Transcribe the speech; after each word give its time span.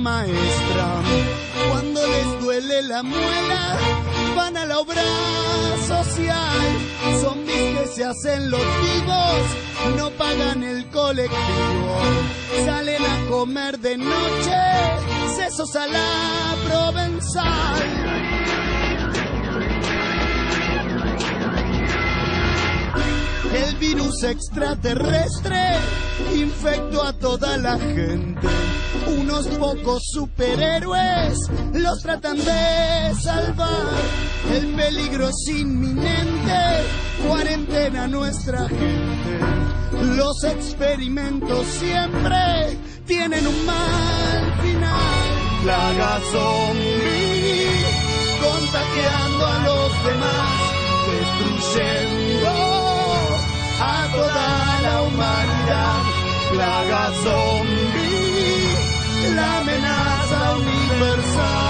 maestra. 0.00 1.02
Cuando 1.70 2.06
les 2.06 2.40
duele 2.40 2.82
la 2.82 3.02
muela, 3.02 3.76
van 4.36 4.56
a 4.56 4.66
la 4.66 4.78
obra 4.78 5.02
social. 5.86 6.60
Zombies 7.20 7.78
que 7.78 7.86
se 7.94 8.04
hacen 8.04 8.50
los 8.50 8.60
vivos, 8.60 9.96
no 9.96 10.10
pagan 10.10 10.62
el 10.62 10.86
colectivo. 10.90 12.00
Salen 12.64 13.04
a 13.04 13.30
comer 13.30 13.78
de 13.78 13.98
noche, 13.98 14.60
sesos 15.36 15.76
a 15.76 15.86
la 15.86 16.56
provenzal. 16.66 18.00
El 23.52 23.76
virus 23.76 24.22
extraterrestre 24.22 25.60
infectó 26.34 27.02
a 27.02 27.12
toda 27.12 27.56
la 27.56 27.78
gente. 27.78 28.48
Unos 29.18 29.46
pocos 29.58 30.02
superhéroes 30.12 31.38
los 31.74 32.00
tratan 32.02 32.36
de 32.36 33.14
salvar. 33.20 33.86
El 34.52 34.66
peligro 34.74 35.28
es 35.28 35.48
inminente, 35.48 36.84
cuarentena 37.26 38.06
nuestra 38.06 38.68
gente. 38.68 39.60
Los 40.16 40.44
experimentos 40.44 41.66
siempre 41.66 42.78
tienen 43.06 43.46
un 43.46 43.66
mal 43.66 44.60
final. 44.62 45.40
Plaga 45.62 46.20
zombie, 46.32 47.84
contagiando 48.40 49.46
a 49.46 49.58
los 49.68 50.04
demás, 50.04 50.50
destruyendo 51.10 52.48
a 53.80 54.08
toda 54.14 54.80
la 54.82 55.02
humanidad. 55.02 56.02
Plaga 56.52 57.12
zombie, 57.22 58.09
la 59.40 59.58
amenaza 59.58 60.40
universal. 60.58 61.60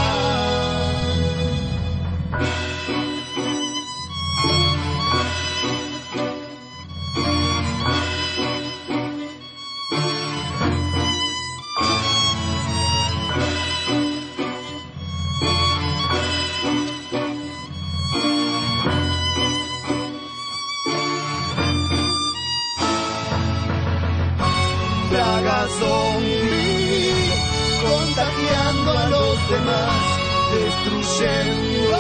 Destruyendo 30.53 31.97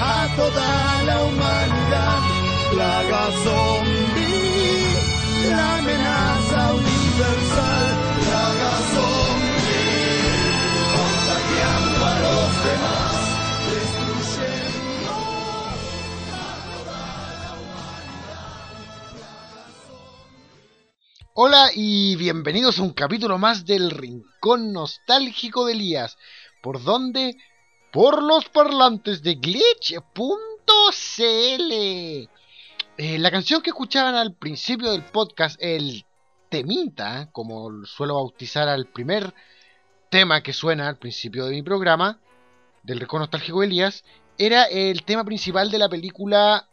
a 0.00 0.28
toda 0.36 1.02
la 1.04 1.24
humanidad. 1.24 2.20
Plaga 2.70 3.30
zombie, 3.44 4.03
Y 21.76 22.16
bienvenidos 22.16 22.80
a 22.80 22.82
un 22.82 22.92
capítulo 22.92 23.38
más 23.38 23.64
del 23.64 23.92
Rincón 23.92 24.72
Nostálgico 24.72 25.64
de 25.64 25.74
Elías. 25.74 26.18
¿Por 26.60 26.82
dónde? 26.82 27.36
Por 27.92 28.24
los 28.24 28.48
parlantes 28.48 29.22
de 29.22 29.36
glitch.cl. 29.36 30.02
Eh, 31.70 32.28
la 32.96 33.30
canción 33.30 33.62
que 33.62 33.70
escuchaban 33.70 34.16
al 34.16 34.34
principio 34.34 34.90
del 34.90 35.04
podcast, 35.04 35.56
el 35.62 36.04
temita, 36.48 37.28
como 37.30 37.84
suelo 37.84 38.14
bautizar 38.14 38.68
al 38.68 38.86
primer 38.86 39.32
tema 40.10 40.42
que 40.42 40.52
suena 40.52 40.88
al 40.88 40.98
principio 40.98 41.44
de 41.44 41.52
mi 41.52 41.62
programa, 41.62 42.18
del 42.82 42.98
Rincón 42.98 43.20
Nostálgico 43.20 43.60
de 43.60 43.66
Elías, 43.66 44.02
era 44.38 44.64
el 44.64 45.04
tema 45.04 45.22
principal 45.24 45.70
de 45.70 45.78
la 45.78 45.88
película 45.88 46.68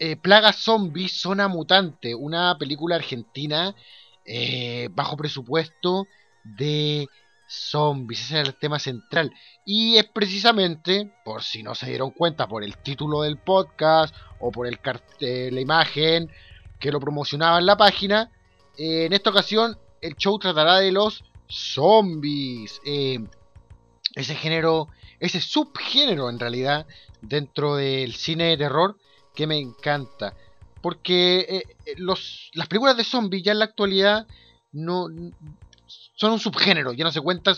eh, 0.00 0.16
Plaga 0.16 0.52
Zombie, 0.52 1.08
Zona 1.08 1.46
Mutante, 1.46 2.16
una 2.16 2.58
película 2.58 2.96
argentina 2.96 3.76
eh, 4.24 4.88
bajo 4.92 5.16
presupuesto 5.16 6.06
de 6.42 7.08
zombies. 7.46 8.20
Ese 8.22 8.38
era 8.38 8.48
el 8.48 8.58
tema 8.58 8.78
central. 8.78 9.32
Y 9.64 9.96
es 9.96 10.04
precisamente, 10.06 11.12
por 11.24 11.42
si 11.42 11.62
no 11.62 11.74
se 11.74 11.86
dieron 11.86 12.10
cuenta, 12.10 12.46
por 12.48 12.64
el 12.64 12.76
título 12.78 13.22
del 13.22 13.38
podcast 13.38 14.14
o 14.40 14.50
por 14.50 14.66
el 14.66 14.80
cartel, 14.80 15.54
la 15.54 15.60
imagen 15.60 16.30
que 16.78 16.92
lo 16.92 17.00
promocionaba 17.00 17.58
en 17.58 17.66
la 17.66 17.76
página, 17.76 18.30
eh, 18.76 19.06
en 19.06 19.12
esta 19.12 19.30
ocasión 19.30 19.78
el 20.00 20.16
show 20.16 20.38
tratará 20.38 20.78
de 20.78 20.92
los 20.92 21.24
zombies. 21.48 22.80
Eh, 22.84 23.18
ese 24.14 24.34
género, 24.34 24.88
ese 25.18 25.40
subgénero 25.40 26.28
en 26.30 26.38
realidad, 26.38 26.86
dentro 27.20 27.76
del 27.76 28.14
cine 28.14 28.44
de 28.44 28.56
terror 28.56 28.96
que 29.34 29.46
me 29.46 29.58
encanta. 29.58 30.34
Porque 30.84 31.38
eh, 31.38 31.64
eh, 31.86 31.94
los, 31.96 32.50
las 32.52 32.68
películas 32.68 32.94
de 32.94 33.04
zombies 33.04 33.42
ya 33.42 33.52
en 33.52 33.60
la 33.60 33.64
actualidad 33.64 34.26
no 34.72 35.06
son 35.86 36.32
un 36.32 36.38
subgénero, 36.38 36.92
ya 36.92 37.04
no 37.04 37.10
se 37.10 37.22
cuentan 37.22 37.56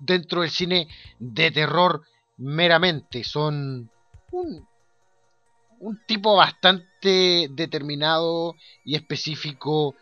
dentro 0.00 0.40
del 0.40 0.50
cine 0.50 0.88
de 1.20 1.52
terror 1.52 2.02
meramente, 2.36 3.22
son 3.22 3.88
un, 4.32 4.66
un 5.78 6.00
tipo 6.04 6.34
bastante 6.34 7.46
determinado 7.52 8.56
y 8.84 8.96
específico 8.96 9.94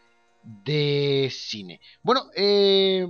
de 0.42 1.30
cine. 1.30 1.78
Bueno, 2.02 2.30
eh, 2.34 3.06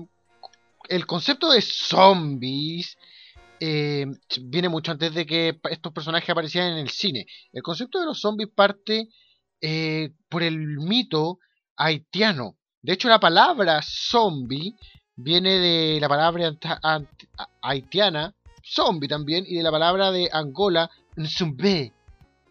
el 0.89 1.06
concepto 1.06 1.53
de 1.53 1.62
zombies 1.62 2.99
viene 3.61 4.69
mucho 4.69 4.91
antes 4.91 5.15
de 5.15 5.25
que 5.25 5.61
estos 5.71 5.93
personajes 5.93 6.31
aparecieran 6.31 6.73
en 6.73 6.79
el 6.79 6.91
cine. 6.91 7.27
El 7.53 7.62
concepto 7.62 8.00
de 8.00 8.06
los 8.06 8.21
zombies 8.21 8.49
parte 8.53 9.09
eh, 9.62 10.11
por 10.28 10.43
el 10.43 10.59
mito 10.78 11.39
haitiano. 11.77 12.56
De 12.83 12.95
hecho, 12.95 13.09
la 13.09 13.21
palabra 13.21 13.81
zombie 13.81 14.75
viene 15.15 15.59
de 15.59 16.00
la 16.00 16.09
palabra 16.09 16.53
haitiana, 17.62 18.34
zombie 18.65 19.09
también, 19.09 19.45
y 19.47 19.56
de 19.56 19.62
la 19.62 19.71
palabra 19.71 20.11
de 20.11 20.28
Angola, 20.33 20.91
nzumbe. 21.17 21.93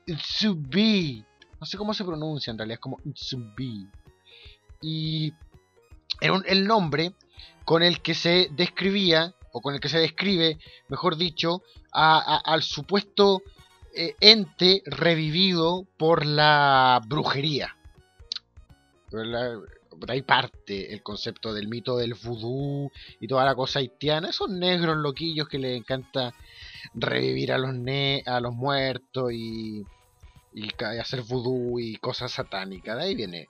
Nzumbi. 0.08 1.24
No 1.60 1.66
sé 1.66 1.78
cómo 1.78 1.94
se 1.94 2.06
pronuncia 2.06 2.52
en 2.52 2.58
realidad, 2.58 2.76
es 2.76 2.80
como 2.80 2.98
nzumbi. 3.04 3.88
Y 4.82 5.34
era 6.22 6.42
el 6.46 6.66
nombre 6.66 7.14
con 7.66 7.84
el 7.84 8.02
que 8.02 8.16
se 8.16 8.50
describía, 8.52 9.36
o 9.52 9.62
con 9.62 9.74
el 9.74 9.82
que 9.82 9.90
se 9.90 10.00
describe, 10.00 10.60
mejor 10.88 11.18
dicho, 11.18 11.62
al 11.92 12.64
supuesto 12.64 13.42
eh, 13.94 14.16
ente 14.20 14.84
revivido 14.86 15.86
por 15.98 16.26
la 16.26 17.02
brujería. 17.08 17.76
Por 19.10 20.10
ahí 20.10 20.22
parte 20.22 20.94
el 20.94 21.04
concepto 21.04 21.54
del 21.54 21.68
mito 21.68 21.98
del 21.98 22.14
vudú 22.14 22.92
y 23.20 23.28
toda 23.28 23.46
la 23.46 23.56
cosa 23.56 23.80
haitiana. 23.80 24.30
Esos 24.30 24.50
negros 24.50 24.98
loquillos 24.98 25.48
que 25.48 25.60
les 25.60 25.78
encanta 25.78 26.34
revivir 26.94 27.52
a 27.52 27.58
los, 27.58 27.74
ne 27.74 28.24
a 28.26 28.40
los 28.40 28.54
muertos 28.54 29.32
y, 29.34 29.86
y 30.54 30.84
hacer 31.00 31.22
vudú 31.22 31.80
y 31.80 31.98
cosas 31.98 32.32
satánicas. 32.32 32.98
De 32.98 33.04
ahí 33.04 33.16
viene 33.16 33.50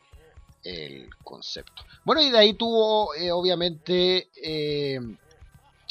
el 0.64 1.10
concepto. 1.24 1.84
Bueno, 2.04 2.22
y 2.22 2.30
de 2.30 2.38
ahí 2.38 2.54
tuvo, 2.54 3.14
eh, 3.16 3.32
obviamente, 3.32 4.30
eh, 4.44 5.00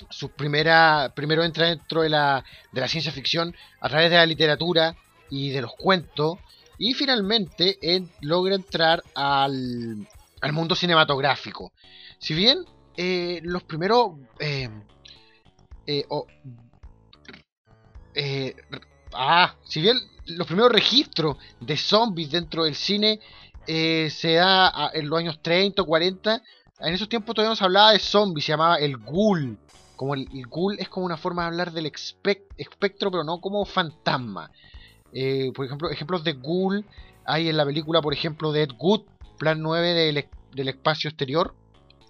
su 0.09 0.31
primera. 0.31 1.13
Primero 1.15 1.45
entra 1.45 1.67
dentro 1.69 2.03
de 2.03 2.09
la, 2.09 2.45
de 2.73 2.81
la 2.81 2.89
ciencia 2.89 3.13
ficción 3.13 3.55
a 3.81 3.89
través 3.89 4.11
de 4.11 4.17
la 4.17 4.27
literatura 4.27 4.97
y 5.29 5.51
de 5.51 5.63
los 5.63 5.73
cuentos. 5.75 6.39
Y 6.79 6.95
finalmente 6.95 7.79
en, 7.83 8.11
logra 8.23 8.55
entrar 8.55 9.03
al, 9.15 10.09
al, 10.41 10.53
mundo 10.53 10.75
cinematográfico. 10.75 11.73
Si 12.19 12.35
bien 12.35 12.65
eh, 12.97 13.41
los 13.43 13.63
primeros. 13.65 14.13
Oh, 16.09 16.27
ah, 19.13 19.57
si 19.65 19.81
bien 19.81 19.99
los 20.27 20.47
primeros 20.47 20.73
registros 20.73 21.37
de 21.61 21.77
zombies 21.77 22.31
dentro 22.31 22.65
del 22.65 22.75
cine 22.75 23.21
eh, 23.67 24.11
se 24.11 24.35
da 24.35 24.91
en 24.95 25.09
los 25.09 25.19
años 25.19 25.41
30 25.43 25.83
o 25.83 25.87
40. 25.87 26.43
En 26.81 26.95
esos 26.95 27.09
tiempos 27.09 27.35
todavía 27.35 27.51
no 27.51 27.57
se 27.57 27.65
hablaba 27.65 27.93
de 27.93 27.99
zombies, 27.99 28.47
se 28.47 28.53
llamaba 28.53 28.77
el 28.77 28.97
ghoul. 28.97 29.59
Como 30.01 30.15
el, 30.15 30.29
el 30.33 30.47
ghoul 30.47 30.79
es 30.79 30.89
como 30.89 31.05
una 31.05 31.19
forma 31.19 31.43
de 31.43 31.49
hablar 31.49 31.73
del 31.73 31.85
espectro, 31.85 33.11
pero 33.11 33.23
no 33.23 33.39
como 33.39 33.67
fantasma. 33.67 34.51
Eh, 35.13 35.53
por 35.55 35.67
ejemplo, 35.67 35.91
ejemplos 35.91 36.25
de 36.25 36.33
ghoul 36.33 36.87
hay 37.27 37.51
en 37.51 37.59
la 37.59 37.67
película, 37.67 38.01
por 38.01 38.15
ejemplo, 38.15 38.51
de 38.51 38.63
Ed 38.63 38.71
Wood, 38.79 39.03
Plan 39.39 39.61
9 39.61 39.93
del, 39.93 40.27
del 40.55 40.69
espacio 40.71 41.11
exterior. 41.11 41.55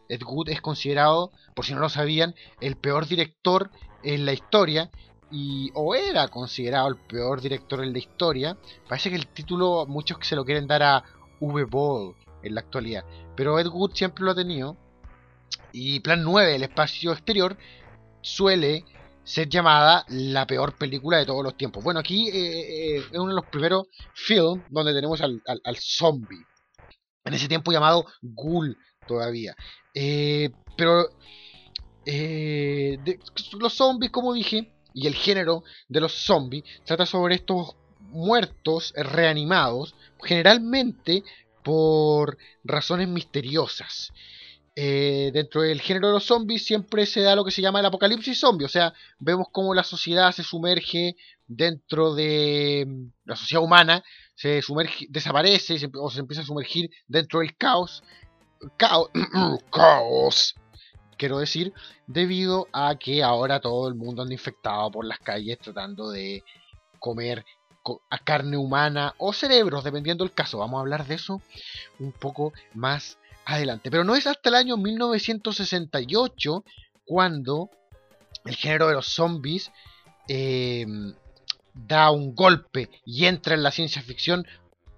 Ed 0.08 0.22
Wood 0.22 0.50
es 0.50 0.60
considerado, 0.60 1.32
por 1.56 1.64
si 1.64 1.74
no 1.74 1.80
lo 1.80 1.88
sabían, 1.88 2.36
el 2.60 2.76
peor 2.76 3.08
director 3.08 3.72
en 4.04 4.24
la 4.24 4.34
historia 4.34 4.88
y 5.28 5.72
o 5.74 5.96
era 5.96 6.28
considerado 6.28 6.86
el 6.86 6.96
peor 6.96 7.40
director 7.40 7.82
en 7.82 7.92
la 7.92 7.98
historia. 7.98 8.56
Parece 8.88 9.10
que 9.10 9.16
el 9.16 9.26
título 9.26 9.84
muchos 9.88 10.18
se 10.22 10.36
lo 10.36 10.44
quieren 10.44 10.68
dar 10.68 10.84
a 10.84 11.02
V. 11.40 11.64
Ball 11.64 12.14
en 12.44 12.54
la 12.54 12.60
actualidad, 12.60 13.04
pero 13.34 13.58
Ed 13.58 13.66
Wood 13.66 13.94
siempre 13.94 14.22
lo 14.22 14.30
ha 14.30 14.36
tenido. 14.36 14.76
Y 15.72 16.00
Plan 16.00 16.22
9, 16.22 16.56
el 16.56 16.62
espacio 16.62 17.12
exterior, 17.12 17.56
suele 18.20 18.84
ser 19.22 19.48
llamada 19.48 20.04
la 20.08 20.46
peor 20.46 20.76
película 20.76 21.18
de 21.18 21.26
todos 21.26 21.44
los 21.44 21.56
tiempos. 21.56 21.84
Bueno, 21.84 22.00
aquí 22.00 22.28
eh, 22.28 22.34
eh, 22.34 22.96
es 22.96 23.18
uno 23.18 23.28
de 23.28 23.34
los 23.34 23.46
primeros 23.46 23.86
films 24.14 24.64
donde 24.70 24.92
tenemos 24.92 25.20
al, 25.20 25.42
al, 25.46 25.76
zombie. 25.76 26.44
En 27.24 27.34
ese 27.34 27.48
tiempo 27.48 27.70
llamado 27.70 28.06
Ghoul 28.22 28.76
todavía. 29.06 29.54
Eh, 29.94 30.50
pero 30.76 31.08
los 33.58 33.74
zombies, 33.74 34.10
como 34.10 34.32
dije, 34.32 34.72
y 34.94 35.06
el 35.06 35.14
género 35.14 35.62
de 35.88 36.00
los 36.00 36.12
zombies 36.12 36.64
trata 36.84 37.06
sobre 37.06 37.36
estos 37.36 37.76
muertos 38.00 38.92
reanimados, 38.96 39.94
generalmente 40.22 41.22
por 41.62 42.38
razones 42.64 43.08
misteriosas. 43.08 44.12
Eh, 44.76 45.30
dentro 45.34 45.62
del 45.62 45.80
género 45.80 46.08
de 46.08 46.12
los 46.14 46.24
zombies 46.24 46.64
siempre 46.64 47.04
se 47.04 47.22
da 47.22 47.34
lo 47.34 47.44
que 47.44 47.50
se 47.50 47.60
llama 47.60 47.80
el 47.80 47.86
apocalipsis 47.86 48.38
zombie, 48.38 48.64
o 48.64 48.68
sea, 48.68 48.94
vemos 49.18 49.48
cómo 49.50 49.74
la 49.74 49.82
sociedad 49.82 50.30
se 50.30 50.44
sumerge 50.44 51.16
dentro 51.48 52.14
de 52.14 52.84
mm, 52.86 53.06
la 53.24 53.34
sociedad 53.34 53.64
humana, 53.64 54.04
se 54.36 54.62
sumerge, 54.62 55.06
desaparece 55.10 55.76
o 55.94 56.08
se 56.10 56.20
empieza 56.20 56.42
a 56.42 56.46
sumergir 56.46 56.88
dentro 57.08 57.40
del 57.40 57.56
caos, 57.56 58.04
caos, 58.76 59.10
caos, 59.72 60.54
quiero 61.18 61.38
decir, 61.38 61.72
debido 62.06 62.68
a 62.72 62.94
que 62.94 63.24
ahora 63.24 63.60
todo 63.60 63.88
el 63.88 63.96
mundo 63.96 64.22
anda 64.22 64.34
infectado 64.34 64.90
por 64.92 65.04
las 65.04 65.18
calles 65.18 65.58
tratando 65.58 66.10
de 66.10 66.44
comer 67.00 67.44
a 68.08 68.18
carne 68.18 68.56
humana 68.56 69.14
o 69.18 69.32
cerebros, 69.32 69.82
dependiendo 69.84 70.24
del 70.24 70.32
caso. 70.32 70.58
Vamos 70.58 70.78
a 70.78 70.80
hablar 70.80 71.06
de 71.06 71.16
eso 71.16 71.42
un 71.98 72.12
poco 72.12 72.52
más 72.72 73.18
adelante. 73.44 73.90
Pero 73.90 74.04
no 74.04 74.14
es 74.14 74.26
hasta 74.26 74.48
el 74.48 74.54
año 74.54 74.76
1968 74.76 76.64
cuando 77.04 77.70
el 78.44 78.56
género 78.56 78.88
de 78.88 78.94
los 78.94 79.06
zombies 79.06 79.70
em, 80.28 81.14
da 81.74 82.10
un 82.10 82.34
golpe 82.34 82.90
y 83.04 83.26
entra 83.26 83.54
en 83.54 83.62
la 83.62 83.70
ciencia 83.70 84.02
ficción 84.02 84.46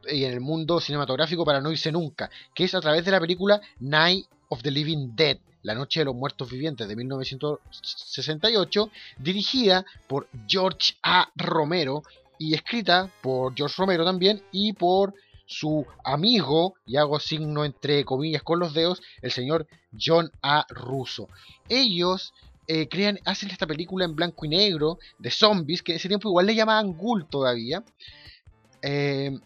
y 0.09 0.25
en 0.25 0.33
el 0.33 0.41
mundo 0.41 0.81
cinematográfico 0.81 1.45
para 1.45 1.61
no 1.61 1.71
irse 1.71 1.93
nunca, 1.93 2.31
que 2.55 2.65
es 2.65 2.75
a 2.75 2.81
través 2.81 3.05
de 3.05 3.11
la 3.13 3.21
película 3.21 3.61
Night 3.81 4.27
of 4.49 4.63
the 4.63 4.71
Living 4.71 5.15
Dead, 5.15 5.39
la 5.63 5.75
Noche 5.75 6.01
de 6.01 6.07
los 6.07 6.15
Muertos 6.15 6.51
Vivientes 6.51 6.89
de 6.89 6.97
1968, 6.97 8.91
dirigida 9.19 9.85
por 10.07 10.29
George 10.49 10.95
A. 11.03 11.31
Romero 11.37 12.03
y 12.39 12.55
escrita 12.55 13.11
por 13.23 13.55
George 13.55 13.77
Romero 13.79 14.05
también 14.05 14.43
y 14.51 14.73
por 14.73 15.15
su 15.47 15.87
amigo, 16.05 16.75
y 16.87 16.97
hago 16.97 17.21
signo 17.21 17.65
entre 17.65 18.05
comillas 18.05 18.43
con 18.43 18.59
los 18.59 18.75
dedos, 18.75 19.03
el 19.21 19.33
señor 19.33 19.67
John 19.99 20.31
A. 20.43 20.67
Russo. 20.71 21.29
Ellos 21.69 22.33
eh, 22.69 22.89
crean, 22.89 23.19
hacen 23.25 23.51
esta 23.51 23.67
película 23.67 24.05
en 24.05 24.15
blanco 24.15 24.47
y 24.47 24.49
negro 24.49 24.99
de 25.19 25.31
zombies, 25.31 25.83
que 25.83 25.93
en 25.93 25.97
ese 25.97 26.09
tiempo 26.09 26.29
igual 26.29 26.47
le 26.47 26.55
llamaban 26.55 26.93
Ghoul 26.93 27.27
todavía. 27.29 27.85
Eh, 28.83 29.39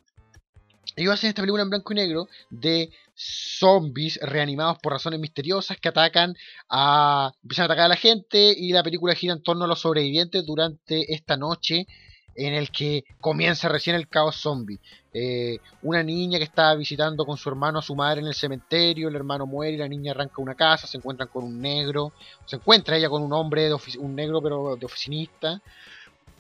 ellos 0.97 1.13
hacen 1.13 1.29
esta 1.29 1.43
película 1.43 1.63
en 1.63 1.71
blanco 1.71 1.93
y 1.93 1.97
negro 1.97 2.29
de 2.49 2.91
zombies 3.15 4.19
reanimados 4.23 4.79
por 4.79 4.93
razones 4.93 5.21
misteriosas 5.21 5.79
que 5.79 5.89
atacan 5.89 6.35
a. 6.69 7.33
empiezan 7.43 7.65
a 7.65 7.67
atacar 7.67 7.87
a 7.87 7.89
la 7.89 7.97
gente 7.97 8.55
y 8.57 8.73
la 8.73 8.83
película 8.83 9.15
gira 9.15 9.35
en 9.35 9.43
torno 9.43 9.65
a 9.65 9.69
los 9.69 9.81
sobrevivientes 9.81 10.45
durante 10.47 11.13
esta 11.13 11.37
noche 11.37 11.87
en 12.35 12.55
el 12.55 12.71
que 12.71 13.05
comienza 13.21 13.69
recién 13.69 13.97
el 13.97 14.09
caos 14.09 14.37
zombie. 14.37 14.79
Eh, 15.19 15.61
una 15.81 16.03
niña 16.03 16.37
que 16.37 16.45
está 16.45 16.75
visitando 16.75 17.25
con 17.25 17.39
su 17.39 17.49
hermano 17.49 17.79
a 17.79 17.83
su 17.83 17.95
madre 17.95 18.21
en 18.21 18.27
el 18.27 18.35
cementerio, 18.35 19.09
el 19.09 19.17
hermano 19.17 19.47
muere 19.47 19.73
y 19.73 19.79
la 19.79 19.89
niña 19.89 20.13
arranca 20.13 20.43
una 20.43 20.55
casa, 20.55 20.87
se 20.87 20.99
encuentran 20.99 21.31
con 21.31 21.43
un 21.43 21.59
negro, 21.59 22.13
se 22.45 22.57
encuentra 22.57 22.99
ella 22.99 23.09
con 23.09 23.23
un 23.23 23.33
hombre, 23.33 23.63
de 23.63 23.79
un 23.99 24.15
negro 24.15 24.43
pero 24.43 24.77
de 24.77 24.85
oficinista, 24.85 25.63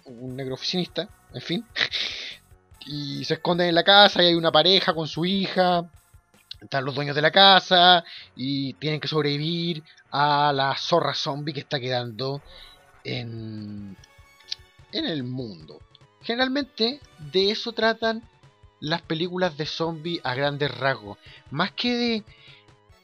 un 0.04 0.36
negro 0.36 0.56
oficinista, 0.56 1.08
en 1.32 1.40
fin, 1.40 1.64
y 2.84 3.24
se 3.24 3.34
esconden 3.34 3.68
en 3.68 3.74
la 3.74 3.82
casa 3.82 4.22
y 4.22 4.26
hay 4.26 4.34
una 4.34 4.52
pareja 4.52 4.92
con 4.92 5.08
su 5.08 5.24
hija, 5.24 5.90
están 6.60 6.84
los 6.84 6.94
dueños 6.94 7.16
de 7.16 7.22
la 7.22 7.30
casa 7.30 8.04
y 8.36 8.74
tienen 8.74 9.00
que 9.00 9.08
sobrevivir 9.08 9.82
a 10.10 10.52
la 10.52 10.76
zorra 10.76 11.14
zombie 11.14 11.54
que 11.54 11.60
está 11.60 11.80
quedando 11.80 12.42
en, 13.04 13.96
en 14.92 15.04
el 15.06 15.22
mundo. 15.22 15.80
Generalmente 16.20 17.00
de 17.32 17.52
eso 17.52 17.72
tratan 17.72 18.22
las 18.86 19.02
películas 19.02 19.56
de 19.56 19.66
zombies 19.66 20.20
a 20.22 20.34
grandes 20.34 20.70
rasgos. 20.70 21.18
Más 21.50 21.72
que 21.72 21.96
de 21.96 22.24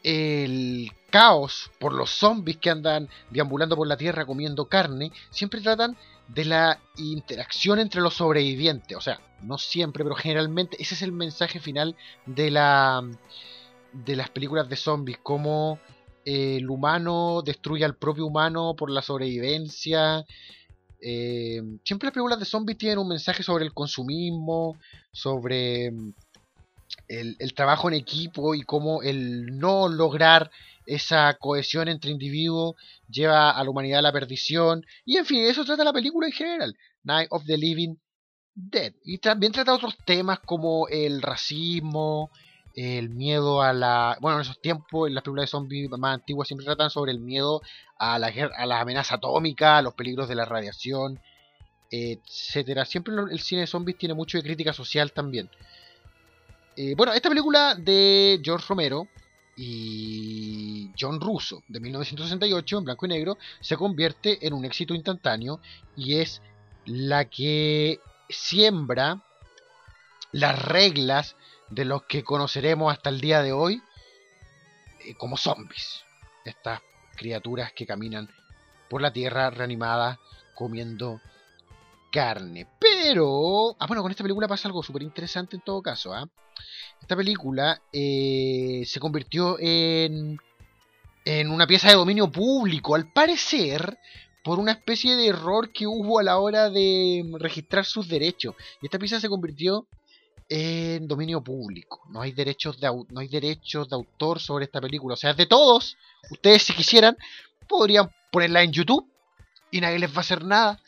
el 0.05 0.93
caos 1.11 1.71
por 1.79 1.93
los 1.93 2.11
zombies 2.11 2.57
que 2.59 2.71
andan 2.71 3.09
deambulando 3.31 3.77
por 3.77 3.89
la 3.89 3.97
tierra 3.97 4.25
comiendo 4.25 4.67
carne, 4.67 5.11
siempre 5.31 5.61
tratan 5.61 5.97
de 6.29 6.45
la 6.45 6.79
interacción 6.97 7.81
entre 7.81 8.01
los 8.01 8.15
sobrevivientes. 8.15 8.97
O 8.97 9.01
sea, 9.01 9.21
no 9.43 9.59
siempre, 9.59 10.05
pero 10.05 10.15
generalmente 10.15 10.81
ese 10.81 10.95
es 10.95 11.03
el 11.03 11.13
mensaje 11.13 11.59
final 11.59 11.97
de 12.27 12.51
la 12.53 13.03
de 13.93 14.17
las 14.17 14.31
películas 14.31 14.69
de 14.69 14.77
zombies, 14.77 15.19
como 15.23 15.81
el 16.25 16.71
humano 16.71 17.43
destruye 17.45 17.85
al 17.85 17.97
propio 17.97 18.25
humano 18.27 18.75
por 18.77 18.89
la 18.89 19.03
sobrevivencia, 19.03 20.25
eh, 21.05 21.61
siempre 21.85 22.07
las 22.07 22.15
películas 22.15 22.39
de 22.39 22.45
zombies 22.45 22.79
tienen 22.79 22.99
un 22.99 23.09
mensaje 23.09 23.43
sobre 23.43 23.65
el 23.65 23.75
consumismo, 23.75 24.79
sobre 25.11 25.91
mm, 25.91 26.15
el, 27.09 27.55
trabajo 27.55 27.89
en 27.89 27.95
equipo 27.95 28.55
y 28.55 28.63
cómo 28.63 29.03
el 29.03 29.59
no 29.59 29.89
lograr 29.89 30.51
esa 30.87 31.35
cohesión 31.35 31.89
entre 31.89 32.13
individuos 32.13 32.77
lleva 33.09 33.51
a 33.51 33.65
la 33.65 33.71
humanidad 33.71 33.99
a 33.99 34.03
la 34.03 34.13
perdición. 34.13 34.87
Y 35.05 35.17
en 35.17 35.27
fin, 35.27 35.45
eso 35.45 35.65
trata 35.65 35.85
la 35.85 35.93
película 35.93 36.27
en 36.29 36.33
general. 36.33 36.77
Night 37.03 37.29
of 37.31 37.45
the 37.47 37.59
Living 37.59 37.97
Dead. 38.55 38.93
Y 39.05 39.19
también 39.19 39.53
trata 39.53 39.75
otros 39.75 39.97
temas 40.05 40.39
como 40.41 40.87
el 40.89 41.21
racismo, 41.21 42.31
el 42.75 43.11
miedo 43.11 43.61
a 43.61 43.73
la... 43.73 44.17
Bueno, 44.21 44.39
en 44.39 44.43
esos 44.43 44.61
tiempos, 44.61 45.09
en 45.09 45.15
las 45.15 45.25
películas 45.25 45.45
de 45.45 45.51
zombies 45.51 45.91
más 45.91 46.15
antiguas 46.15 46.49
siempre 46.49 46.65
tratan 46.65 46.91
sobre 46.91 47.13
el 47.13 47.21
miedo 47.21 47.61
a 48.03 48.19
la, 48.19 48.33
a 48.57 48.67
la 48.67 48.81
amenaza 48.81 49.15
atómica, 49.15 49.79
a 49.79 49.83
los 49.83 49.95
peligros 49.95 50.29
de 50.29 50.35
la 50.35 50.45
radiación, 50.45 51.21
etcétera. 51.89 52.85
Siempre 52.85 53.15
el 53.31 53.39
cine 53.39 53.61
de 53.61 53.69
zombies 53.69 53.97
tiene 53.97 54.15
mucho 54.15 54.39
de 54.39 54.43
crítica 54.43 54.73
social 54.73 55.13
también. 55.13 55.49
Eh, 56.77 56.95
bueno, 56.97 57.13
esta 57.13 57.29
película 57.29 57.77
de 57.77 58.41
George 58.43 58.67
Romero 58.69 59.07
y 59.57 60.91
John 60.99 61.21
Russo 61.21 61.63
de 61.69 61.79
1968 61.79 62.79
en 62.79 62.85
blanco 62.85 63.07
y 63.07 63.09
negro 63.11 63.39
se 63.61 63.77
convierte 63.77 64.45
en 64.45 64.53
un 64.53 64.65
éxito 64.65 64.95
instantáneo 64.95 65.61
y 65.97 66.17
es 66.17 66.43
la 66.87 67.27
que 67.27 68.01
siembra 68.29 69.23
las 70.33 70.61
reglas 70.61 71.37
de 71.71 71.85
los 71.85 72.03
que 72.05 72.25
conoceremos 72.25 72.93
hasta 72.93 73.11
el 73.11 73.21
día 73.21 73.43
de 73.43 73.53
hoy 73.53 73.81
eh, 75.05 75.15
como 75.15 75.37
zombies. 75.37 76.03
Estas 76.45 76.81
criaturas 77.23 77.73
que 77.73 77.87
caminan 77.87 78.29
por 78.91 79.01
la 79.01 79.13
tierra 79.13 79.49
reanimada 79.51 80.19
comiendo 80.55 81.21
carne. 82.11 82.67
Pero, 82.81 83.77
ah, 83.79 83.87
bueno, 83.87 84.03
con 84.03 84.11
esta 84.11 84.25
película 84.25 84.49
pasa 84.49 84.69
algo 84.69 84.83
súper 84.83 85.03
interesante 85.03 85.57
en 85.57 85.63
todo 85.63 85.81
caso. 85.81 86.13
¿ah? 86.13 86.29
Esta 87.01 87.17
película 87.17 87.81
eh, 87.93 88.83
se 88.85 88.99
convirtió 88.99 89.57
en, 89.61 90.37
en 91.25 91.51
una 91.51 91.67
pieza 91.67 91.89
de 91.89 91.95
dominio 91.95 92.31
público, 92.31 92.97
al 92.97 93.11
parecer, 93.13 93.99
por 94.43 94.59
una 94.59 94.73
especie 94.73 95.15
de 95.15 95.29
error 95.29 95.73
que 95.73 95.87
hubo 95.87 96.19
a 96.19 96.25
la 96.25 96.39
hora 96.39 96.69
de 96.69 97.25
registrar 97.39 97.85
sus 97.85 98.09
derechos. 98.09 98.57
Y 98.81 98.87
esta 98.87 98.99
pieza 98.99 99.21
se 99.21 99.29
convirtió 99.29 99.87
en 100.55 101.09
dominio 101.09 101.43
público. 101.43 102.03
No 102.11 102.21
hay 102.21 102.33
derechos 102.33 102.79
de 102.79 102.87
no 102.87 103.21
hay 103.21 103.29
derechos 103.29 103.89
de 103.89 103.97
autor 103.97 104.39
sobre 104.39 104.67
esta 104.67 104.83
película. 104.83 105.15
O 105.15 105.17
sea, 105.17 105.33
de 105.33 105.47
todos. 105.47 105.97
Ustedes 106.31 106.65
si 106.65 106.75
quisieran 106.75 107.17
podrían 107.67 108.11
ponerla 108.31 108.63
en 108.63 108.71
YouTube 108.71 109.11
y 109.71 109.81
nadie 109.81 109.99
les 109.99 110.11
va 110.11 110.19
a 110.19 110.21
hacer 110.21 110.45
nada. 110.45 110.79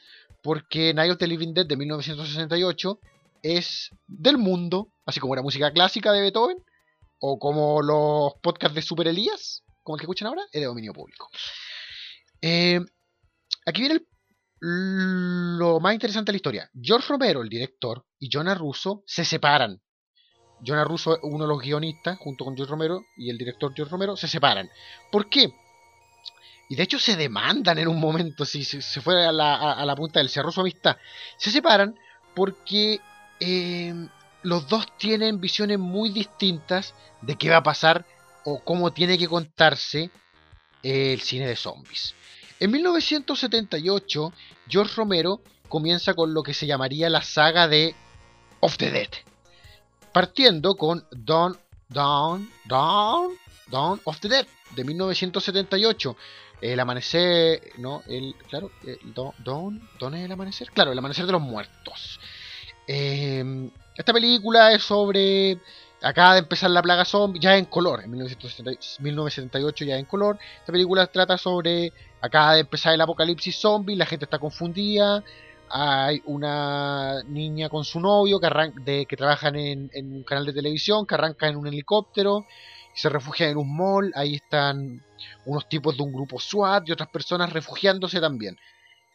Porque 0.42 0.92
Night 0.92 1.12
of 1.12 1.18
the 1.18 1.26
Living 1.26 1.54
Dead 1.54 1.64
de 1.64 1.78
1968 1.78 3.00
es 3.42 3.88
del 4.06 4.36
mundo, 4.36 4.90
así 5.06 5.18
como 5.18 5.34
la 5.34 5.40
música 5.40 5.72
clásica 5.72 6.12
de 6.12 6.20
Beethoven 6.20 6.58
o 7.18 7.38
como 7.38 7.80
los 7.80 8.34
podcasts 8.42 8.74
de 8.74 8.82
Super 8.82 9.08
Elías, 9.08 9.62
como 9.82 9.96
el 9.96 10.00
que 10.00 10.04
escuchan 10.04 10.28
ahora, 10.28 10.42
es 10.52 10.60
de 10.60 10.66
dominio 10.66 10.92
público. 10.92 11.30
Eh, 12.42 12.80
aquí 13.64 13.80
viene 13.80 13.94
el 13.94 14.06
lo 14.60 15.80
más 15.80 15.94
interesante 15.94 16.30
de 16.30 16.34
la 16.34 16.36
historia. 16.36 16.70
George 16.80 17.08
Romero, 17.08 17.42
el 17.42 17.48
director, 17.48 18.06
y 18.18 18.28
Jonah 18.32 18.54
Russo 18.54 19.02
se 19.06 19.24
separan 19.24 19.80
Jonah 20.64 20.84
Russo, 20.84 21.18
uno 21.22 21.44
de 21.44 21.48
los 21.48 21.60
guionistas, 21.60 22.18
junto 22.18 22.44
con 22.44 22.56
George 22.56 22.70
Romero 22.70 23.04
y 23.16 23.30
el 23.30 23.38
director 23.38 23.72
George 23.74 23.90
Romero, 23.90 24.16
se 24.16 24.28
separan. 24.28 24.70
¿Por 25.10 25.28
qué? 25.28 25.52
Y 26.68 26.76
de 26.76 26.82
hecho 26.82 26.98
se 26.98 27.16
demandan 27.16 27.78
en 27.78 27.88
un 27.88 28.00
momento, 28.00 28.44
si 28.44 28.64
se, 28.64 29.00
fue 29.00 29.26
a 29.26 29.32
la, 29.32 29.94
punta 29.96 30.20
del 30.20 30.30
cerro 30.30 30.50
su 30.50 30.60
amistad. 30.60 30.96
Se 31.36 31.50
separan 31.50 31.94
porque 32.34 33.00
eh, 33.40 34.08
los 34.42 34.66
dos 34.68 34.86
tienen 34.96 35.40
visiones 35.40 35.78
muy 35.78 36.10
distintas 36.10 36.94
de 37.20 37.36
qué 37.36 37.50
va 37.50 37.58
a 37.58 37.62
pasar 37.62 38.06
o 38.44 38.60
cómo 38.60 38.92
tiene 38.92 39.18
que 39.18 39.28
contarse 39.28 40.10
el 40.82 41.20
cine 41.20 41.46
de 41.46 41.56
zombies. 41.56 42.14
En 42.60 42.70
1978, 42.70 44.32
George 44.68 44.94
Romero 44.96 45.40
comienza 45.68 46.14
con 46.14 46.32
lo 46.32 46.42
que 46.42 46.54
se 46.54 46.66
llamaría 46.66 47.10
la 47.10 47.22
saga 47.22 47.66
de 47.66 47.94
Of 48.60 48.76
the 48.78 48.90
Dead, 48.90 49.08
partiendo 50.12 50.76
con 50.76 51.04
Dawn, 51.10 51.58
Dawn, 51.88 52.48
Dawn, 52.64 53.32
Dawn 53.70 54.00
of 54.04 54.20
the 54.20 54.28
Dead 54.28 54.46
de 54.74 54.84
1978. 54.84 56.16
El 56.60 56.80
amanecer, 56.80 57.72
no, 57.78 58.02
el, 58.06 58.34
claro, 58.48 58.70
el 58.86 59.12
Dawn, 59.12 59.82
es 60.14 60.24
el 60.24 60.32
amanecer, 60.32 60.70
claro, 60.70 60.92
el 60.92 60.98
amanecer 60.98 61.26
de 61.26 61.32
los 61.32 61.42
muertos. 61.42 62.20
Em, 62.86 63.70
esta 63.96 64.12
película 64.12 64.72
es 64.72 64.82
sobre 64.82 65.58
acaba 66.04 66.34
de 66.34 66.40
empezar 66.40 66.70
la 66.70 66.82
plaga 66.82 67.04
zombie, 67.04 67.40
ya 67.40 67.56
en 67.56 67.64
color, 67.64 68.04
en 68.04 68.10
1978 68.10 69.84
ya 69.84 69.96
en 69.96 70.04
color. 70.04 70.38
Esta 70.60 70.72
película 70.72 71.06
trata 71.06 71.38
sobre, 71.38 71.92
acaba 72.20 72.54
de 72.54 72.60
empezar 72.60 72.92
el 72.92 73.00
apocalipsis 73.00 73.56
zombie, 73.56 73.96
la 73.96 74.06
gente 74.06 74.26
está 74.26 74.38
confundida, 74.38 75.24
hay 75.70 76.22
una 76.26 77.22
niña 77.24 77.70
con 77.70 77.84
su 77.84 78.00
novio 78.00 78.38
que, 78.38 78.48
de, 78.84 79.06
que 79.06 79.16
trabajan 79.16 79.56
en, 79.56 79.90
un 79.94 80.22
canal 80.24 80.44
de 80.44 80.52
televisión, 80.52 81.06
que 81.06 81.14
arranca 81.14 81.48
en 81.48 81.56
un 81.56 81.66
helicóptero, 81.66 82.44
y 82.94 82.98
se 82.98 83.08
refugian 83.08 83.50
en 83.50 83.56
un 83.56 83.74
mall, 83.74 84.12
ahí 84.14 84.34
están 84.34 85.02
unos 85.46 85.68
tipos 85.68 85.96
de 85.96 86.02
un 86.02 86.12
grupo 86.12 86.38
SWAT 86.38 86.86
y 86.86 86.92
otras 86.92 87.08
personas 87.08 87.52
refugiándose 87.52 88.20
también. 88.20 88.58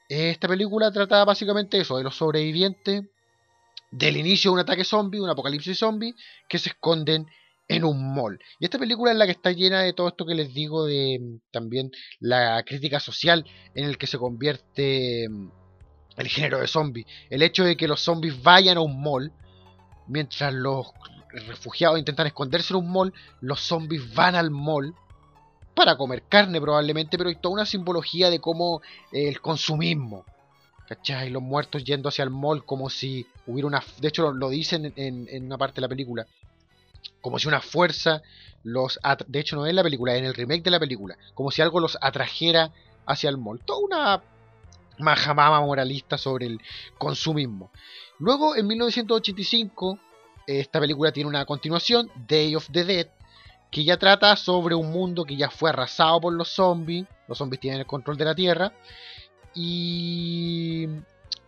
Esta 0.09 0.47
película 0.47 0.91
trata 0.91 1.23
básicamente 1.23 1.79
eso, 1.79 1.97
de 1.97 2.03
los 2.03 2.15
sobrevivientes 2.15 3.03
del 3.91 4.17
inicio 4.17 4.51
de 4.51 4.55
un 4.55 4.59
ataque 4.59 4.83
zombie, 4.83 5.19
un 5.19 5.29
apocalipsis 5.29 5.77
zombie, 5.77 6.15
que 6.47 6.57
se 6.57 6.69
esconden 6.69 7.27
en 7.67 7.83
un 7.83 8.13
mall. 8.13 8.39
Y 8.59 8.65
esta 8.65 8.79
película 8.79 9.11
es 9.11 9.17
la 9.17 9.25
que 9.25 9.31
está 9.31 9.51
llena 9.51 9.81
de 9.81 9.93
todo 9.93 10.07
esto 10.09 10.25
que 10.25 10.35
les 10.35 10.53
digo 10.53 10.85
de 10.85 11.19
mm, 11.21 11.51
también 11.51 11.91
la 12.19 12.63
crítica 12.63 12.99
social 12.99 13.45
en 13.75 13.85
el 13.85 13.97
que 13.97 14.07
se 14.07 14.17
convierte 14.17 15.27
mm, 15.29 15.51
el 16.17 16.27
género 16.27 16.59
de 16.59 16.67
zombie. 16.67 17.05
El 17.29 17.43
hecho 17.43 17.63
de 17.63 17.77
que 17.77 17.87
los 17.87 18.01
zombies 18.01 18.41
vayan 18.41 18.77
a 18.77 18.81
un 18.81 19.01
mall, 19.01 19.31
mientras 20.07 20.53
los 20.53 20.87
refugiados 21.47 21.99
intentan 21.99 22.27
esconderse 22.27 22.73
en 22.73 22.79
un 22.79 22.91
mall, 22.91 23.13
los 23.39 23.61
zombies 23.61 24.13
van 24.15 24.35
al 24.35 24.49
mall 24.49 24.95
para 25.75 25.95
comer 25.95 26.23
carne 26.27 26.59
probablemente, 26.59 27.17
pero 27.17 27.29
hay 27.29 27.35
toda 27.35 27.53
una 27.53 27.65
simbología 27.65 28.29
de 28.31 28.41
cómo 28.41 28.81
el 29.11 29.39
consumismo, 29.39 30.25
¿Cachai? 30.89 31.29
Los 31.29 31.43
muertos 31.43 31.83
yendo 31.83 32.09
hacia 32.09 32.23
el 32.23 32.31
mall 32.31 32.65
como 32.65 32.89
si 32.89 33.27
hubiera 33.45 33.67
una... 33.67 33.83
De 33.99 34.07
hecho 34.07 34.31
lo, 34.31 34.49
dicen 34.49 34.91
en, 34.95 35.45
una 35.45 35.55
parte 35.55 35.75
de 35.75 35.81
la 35.81 35.87
película. 35.87 36.25
Como 37.21 37.37
si 37.37 37.47
una 37.47 37.61
fuerza 37.61 38.23
los... 38.63 38.99
De 39.27 39.39
hecho 39.39 39.55
no 39.55 39.67
es 39.67 39.73
la 39.75 39.83
película, 39.83 40.15
es 40.15 40.19
en 40.19 40.25
el 40.25 40.33
remake 40.33 40.63
de 40.63 40.71
la 40.71 40.79
película. 40.79 41.15
Como 41.35 41.51
si 41.51 41.61
algo 41.61 41.79
los 41.79 41.95
atrajera 42.01 42.71
hacia 43.05 43.29
el 43.29 43.37
mall. 43.37 43.61
Toda 43.63 43.79
una 43.81 44.23
majamama 44.97 45.61
moralista 45.61 46.17
sobre 46.17 46.47
el 46.47 46.59
consumismo. 46.97 47.69
Luego, 48.17 48.55
en 48.55 48.65
1985, 48.65 49.99
esta 50.47 50.79
película 50.79 51.11
tiene 51.11 51.29
una 51.29 51.45
continuación, 51.45 52.09
Day 52.27 52.55
of 52.55 52.67
the 52.71 52.83
Dead, 52.83 53.07
que 53.69 53.83
ya 53.83 53.97
trata 53.97 54.35
sobre 54.35 54.73
un 54.73 54.91
mundo 54.91 55.23
que 55.23 55.35
ya 55.35 55.51
fue 55.51 55.69
arrasado 55.69 56.19
por 56.19 56.33
los 56.33 56.49
zombies. 56.49 57.05
Los 57.27 57.37
zombies 57.37 57.59
tienen 57.59 57.81
el 57.81 57.85
control 57.85 58.17
de 58.17 58.25
la 58.25 58.33
Tierra 58.33 58.73
y 59.61 60.87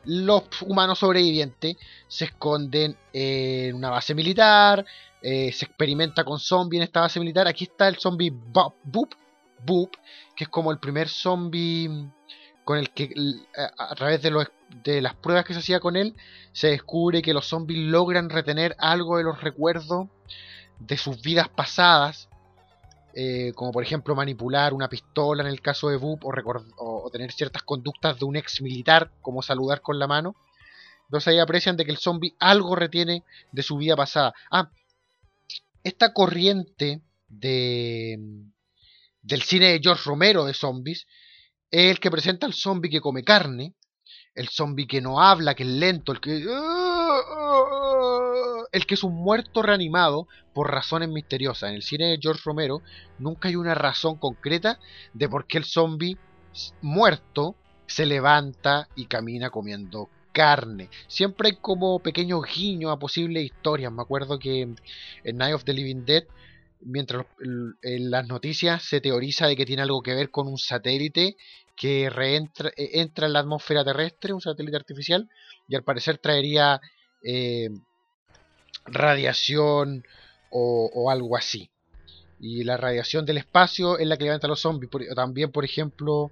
los 0.04 0.44
humanos 0.64 1.00
sobrevivientes 1.00 1.78
se 2.10 2.26
esconden 2.26 2.98
en 3.14 3.74
una 3.74 3.90
base 3.90 4.14
militar, 4.14 4.86
eh, 5.22 5.54
se 5.54 5.64
experimenta 5.64 6.26
con 6.26 6.38
zombies 6.38 6.82
en 6.82 6.84
esta 6.84 7.00
base 7.00 7.22
militar. 7.22 7.48
Aquí 7.48 7.64
está 7.64 7.88
el 7.88 7.96
zombie 7.96 8.30
Boop, 8.30 9.14
Boop, 9.64 9.96
que 10.36 10.44
es 10.44 10.50
como 10.50 10.74
el 10.74 10.80
primer 10.80 11.08
zombie 11.08 11.90
con 12.66 12.80
el 12.80 12.90
que 12.90 13.14
a, 13.78 13.96
través 13.96 14.22
de, 14.22 14.46
de 14.84 15.02
las 15.02 15.16
pruebas 15.16 15.46
que 15.46 15.54
se 15.54 15.60
hacía 15.60 15.80
con 15.80 15.96
él 15.96 16.14
se 16.52 16.68
descubre 16.68 17.22
que 17.22 17.34
los 17.34 17.48
zombies 17.48 17.80
logran 17.80 18.30
retener 18.30 18.76
algo 18.78 19.20
de 19.20 19.24
los 19.24 19.40
recuerdos 19.40 20.08
de 20.80 20.98
sus 20.98 21.22
vidas 21.22 21.48
pasadas 21.48 22.28
eh, 23.14 23.52
como 23.56 23.72
por 23.72 23.84
ejemplo 23.84 24.16
manipular 24.16 24.74
una 24.74 24.90
pistola 24.90 25.44
en 25.44 25.50
el 25.50 25.62
caso 25.62 25.90
de 25.90 25.98
Boop 25.98 26.24
o, 26.26 27.10
tener 27.12 27.32
ciertas 27.32 27.64
conductas 27.64 28.20
de 28.20 28.26
un 28.26 28.36
ex 28.36 28.62
militar, 28.62 29.12
como 29.22 29.42
saludar 29.42 29.82
con 29.82 30.00
la 30.00 30.08
mano. 30.08 30.36
Entonces 31.06 31.28
ahí 31.30 31.40
aprecian 31.40 31.76
de 31.76 31.86
que 31.86 31.92
el 31.92 31.98
zombie 31.98 32.36
algo 32.40 32.76
retiene 32.76 33.24
de 33.52 33.64
su 33.64 33.78
vida 33.78 33.96
pasada. 33.96 34.34
Ah, 34.50 34.72
esta 35.84 36.14
corriente 36.14 37.02
de, 37.28 38.18
del 39.22 39.42
cine 39.42 39.74
de 39.74 39.80
George 39.82 40.04
Romero 40.06 40.46
de 40.46 40.54
zombies 40.54 41.08
es 41.70 41.92
el 41.92 42.00
que 42.00 42.12
presenta 42.12 42.46
al 42.46 42.54
zombie 42.54 42.90
que 42.90 43.02
come 43.02 43.24
carne, 43.24 43.74
el 44.36 44.48
zombie 44.50 44.88
que 44.88 45.02
no 45.02 45.22
habla, 45.22 45.56
que 45.56 45.64
es 45.64 45.70
lento, 45.70 46.12
el 46.12 46.22
que 46.22 46.46
el 48.72 48.86
que 48.86 48.96
es 48.96 49.04
un 49.04 49.16
muerto 49.16 49.62
reanimado 49.62 50.28
por 50.54 50.72
razones 50.72 51.10
misteriosas. 51.10 51.70
En 51.70 51.76
el 51.76 51.84
cine 51.84 52.08
de 52.08 52.20
George 52.22 52.42
Romero 52.46 52.82
nunca 53.20 53.50
hay 53.50 53.56
una 53.56 53.76
razón 53.76 54.18
concreta 54.18 54.80
de 55.14 55.30
por 55.30 55.46
qué 55.46 55.58
el 55.58 55.66
zombie 55.66 56.18
muerto 56.82 57.56
se 57.86 58.06
levanta 58.06 58.88
y 58.96 59.06
camina 59.06 59.50
comiendo 59.50 60.10
carne. 60.32 60.90
Siempre 61.08 61.50
hay 61.50 61.56
como 61.58 62.00
pequeños 62.00 62.44
guiños 62.54 62.92
a 62.92 63.00
posibles 63.00 63.44
historias. 63.44 63.92
Me 63.92 64.02
acuerdo 64.02 64.40
que 64.40 64.62
en 64.62 65.38
Night 65.38 65.56
of 65.56 65.66
the 65.66 65.74
Living 65.74 66.06
Dead, 66.06 66.24
mientras 66.80 67.26
en 67.82 68.10
las 68.10 68.28
noticias 68.28 68.84
se 68.84 69.02
teoriza 69.02 69.48
de 69.48 69.56
que 69.56 69.66
tiene 69.66 69.82
algo 69.82 70.02
que 70.02 70.16
ver 70.16 70.32
con 70.32 70.48
un 70.48 70.58
satélite 70.58 71.36
que 71.76 72.10
reentra, 72.10 72.70
eh, 72.78 72.92
entra 72.94 73.28
en 73.28 73.34
la 73.34 73.40
atmósfera 73.40 73.84
terrestre, 73.84 74.34
un 74.34 74.42
satélite 74.42 74.78
artificial, 74.78 75.30
y 75.68 75.76
al 75.76 75.84
parecer 75.84 76.18
traería 76.18 76.80
eh, 77.24 77.70
radiación 78.86 80.06
o, 80.50 81.10
algo 81.10 81.38
así. 81.38 81.70
Y 82.40 82.64
la 82.64 82.78
radiación 82.78 83.26
del 83.26 83.38
espacio 83.38 83.98
es 83.98 84.08
la 84.08 84.18
que 84.18 84.26
levanta 84.26 84.48
a 84.48 84.50
los 84.50 84.62
zombies. 84.62 84.92
también, 85.16 85.52
por 85.52 85.64
ejemplo, 85.64 86.32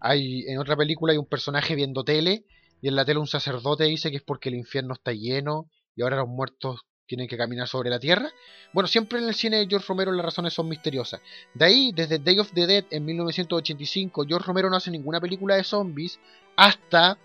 hay 0.00 0.44
en 0.46 0.58
otra 0.58 0.76
película 0.76 1.12
hay 1.12 1.18
un 1.18 1.26
personaje 1.26 1.74
viendo 1.74 2.04
tele 2.04 2.44
y 2.80 2.88
en 2.88 2.96
la 2.96 3.04
tele 3.04 3.18
un 3.18 3.26
sacerdote 3.26 3.84
dice 3.84 4.10
que 4.10 4.18
es 4.18 4.22
porque 4.22 4.48
el 4.48 4.54
infierno 4.54 4.94
está 4.94 5.12
lleno 5.12 5.68
y 5.96 6.02
ahora 6.02 6.18
los 6.18 6.28
muertos 6.28 6.82
tienen 7.08 7.26
que 7.26 7.36
caminar 7.36 7.66
sobre 7.66 7.90
la 7.90 7.98
tierra. 7.98 8.30
Bueno, 8.72 8.86
siempre 8.86 9.18
en 9.18 9.26
el 9.26 9.34
cine 9.34 9.56
de 9.56 9.66
George 9.66 9.86
Romero 9.88 10.12
las 10.12 10.24
razones 10.24 10.52
son 10.52 10.68
misteriosas. 10.68 11.20
De 11.54 11.64
ahí, 11.64 11.92
desde 11.92 12.18
Day 12.18 12.38
of 12.38 12.52
the 12.52 12.66
Dead 12.66 12.84
en 12.90 13.04
1985, 13.04 14.26
George 14.28 14.46
Romero 14.46 14.70
no 14.70 14.76
hace 14.76 14.90
ninguna 14.90 15.20
película 15.20 15.56
de 15.56 15.64
zombies 15.64 16.20
hasta 16.54 17.18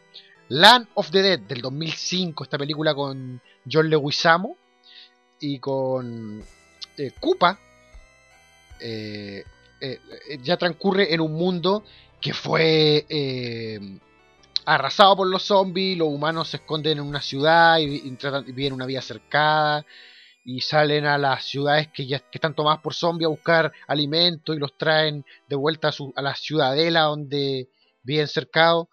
Land 0.50 0.88
of 0.96 1.12
the 1.12 1.22
Dead 1.22 1.40
del 1.40 1.62
2005, 1.62 2.44
esta 2.44 2.58
película 2.58 2.96
con 2.96 3.42
John 3.70 3.90
Leguizamo, 3.90 4.58
y 5.40 5.60
con 5.60 6.44
eh, 6.98 7.12
Koopa 7.20 7.60
eh, 8.80 9.44
eh, 9.82 10.00
ya 10.42 10.58
transcurre 10.58 11.14
en 11.14 11.22
un 11.22 11.34
mundo 11.34 11.84
que 12.22 12.34
fue 12.34 13.06
arrasado 14.66 15.18
por 15.18 15.28
los 15.28 15.44
zombies, 15.44 15.98
los 15.98 16.08
humanos 16.08 16.50
se 16.50 16.58
esconden 16.58 17.00
en 17.00 17.04
una 17.04 17.22
ciudad 17.22 17.80
y, 17.80 18.16
viven 18.54 18.74
una 18.74 18.86
vida 18.86 19.02
cercada 19.02 19.86
y 20.46 20.62
salen 20.62 21.06
a 21.06 21.18
las 21.18 21.46
ciudades 21.46 21.90
que 21.90 22.06
ya 22.06 22.22
están 22.32 22.54
tomadas 22.54 22.82
por 22.82 22.94
zombies 22.94 23.28
a 23.28 23.30
buscar 23.30 23.72
alimento 23.88 24.54
y 24.54 24.60
los 24.60 24.78
traen 24.78 25.26
de 25.50 25.56
vuelta 25.56 25.90
a, 25.90 25.92
su, 25.92 26.14
a 26.16 26.22
la 26.22 26.36
ciudadela 26.36 27.02
donde 27.02 27.70
viven 28.04 28.28
cercados. 28.28 28.88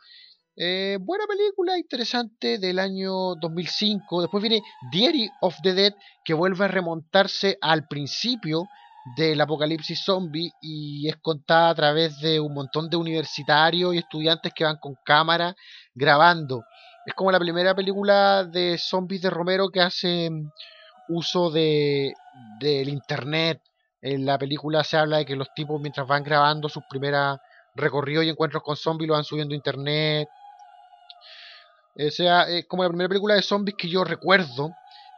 Eh, 0.57 0.99
buena 1.00 1.25
película, 1.26 1.78
interesante, 1.78 2.59
del 2.59 2.78
año 2.78 3.35
2005. 3.37 4.23
Después 4.23 4.42
viene 4.42 4.62
Diary 4.90 5.30
of 5.40 5.57
the 5.62 5.75
Dead, 5.75 5.95
que 6.25 6.35
vuelve 6.35 6.64
a 6.64 6.69
remontarse 6.69 7.57
al 7.61 7.87
principio 7.87 8.64
del 9.16 9.40
apocalipsis 9.40 10.04
zombie 10.04 10.52
y 10.61 11.09
es 11.09 11.16
contada 11.16 11.71
a 11.71 11.75
través 11.75 12.21
de 12.21 12.38
un 12.38 12.52
montón 12.52 12.90
de 12.90 12.97
universitarios 12.97 13.95
y 13.95 13.99
estudiantes 13.99 14.52
que 14.54 14.64
van 14.64 14.76
con 14.76 14.97
cámara 15.04 15.54
grabando. 15.95 16.64
Es 17.07 17.14
como 17.14 17.33
la 17.33 17.38
primera 17.38 17.75
película 17.75 18.45
de 18.45 18.76
zombies 18.76 19.23
de 19.23 19.30
Romero 19.30 19.71
que 19.71 19.80
hace 19.80 20.28
uso 21.09 21.50
de 21.50 22.12
del 22.59 22.88
internet. 22.88 23.62
En 24.02 24.26
la 24.26 24.38
película 24.38 24.85
se 24.85 24.97
habla 24.97 25.19
de 25.19 25.25
que 25.26 25.37
los 25.37 25.52
tipos 25.54 25.80
mientras 25.80 26.07
van 26.07 26.23
grabando 26.23 26.69
sus 26.69 26.83
primeras 26.88 27.38
recorridos 27.75 28.25
y 28.25 28.28
encuentros 28.28 28.62
con 28.62 28.76
zombies 28.76 29.09
lo 29.09 29.14
van 29.14 29.25
subiendo 29.25 29.54
a 29.54 29.57
internet. 29.57 30.28
O 31.97 32.11
sea, 32.11 32.42
es 32.49 32.66
como 32.66 32.82
la 32.82 32.88
primera 32.88 33.09
película 33.09 33.35
de 33.35 33.42
zombies 33.42 33.76
que 33.76 33.88
yo 33.88 34.04
recuerdo 34.04 34.70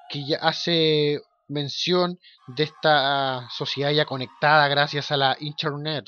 que 0.08 0.26
ya 0.26 0.38
hace 0.38 1.20
mención 1.48 2.18
de 2.46 2.64
esta 2.64 3.48
sociedad 3.50 3.90
ya 3.90 4.04
conectada 4.04 4.68
gracias 4.68 5.10
a 5.12 5.16
la 5.16 5.36
internet. 5.40 6.06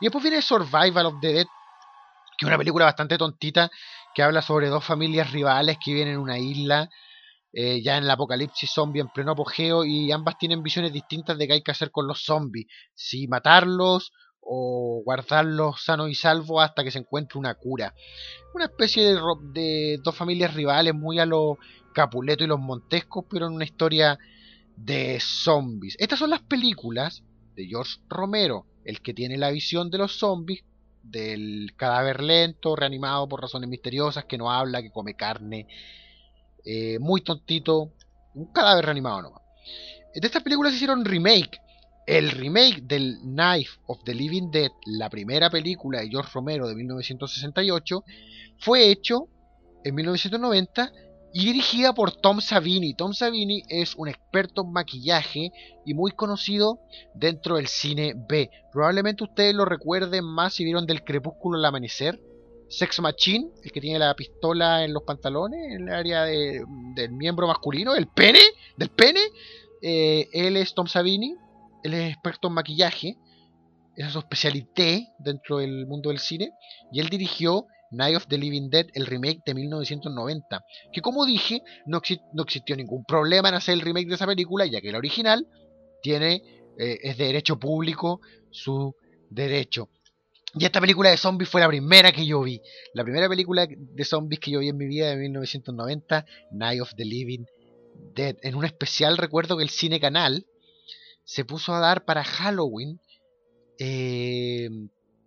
Y 0.00 0.06
después 0.06 0.22
viene 0.22 0.42
Survival 0.42 1.06
of 1.06 1.14
the 1.20 1.32
Dead, 1.32 1.46
que 2.36 2.44
es 2.44 2.46
una 2.46 2.58
película 2.58 2.84
bastante 2.84 3.18
tontita 3.18 3.70
que 4.14 4.22
habla 4.22 4.42
sobre 4.42 4.68
dos 4.68 4.84
familias 4.84 5.32
rivales 5.32 5.78
que 5.82 5.92
viven 5.92 6.08
en 6.08 6.18
una 6.18 6.38
isla 6.38 6.88
eh, 7.54 7.82
ya 7.82 7.98
en 7.98 8.04
el 8.04 8.10
apocalipsis 8.10 8.70
zombie 8.72 9.00
en 9.00 9.08
pleno 9.08 9.32
apogeo 9.32 9.84
y 9.84 10.10
ambas 10.10 10.38
tienen 10.38 10.62
visiones 10.62 10.90
distintas 10.90 11.36
de 11.36 11.46
qué 11.46 11.52
hay 11.54 11.62
que 11.62 11.70
hacer 11.70 11.90
con 11.90 12.06
los 12.06 12.24
zombies, 12.24 12.66
si 12.94 13.28
matarlos 13.28 14.12
o 14.42 15.02
guardarlos 15.04 15.84
sanos 15.84 16.10
y 16.10 16.14
salvos 16.14 16.62
hasta 16.62 16.84
que 16.84 16.90
se 16.90 16.98
encuentre 16.98 17.38
una 17.38 17.54
cura. 17.54 17.94
Una 18.54 18.66
especie 18.66 19.14
de, 19.52 19.98
dos 20.02 20.14
familias 20.14 20.54
rivales 20.54 20.94
muy 20.94 21.18
a 21.18 21.26
lo 21.26 21.58
Capuleto 21.94 22.44
y 22.44 22.46
los 22.48 22.60
Montescos, 22.60 23.24
pero 23.30 23.46
en 23.46 23.54
una 23.54 23.64
historia 23.64 24.18
de 24.76 25.18
zombies. 25.20 25.96
Estas 25.98 26.18
son 26.18 26.30
las 26.30 26.42
películas 26.42 27.22
de 27.54 27.66
George 27.66 27.98
Romero, 28.08 28.66
el 28.84 29.00
que 29.00 29.14
tiene 29.14 29.36
la 29.36 29.50
visión 29.50 29.90
de 29.90 29.98
los 29.98 30.18
zombies, 30.18 30.64
del 31.02 31.74
cadáver 31.76 32.22
lento, 32.22 32.76
reanimado 32.76 33.28
por 33.28 33.42
razones 33.42 33.68
misteriosas, 33.68 34.24
que 34.24 34.38
no 34.38 34.50
habla, 34.50 34.82
que 34.82 34.90
come 34.90 35.14
carne, 35.14 35.66
eh, 36.64 36.98
muy 36.98 37.20
tontito, 37.20 37.92
un 38.34 38.52
cadáver 38.52 38.86
reanimado 38.86 39.22
nomás. 39.22 39.42
De 40.14 40.26
estas 40.26 40.42
películas 40.42 40.72
se 40.72 40.76
hicieron 40.76 41.04
remake. 41.04 41.60
El 42.06 42.32
remake 42.32 42.82
del 42.82 43.18
Knife 43.22 43.78
of 43.86 44.02
the 44.04 44.14
Living 44.14 44.50
Dead, 44.50 44.70
la 44.86 45.08
primera 45.08 45.50
película 45.50 46.00
de 46.00 46.08
George 46.08 46.30
Romero 46.34 46.66
de 46.66 46.74
1968, 46.74 48.04
fue 48.58 48.90
hecho 48.90 49.28
en 49.84 49.94
1990 49.94 50.92
y 51.32 51.46
dirigida 51.46 51.94
por 51.94 52.12
Tom 52.12 52.40
Savini. 52.40 52.94
Tom 52.94 53.12
Savini 53.14 53.62
es 53.68 53.94
un 53.94 54.08
experto 54.08 54.62
en 54.62 54.72
maquillaje 54.72 55.52
y 55.86 55.94
muy 55.94 56.10
conocido 56.12 56.80
dentro 57.14 57.56
del 57.56 57.68
cine 57.68 58.14
B. 58.16 58.50
Probablemente 58.72 59.24
ustedes 59.24 59.54
lo 59.54 59.64
recuerden 59.64 60.24
más 60.24 60.54
si 60.54 60.64
vieron 60.64 60.86
del 60.86 61.04
crepúsculo 61.04 61.58
al 61.58 61.64
amanecer. 61.64 62.20
Sex 62.68 63.00
Machine, 63.00 63.50
el 63.62 63.70
que 63.70 63.80
tiene 63.80 63.98
la 63.98 64.14
pistola 64.14 64.84
en 64.84 64.94
los 64.94 65.02
pantalones, 65.02 65.60
en 65.72 65.88
el 65.88 65.94
área 65.94 66.24
del 66.24 67.12
miembro 67.12 67.46
masculino, 67.46 67.94
el 67.94 68.08
pene, 68.08 68.40
del 68.76 68.88
pene. 68.88 69.20
Eh, 69.82 70.28
él 70.32 70.56
es 70.56 70.74
Tom 70.74 70.86
Savini, 70.86 71.36
él 71.82 71.94
es 71.94 72.12
experto 72.12 72.48
en 72.48 72.54
maquillaje, 72.54 73.16
esa 73.96 74.06
es 74.06 74.12
su 74.12 74.18
especialité 74.18 75.08
dentro 75.18 75.58
del 75.58 75.86
mundo 75.86 76.10
del 76.10 76.18
cine, 76.18 76.52
y 76.92 77.00
él 77.00 77.08
dirigió 77.08 77.66
Night 77.90 78.16
of 78.16 78.26
the 78.26 78.38
Living 78.38 78.70
Dead, 78.70 78.86
el 78.94 79.06
remake 79.06 79.42
de 79.44 79.54
1990, 79.54 80.64
que 80.92 81.00
como 81.00 81.26
dije, 81.26 81.62
no, 81.86 81.98
existió 81.98 82.74
ningún 82.76 83.04
problema 83.04 83.50
en 83.50 83.54
hacer 83.54 83.74
el 83.74 83.82
remake 83.82 84.08
de 84.08 84.14
esa 84.14 84.26
película, 84.26 84.66
ya 84.66 84.80
que 84.80 84.88
el 84.88 84.96
original 84.96 85.46
tiene, 86.02 86.42
eh, 86.78 86.98
es 87.02 87.18
de 87.18 87.26
derecho 87.26 87.58
público 87.58 88.20
su 88.50 88.94
derecho. 89.28 89.88
Y 90.54 90.64
esta 90.64 90.80
película 90.80 91.10
de 91.10 91.16
zombies 91.16 91.48
fue 91.48 91.62
la 91.62 91.68
primera 91.68 92.12
que 92.12 92.26
yo 92.26 92.42
vi. 92.42 92.60
La 92.92 93.04
primera 93.04 93.26
película 93.28 93.66
de 93.66 94.04
zombies 94.04 94.38
que 94.38 94.50
yo 94.50 94.60
vi 94.60 94.68
en 94.68 94.76
mi 94.76 94.86
vida 94.86 95.08
de 95.08 95.16
1990, 95.16 96.26
Night 96.52 96.82
of 96.82 96.94
the 96.94 97.04
Living 97.04 97.44
Dead. 98.14 98.36
En 98.42 98.54
un 98.54 98.64
especial 98.64 99.16
recuerdo 99.16 99.56
que 99.56 99.62
el 99.62 99.70
Cine 99.70 99.98
Canal 99.98 100.46
se 101.24 101.44
puso 101.44 101.74
a 101.74 101.80
dar 101.80 102.04
para 102.04 102.24
Halloween 102.24 103.00
eh, 103.78 104.68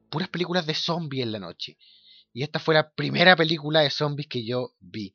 puras 0.10 0.30
películas 0.30 0.66
de 0.66 0.74
zombies 0.74 1.24
en 1.24 1.32
la 1.32 1.40
noche. 1.40 1.78
Y 2.34 2.44
esta 2.44 2.60
fue 2.60 2.76
la 2.76 2.90
primera 2.92 3.36
película 3.36 3.82
de 3.82 3.90
zombies 3.90 4.28
que 4.28 4.46
yo 4.46 4.74
vi. 4.80 5.14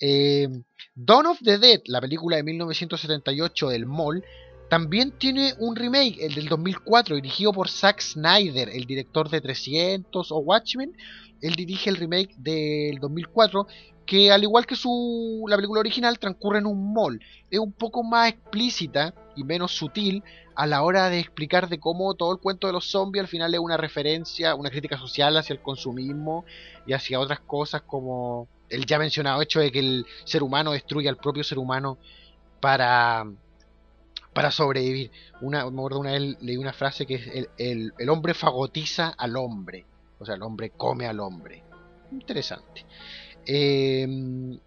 Eh, 0.00 0.48
Dawn 0.94 1.26
of 1.26 1.38
the 1.42 1.58
Dead, 1.58 1.80
la 1.86 2.00
película 2.00 2.36
de 2.36 2.42
1978 2.42 3.68
del 3.68 3.86
Mall, 3.86 4.24
también 4.68 5.12
tiene 5.18 5.54
un 5.58 5.76
remake, 5.76 6.24
el 6.24 6.34
del 6.34 6.48
2004, 6.48 7.16
dirigido 7.16 7.52
por 7.52 7.68
Zack 7.68 8.00
Snyder, 8.00 8.70
el 8.70 8.86
director 8.86 9.28
de 9.28 9.42
300 9.42 10.32
o 10.32 10.38
Watchmen. 10.38 10.96
Él 11.42 11.54
dirige 11.56 11.90
el 11.90 11.96
remake 11.96 12.34
del 12.38 12.98
2004, 12.98 13.66
que 14.06 14.32
al 14.32 14.42
igual 14.42 14.66
que 14.66 14.76
su, 14.76 15.44
la 15.48 15.56
película 15.56 15.80
original, 15.80 16.18
transcurre 16.18 16.58
en 16.58 16.66
un 16.66 16.92
mall. 16.92 17.20
Es 17.50 17.58
un 17.58 17.72
poco 17.72 18.02
más 18.02 18.30
explícita 18.30 19.14
y 19.36 19.44
menos 19.44 19.72
sutil 19.72 20.22
a 20.54 20.66
la 20.66 20.82
hora 20.82 21.08
de 21.08 21.18
explicar 21.18 21.68
de 21.68 21.80
cómo 21.80 22.14
todo 22.14 22.32
el 22.32 22.38
cuento 22.38 22.66
de 22.66 22.72
los 22.72 22.90
zombies 22.90 23.22
al 23.22 23.28
final 23.28 23.54
es 23.54 23.60
una 23.60 23.76
referencia, 23.76 24.54
una 24.54 24.70
crítica 24.70 24.98
social 24.98 25.36
hacia 25.36 25.54
el 25.54 25.62
consumismo 25.62 26.44
y 26.86 26.92
hacia 26.92 27.20
otras 27.20 27.40
cosas 27.40 27.82
como 27.82 28.48
el 28.68 28.86
ya 28.86 28.98
mencionado 28.98 29.40
hecho 29.42 29.60
de 29.60 29.70
que 29.70 29.78
el 29.78 30.06
ser 30.24 30.42
humano 30.42 30.72
destruye 30.72 31.08
al 31.08 31.16
propio 31.16 31.44
ser 31.44 31.58
humano 31.58 31.98
para, 32.60 33.24
para 34.32 34.50
sobrevivir. 34.50 35.10
Una, 35.40 35.68
me 35.70 35.78
acuerdo 35.78 36.00
una 36.00 36.12
vez 36.12 36.36
leí 36.40 36.56
una 36.56 36.72
frase 36.72 37.06
que 37.06 37.14
es 37.14 37.48
el, 37.58 37.92
el 37.98 38.08
hombre 38.08 38.34
fagotiza 38.34 39.08
al 39.08 39.36
hombre, 39.36 39.86
o 40.18 40.24
sea, 40.24 40.34
el 40.34 40.42
hombre 40.42 40.70
come 40.70 41.06
al 41.06 41.20
hombre. 41.20 41.62
Interesante. 42.10 42.84
Eh, 43.46 44.06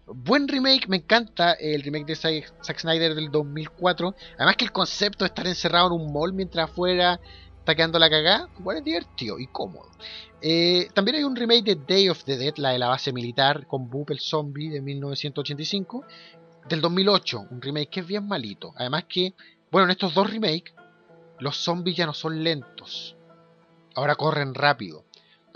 buen 0.06 0.48
remake, 0.48 0.86
me 0.88 0.98
encanta 0.98 1.52
el 1.52 1.82
remake 1.82 2.06
de 2.06 2.16
Zack 2.16 2.78
Snyder 2.78 3.14
del 3.14 3.30
2004. 3.30 4.14
Además 4.36 4.56
que 4.56 4.64
el 4.64 4.72
concepto 4.72 5.24
de 5.24 5.28
estar 5.28 5.46
encerrado 5.46 5.88
en 5.88 6.00
un 6.00 6.12
mall 6.12 6.32
mientras 6.32 6.70
afuera 6.70 7.20
está 7.58 7.74
quedando 7.74 7.98
la 7.98 8.08
cagada, 8.08 8.48
igual 8.60 8.76
es 8.76 8.84
divertido 8.84 9.40
y 9.40 9.48
cómodo. 9.48 9.90
Eh, 10.40 10.88
también 10.94 11.16
hay 11.16 11.24
un 11.24 11.34
remake 11.34 11.64
de 11.64 11.74
Day 11.74 12.08
of 12.08 12.22
the 12.22 12.36
Dead, 12.36 12.54
la 12.58 12.70
de 12.70 12.78
la 12.78 12.86
base 12.86 13.12
militar 13.12 13.66
con 13.66 13.90
Boop 13.90 14.10
el 14.10 14.20
zombie 14.20 14.70
de 14.70 14.80
1985, 14.80 16.04
del 16.68 16.80
2008, 16.80 17.46
un 17.50 17.60
remake 17.60 17.90
que 17.90 18.00
es 18.00 18.06
bien 18.06 18.28
malito. 18.28 18.72
Además 18.76 19.06
que, 19.08 19.34
bueno, 19.72 19.86
en 19.86 19.90
estos 19.90 20.14
dos 20.14 20.30
remakes, 20.30 20.74
los 21.40 21.56
zombies 21.56 21.96
ya 21.96 22.06
no 22.06 22.14
son 22.14 22.44
lentos, 22.44 23.16
ahora 23.96 24.14
corren 24.14 24.54
rápido. 24.54 25.05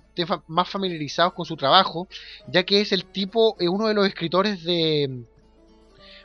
más 0.48 0.70
familiarizados 0.70 1.34
con 1.34 1.46
su 1.46 1.56
trabajo, 1.56 2.08
ya 2.48 2.64
que 2.64 2.82
es 2.82 2.92
el 2.92 3.06
tipo, 3.06 3.56
es 3.60 3.70
uno 3.70 3.88
de 3.88 3.94
los 3.94 4.08
escritores 4.08 4.64
de 4.64 5.26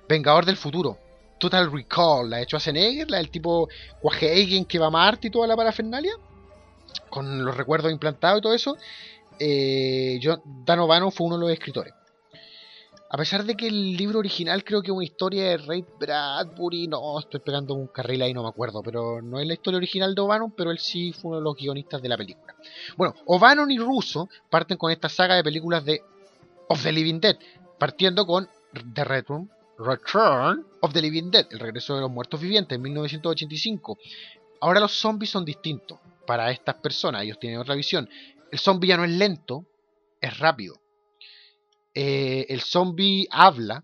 Vengador 0.09 0.45
del 0.45 0.57
Futuro. 0.57 0.99
Total 1.39 1.71
Recall, 1.71 2.31
la 2.31 2.39
de 2.39 2.45
Schwarzenegger, 2.47 3.09
la 3.09 3.19
del 3.19 3.31
tipo 3.31 3.69
que 4.11 4.79
va 4.81 4.87
a 4.87 4.91
Marte 4.91 5.29
y 5.29 5.31
toda 5.31 5.47
la 5.47 5.55
parafernalia 5.55 6.15
con 7.09 7.45
los 7.45 7.57
recuerdos 7.57 7.93
implantados 7.93 8.39
y 8.39 8.43
todo 8.43 8.55
eso, 8.55 8.77
eh, 9.39 10.21
Dan 10.65 10.81
O'Bannon 10.81 11.13
fue 11.13 11.27
uno 11.27 11.37
de 11.37 11.43
los 11.43 11.51
escritores. 11.51 11.95
A 13.11 13.17
pesar 13.17 13.45
de 13.45 13.57
que 13.57 13.69
el 13.69 13.97
libro 13.97 14.19
original 14.19 14.63
creo 14.63 14.83
que 14.83 14.89
es 14.89 14.95
una 14.95 15.05
historia 15.05 15.45
de 15.45 15.57
Ray 15.57 15.83
Bradbury, 15.99 16.89
no, 16.89 17.19
estoy 17.19 17.41
pegando 17.41 17.73
un 17.73 17.87
carril 17.87 18.21
ahí, 18.21 18.35
no 18.35 18.43
me 18.43 18.51
acuerdo, 18.51 18.83
pero 18.83 19.23
no 19.23 19.41
es 19.41 19.47
la 19.47 19.55
historia 19.55 19.79
original 19.79 20.15
de 20.15 20.21
O'Bannon, 20.21 20.51
pero 20.51 20.71
él 20.71 20.79
sí 20.79 21.13
fue 21.13 21.31
uno 21.31 21.39
de 21.39 21.45
los 21.45 21.57
guionistas 21.57 22.03
de 22.03 22.09
la 22.11 22.19
película. 22.19 22.55
Bueno, 22.99 23.15
O'Bannon 23.25 23.71
y 23.71 23.79
Russo 23.79 24.29
parten 24.51 24.77
con 24.77 24.93
esta 24.93 25.09
saga 25.09 25.37
de 25.37 25.43
películas 25.43 25.87
de 25.87 26.03
Of 26.69 26.83
the 26.83 26.93
Living 26.93 27.19
Dead, 27.19 27.39
partiendo 27.79 28.27
con 28.27 28.47
The 28.93 29.05
Room 29.05 29.49
Return 29.79 30.67
of 30.81 30.93
the 30.93 31.01
Living 31.01 31.31
Dead, 31.31 31.47
el 31.51 31.61
regreso 31.61 31.95
de 31.95 32.03
los 32.03 32.11
muertos 32.11 32.39
vivientes, 32.39 32.77
en 32.77 32.83
1985. 32.83 33.97
Ahora 34.61 34.81
los 34.81 34.93
zombies 34.93 35.31
son 35.31 35.47
distintos 35.47 35.99
para 36.29 36.51
estas 36.51 36.75
personas, 36.75 37.23
ellos 37.23 37.39
tienen 37.41 37.59
otra 37.59 37.75
visión. 37.75 38.07
El 38.53 38.59
zombie 38.59 38.89
ya 38.89 38.99
no 38.99 39.05
es 39.05 39.11
lento, 39.11 39.65
es 40.21 40.39
rápido. 40.39 40.75
Eh, 41.95 42.45
el 42.51 42.61
zombie 42.61 43.27
habla, 43.31 43.83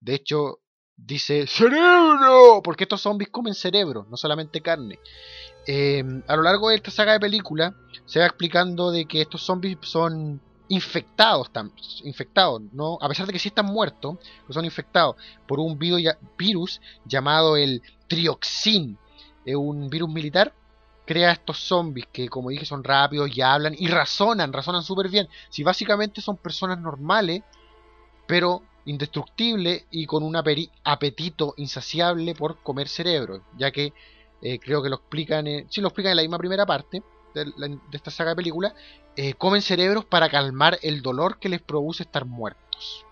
de 0.00 0.16
hecho 0.16 0.58
dice 0.96 1.46
cerebro, 1.46 2.62
porque 2.64 2.82
estos 2.82 3.00
zombies 3.00 3.30
comen 3.30 3.54
cerebro, 3.54 4.08
no 4.10 4.16
solamente 4.16 4.60
carne. 4.60 4.98
Eh, 5.68 6.02
a 6.26 6.34
lo 6.34 6.42
largo 6.42 6.68
de 6.68 6.74
esta 6.74 6.90
saga 6.90 7.12
de 7.12 7.20
película 7.20 7.76
se 8.06 8.18
va 8.18 8.26
explicando 8.26 8.90
de 8.90 9.06
que 9.06 9.20
estos 9.20 9.42
zombies 9.42 9.78
son 9.82 10.42
infectados, 10.68 11.48
infectados, 12.02 12.60
¿no? 12.72 12.98
a 13.00 13.08
pesar 13.08 13.28
de 13.28 13.32
que 13.32 13.38
sí 13.38 13.50
están 13.50 13.66
muertos, 13.66 14.16
son 14.50 14.64
infectados 14.64 15.14
por 15.46 15.60
un 15.60 15.78
virus 15.78 16.80
llamado 17.04 17.56
el 17.56 17.82
trioxin, 18.08 18.98
es 19.44 19.54
un 19.54 19.88
virus 19.88 20.08
militar, 20.08 20.54
crea 21.04 21.32
estos 21.32 21.58
zombies 21.58 22.06
que 22.12 22.28
como 22.28 22.50
dije 22.50 22.64
son 22.64 22.82
rápidos 22.82 23.36
y 23.36 23.42
hablan 23.42 23.74
y 23.78 23.88
razonan, 23.88 24.52
razonan 24.52 24.82
súper 24.82 25.08
bien. 25.08 25.28
Si 25.50 25.62
básicamente 25.62 26.20
son 26.20 26.36
personas 26.36 26.78
normales, 26.78 27.42
pero 28.26 28.62
indestructibles 28.86 29.84
y 29.90 30.06
con 30.06 30.22
un 30.22 30.36
apetito 30.36 31.54
insaciable 31.56 32.34
por 32.34 32.62
comer 32.62 32.88
cerebro, 32.88 33.42
ya 33.56 33.70
que 33.70 33.92
eh, 34.42 34.58
creo 34.58 34.82
que 34.82 34.90
lo 34.90 34.96
explican, 34.96 35.46
sí 35.70 35.80
lo 35.80 35.88
explican 35.88 36.10
en 36.10 36.16
la 36.16 36.22
misma 36.22 36.38
primera 36.38 36.66
parte 36.66 37.02
de, 37.34 37.78
esta 37.92 38.10
saga 38.10 38.30
de 38.30 38.36
películas, 38.36 38.74
eh, 39.16 39.34
comen 39.34 39.62
cerebros 39.62 40.04
para 40.04 40.28
calmar 40.28 40.78
el 40.82 41.02
dolor 41.02 41.38
que 41.38 41.48
les 41.48 41.60
produce 41.60 42.02
estar 42.02 42.24
muertos. 42.24 43.04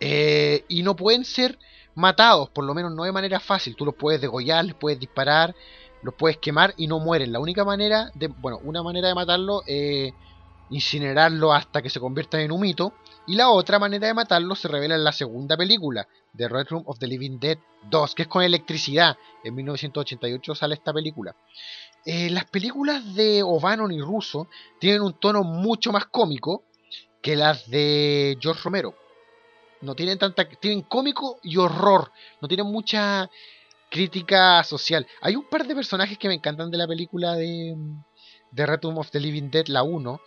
Eh, 0.00 0.64
y 0.68 0.82
no 0.82 0.94
pueden 0.94 1.24
ser 1.24 1.58
matados, 1.94 2.50
por 2.50 2.64
lo 2.64 2.74
menos 2.74 2.92
no 2.92 3.04
de 3.04 3.12
manera 3.12 3.40
fácil. 3.40 3.74
Tú 3.76 3.84
los 3.84 3.94
puedes 3.94 4.20
degollar, 4.20 4.64
les 4.64 4.74
puedes 4.74 5.00
disparar, 5.00 5.54
los 6.06 6.14
puedes 6.14 6.38
quemar 6.38 6.72
y 6.76 6.86
no 6.86 7.00
mueren. 7.00 7.32
La 7.32 7.40
única 7.40 7.64
manera 7.64 8.12
de, 8.14 8.28
bueno, 8.28 8.60
una 8.62 8.80
manera 8.80 9.08
de 9.08 9.14
matarlo 9.14 9.62
es 9.66 10.14
incinerarlo 10.70 11.52
hasta 11.52 11.82
que 11.82 11.90
se 11.90 11.98
conviertan 11.98 12.40
en 12.42 12.52
humito. 12.52 12.94
Y 13.26 13.34
la 13.34 13.50
otra 13.50 13.80
manera 13.80 14.06
de 14.06 14.14
matarlo 14.14 14.54
se 14.54 14.68
revela 14.68 14.94
en 14.94 15.02
la 15.02 15.10
segunda 15.10 15.56
película, 15.56 16.06
The 16.36 16.48
Red 16.48 16.68
Room 16.70 16.84
of 16.86 17.00
the 17.00 17.08
Living 17.08 17.40
Dead 17.40 17.58
2, 17.90 18.14
que 18.14 18.22
es 18.22 18.28
con 18.28 18.44
electricidad. 18.44 19.16
En 19.42 19.56
1988 19.56 20.54
sale 20.54 20.74
esta 20.74 20.92
película. 20.92 21.34
Eh, 22.04 22.30
las 22.30 22.44
películas 22.44 23.16
de 23.16 23.42
O'Bannon 23.42 23.90
y 23.90 24.00
Russo 24.00 24.46
tienen 24.78 25.02
un 25.02 25.14
tono 25.14 25.42
mucho 25.42 25.90
más 25.90 26.06
cómico 26.06 26.62
que 27.20 27.34
las 27.34 27.68
de 27.68 28.38
George 28.40 28.62
Romero. 28.62 28.94
No 29.80 29.96
tienen 29.96 30.18
tanta. 30.18 30.48
Tienen 30.48 30.82
cómico 30.82 31.40
y 31.42 31.56
horror. 31.56 32.12
No 32.40 32.46
tienen 32.46 32.66
mucha 32.66 33.28
crítica 33.96 34.62
social. 34.62 35.06
Hay 35.22 35.36
un 35.36 35.48
par 35.48 35.66
de 35.66 35.74
personajes 35.74 36.18
que 36.18 36.28
me 36.28 36.34
encantan 36.34 36.70
de 36.70 36.76
la 36.76 36.86
película 36.86 37.34
de, 37.34 37.74
de 38.50 38.66
Return 38.66 38.98
of 38.98 39.10
the 39.10 39.18
Living 39.18 39.50
Dead, 39.50 39.68
la 39.68 39.84
1, 39.84 40.20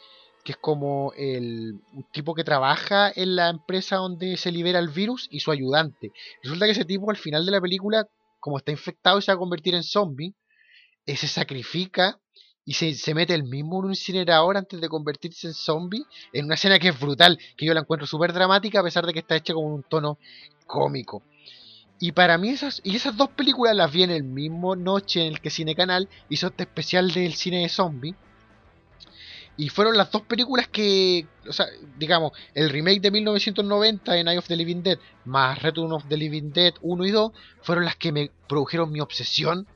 que 0.43 0.53
es 0.53 0.57
como 0.57 1.13
el 1.15 1.75
un 1.93 2.03
tipo 2.11 2.33
que 2.33 2.43
trabaja 2.43 3.11
en 3.15 3.35
la 3.35 3.49
empresa 3.49 3.97
donde 3.97 4.37
se 4.37 4.51
libera 4.51 4.79
el 4.79 4.89
virus 4.89 5.27
y 5.29 5.41
su 5.41 5.51
ayudante. 5.51 6.11
Resulta 6.41 6.65
que 6.65 6.71
ese 6.71 6.83
tipo 6.83 7.11
al 7.11 7.17
final 7.17 7.45
de 7.45 7.51
la 7.51 7.61
película, 7.61 8.07
como 8.39 8.57
está 8.57 8.71
infectado 8.71 9.19
y 9.19 9.21
se 9.21 9.31
va 9.31 9.35
a 9.35 9.39
convertir 9.39 9.75
en 9.75 9.83
zombie, 9.83 10.33
eh, 11.05 11.15
se 11.15 11.27
sacrifica 11.27 12.19
y 12.65 12.73
se, 12.73 12.95
se, 12.95 13.13
mete 13.13 13.35
el 13.35 13.43
mismo 13.43 13.77
en 13.77 13.85
un 13.85 13.91
incinerador 13.91 14.57
antes 14.57 14.81
de 14.81 14.89
convertirse 14.89 15.45
en 15.45 15.53
zombie, 15.53 16.05
en 16.33 16.45
una 16.45 16.55
escena 16.55 16.79
que 16.79 16.87
es 16.87 16.99
brutal, 16.99 17.37
que 17.55 17.67
yo 17.67 17.75
la 17.75 17.81
encuentro 17.81 18.07
súper 18.07 18.33
dramática 18.33 18.79
a 18.79 18.83
pesar 18.83 19.05
de 19.05 19.13
que 19.13 19.19
está 19.19 19.35
hecha 19.35 19.53
con 19.53 19.65
un 19.65 19.83
tono 19.83 20.17
cómico. 20.65 21.21
Y 21.99 22.13
para 22.13 22.37
mí 22.37 22.49
esas, 22.49 22.81
y 22.83 22.95
esas 22.95 23.17
dos 23.17 23.29
películas 23.29 23.75
las 23.75 23.91
vi 23.91 24.03
en 24.03 24.11
el 24.11 24.23
mismo 24.23 24.75
noche 24.75 25.21
en 25.21 25.33
el 25.33 25.41
que 25.41 25.49
Cine 25.49 25.75
Canal 25.75 26.07
hizo 26.29 26.47
este 26.47 26.63
especial 26.63 27.11
del 27.11 27.33
cine 27.33 27.61
de 27.61 27.69
zombie. 27.69 28.15
Y 29.57 29.67
fueron 29.67 29.97
las 29.97 30.09
dos 30.09 30.21
películas 30.21 30.69
que, 30.69 31.27
o 31.45 31.51
sea, 31.51 31.65
digamos, 31.97 32.31
el 32.53 32.69
remake 32.69 33.01
de 33.01 33.11
1990 33.11 34.13
de 34.13 34.23
Night 34.23 34.39
of 34.39 34.47
the 34.47 34.55
Living 34.55 34.81
Dead 34.81 34.97
más 35.25 35.61
Return 35.61 35.91
of 35.91 36.07
the 36.07 36.15
Living 36.15 36.51
Dead 36.53 36.73
1 36.81 37.05
y 37.05 37.11
2 37.11 37.31
fueron 37.61 37.83
las 37.83 37.97
que 37.97 38.13
me 38.13 38.31
produjeron 38.47 38.89
mi 38.89 39.01
obsesión 39.01 39.67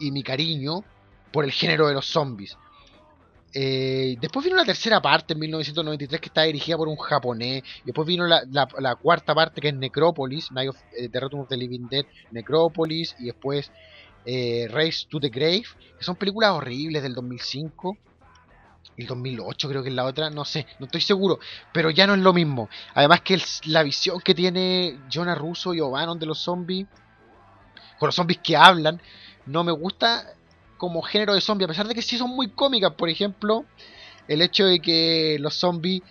y 0.00 0.10
mi 0.10 0.24
cariño 0.24 0.82
por 1.30 1.44
el 1.44 1.52
género 1.52 1.86
de 1.86 1.94
los 1.94 2.06
zombies. 2.06 2.56
Eh, 3.54 4.16
después 4.20 4.44
vino 4.44 4.56
la 4.56 4.64
tercera 4.64 5.00
parte 5.00 5.32
en 5.32 5.40
1993 5.40 6.20
que 6.20 6.26
está 6.26 6.42
dirigida 6.42 6.76
por 6.76 6.88
un 6.88 6.96
japonés. 6.96 7.62
Después 7.84 8.06
vino 8.06 8.26
la, 8.26 8.96
cuarta 9.00 9.34
parte 9.34 9.60
que 9.60 9.68
es 9.68 9.74
Necropolis, 9.74 10.52
Night 10.52 10.70
of, 10.70 10.76
eh, 10.96 11.08
The 11.08 11.20
Return 11.20 11.42
of 11.42 11.48
the 11.48 11.56
Living 11.56 11.88
Dead, 11.88 12.04
Necropolis. 12.30 13.16
Y 13.18 13.26
después 13.26 13.70
eh, 14.26 14.68
Race 14.70 15.06
to 15.08 15.18
the 15.20 15.30
Grave, 15.30 15.64
que 15.96 16.04
son 16.04 16.16
películas 16.16 16.50
horribles 16.50 17.02
del 17.02 17.14
2005. 17.14 17.96
El 18.96 19.06
2008 19.06 19.68
creo 19.68 19.82
que 19.82 19.90
es 19.90 19.94
la 19.94 20.04
otra, 20.04 20.28
no 20.28 20.44
sé, 20.44 20.66
no 20.80 20.86
estoy 20.86 21.00
seguro, 21.00 21.38
pero 21.72 21.88
ya 21.90 22.06
no 22.06 22.14
es 22.14 22.20
lo 22.20 22.32
mismo. 22.32 22.68
Además 22.94 23.20
que 23.20 23.40
la 23.66 23.84
visión 23.84 24.20
que 24.20 24.34
tiene 24.34 24.98
Jonah 25.12 25.36
Russo 25.36 25.72
y 25.72 25.80
O'Bannon 25.80 26.18
de 26.18 26.26
los 26.26 26.40
zombies, 26.40 26.88
con 27.98 28.08
los 28.08 28.14
zombies 28.16 28.40
que 28.42 28.56
hablan, 28.56 29.00
no 29.46 29.62
me 29.62 29.72
gusta 29.72 30.34
como 30.78 31.02
género 31.02 31.34
de 31.34 31.40
zombie, 31.40 31.64
a 31.64 31.68
pesar 31.68 31.86
de 31.86 31.94
que 31.94 32.02
sí 32.02 32.16
son 32.16 32.30
muy 32.30 32.48
cómicas, 32.48 32.92
por 32.94 33.08
ejemplo, 33.08 33.64
el 34.28 34.40
hecho 34.40 34.64
de 34.64 34.80
que 34.80 35.36
los 35.40 35.54
zombies, 35.54 36.02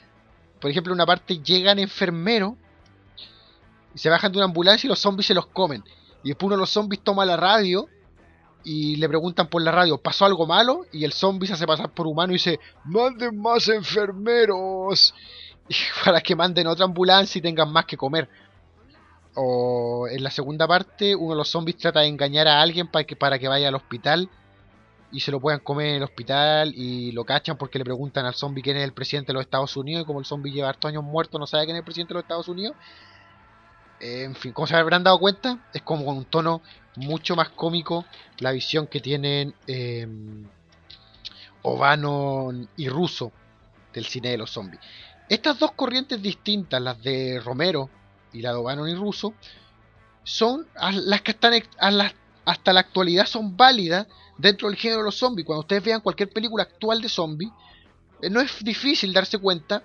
por 0.59 0.69
ejemplo, 0.69 0.91
en 0.91 0.97
una 0.97 1.05
parte 1.05 1.39
llegan 1.39 1.79
enfermeros 1.79 2.53
y 3.95 3.99
se 3.99 4.09
bajan 4.09 4.31
de 4.31 4.39
una 4.39 4.45
ambulancia 4.45 4.87
y 4.87 4.89
los 4.89 4.99
zombies 4.99 5.27
se 5.27 5.33
los 5.33 5.47
comen. 5.47 5.83
Y 6.23 6.29
después 6.29 6.47
uno 6.47 6.55
de 6.55 6.61
los 6.61 6.69
zombies 6.69 7.01
toma 7.03 7.25
la 7.25 7.37
radio 7.37 7.87
y 8.63 8.97
le 8.97 9.07
preguntan 9.07 9.47
por 9.47 9.61
la 9.61 9.71
radio, 9.71 9.97
¿pasó 9.97 10.25
algo 10.25 10.45
malo? 10.45 10.85
Y 10.91 11.05
el 11.05 11.13
zombie 11.13 11.47
se 11.47 11.53
hace 11.53 11.65
pasar 11.65 11.91
por 11.91 12.05
humano 12.05 12.33
y 12.33 12.35
dice, 12.35 12.59
manden 12.83 13.39
más 13.39 13.69
enfermeros 13.69 15.13
para 16.05 16.19
que 16.21 16.35
manden 16.35 16.67
otra 16.67 16.85
ambulancia 16.85 17.39
y 17.39 17.41
tengan 17.41 17.71
más 17.71 17.85
que 17.85 17.95
comer. 17.95 18.29
O 19.35 20.07
en 20.09 20.23
la 20.23 20.31
segunda 20.31 20.67
parte, 20.67 21.15
uno 21.15 21.31
de 21.31 21.37
los 21.37 21.49
zombies 21.49 21.77
trata 21.77 22.01
de 22.01 22.07
engañar 22.07 22.47
a 22.47 22.61
alguien 22.61 22.87
para 22.87 23.05
que, 23.05 23.15
para 23.15 23.39
que 23.39 23.47
vaya 23.47 23.67
al 23.67 23.75
hospital 23.75 24.29
y 25.11 25.19
se 25.21 25.31
lo 25.31 25.39
puedan 25.39 25.59
comer 25.59 25.87
en 25.87 25.95
el 25.95 26.03
hospital 26.03 26.73
y 26.75 27.11
lo 27.11 27.23
cachan 27.23 27.57
porque 27.57 27.77
le 27.77 27.85
preguntan 27.85 28.25
al 28.25 28.33
zombie 28.33 28.61
quién 28.61 28.77
es 28.77 28.83
el 28.83 28.93
presidente 28.93 29.27
de 29.27 29.35
los 29.35 29.43
Estados 29.43 29.77
Unidos 29.77 30.03
y 30.03 30.05
como 30.05 30.19
el 30.19 30.25
zombie 30.25 30.51
lleva 30.51 30.69
hartos 30.69 30.89
años 30.89 31.03
muerto 31.03 31.39
no 31.39 31.47
sabe 31.47 31.65
quién 31.65 31.77
es 31.77 31.81
el 31.81 31.85
presidente 31.85 32.13
de 32.13 32.15
los 32.15 32.23
Estados 32.23 32.47
Unidos. 32.47 32.75
en 33.99 34.35
fin, 34.35 34.51
como 34.53 34.67
se 34.67 34.75
habrán 34.75 35.03
dado 35.03 35.19
cuenta, 35.19 35.59
es 35.73 35.81
como 35.81 36.05
con 36.05 36.17
un 36.17 36.25
tono 36.25 36.61
mucho 36.95 37.35
más 37.35 37.49
cómico 37.49 38.05
la 38.39 38.51
visión 38.51 38.87
que 38.87 38.99
tienen 38.99 39.53
eh, 39.67 40.07
y 42.77 42.89
Russo 42.89 43.31
del 43.93 44.05
cine 44.05 44.29
de 44.29 44.37
los 44.37 44.51
zombies. 44.51 44.81
Estas 45.29 45.59
dos 45.59 45.71
corrientes 45.71 46.21
distintas, 46.21 46.81
las 46.81 47.01
de 47.01 47.41
Romero 47.43 47.89
y 48.31 48.41
la 48.41 48.51
de 48.51 48.57
O'Bannon 48.57 48.87
y 48.87 48.95
Russo, 48.95 49.33
son 50.23 50.67
las 50.75 51.21
que 51.21 51.31
están 51.31 51.53
hasta 52.47 52.71
la 52.71 52.79
actualidad 52.79 53.25
son 53.25 53.57
válidas 53.57 54.07
dentro 54.37 54.69
del 54.69 54.77
género 54.77 55.01
de 55.01 55.05
los 55.07 55.17
zombies. 55.17 55.45
Cuando 55.45 55.59
ustedes 55.59 55.83
vean 55.83 55.99
cualquier 55.99 56.29
película 56.29 56.63
actual 56.63 57.01
de 57.01 57.09
zombies, 57.09 57.51
eh, 58.21 58.29
no 58.29 58.39
es 58.39 58.63
difícil 58.63 59.11
darse 59.11 59.37
cuenta 59.37 59.83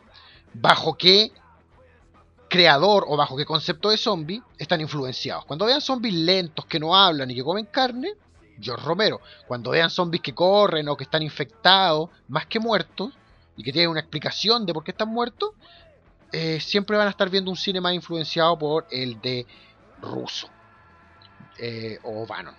bajo 0.55 0.97
qué 0.97 1.33
creador 2.49 3.05
o 3.09 3.17
bajo 3.17 3.37
qué 3.37 3.45
concepto 3.45 3.91
de 3.91 3.97
zombie 3.97 4.41
están 4.57 4.81
influenciados. 4.81 5.45
Cuando 5.45 5.67
vean 5.67 5.81
zombies 5.81 6.15
lentos 6.15 6.65
que 6.67 6.79
no 6.79 6.95
hablan 6.95 7.29
y 7.33 7.35
que 7.35 7.43
comen 7.43 7.67
carne, 7.67 8.15
George 8.61 8.87
Romero. 8.87 9.21
Cuando 9.49 9.71
vean 9.73 9.91
zombies 9.91 10.23
que 10.23 10.33
corren 10.33 10.89
o 10.89 10.97
que 10.97 11.03
están 11.03 11.23
infectados, 11.23 12.11
más 12.29 12.47
que 12.47 12.61
muertos, 12.61 13.13
y 13.57 13.65
que 13.65 13.73
tienen 13.73 13.91
una 13.91 14.01
explicación 14.01 14.65
de 14.67 14.73
por 14.73 14.85
qué 14.85 14.93
están 14.93 15.09
muertos, 15.09 15.51
eh, 16.31 16.61
siempre 16.61 16.97
van 16.97 17.09
a 17.09 17.11
estar 17.11 17.29
viendo 17.29 17.51
un 17.51 17.57
cine 17.57 17.81
más 17.81 17.93
influenciado 17.93 18.57
por 18.57 18.87
el 18.93 19.21
de 19.21 19.47
Russo 20.01 20.49
eh, 21.65 21.97
o 22.03 22.27
Bannon. 22.27 22.55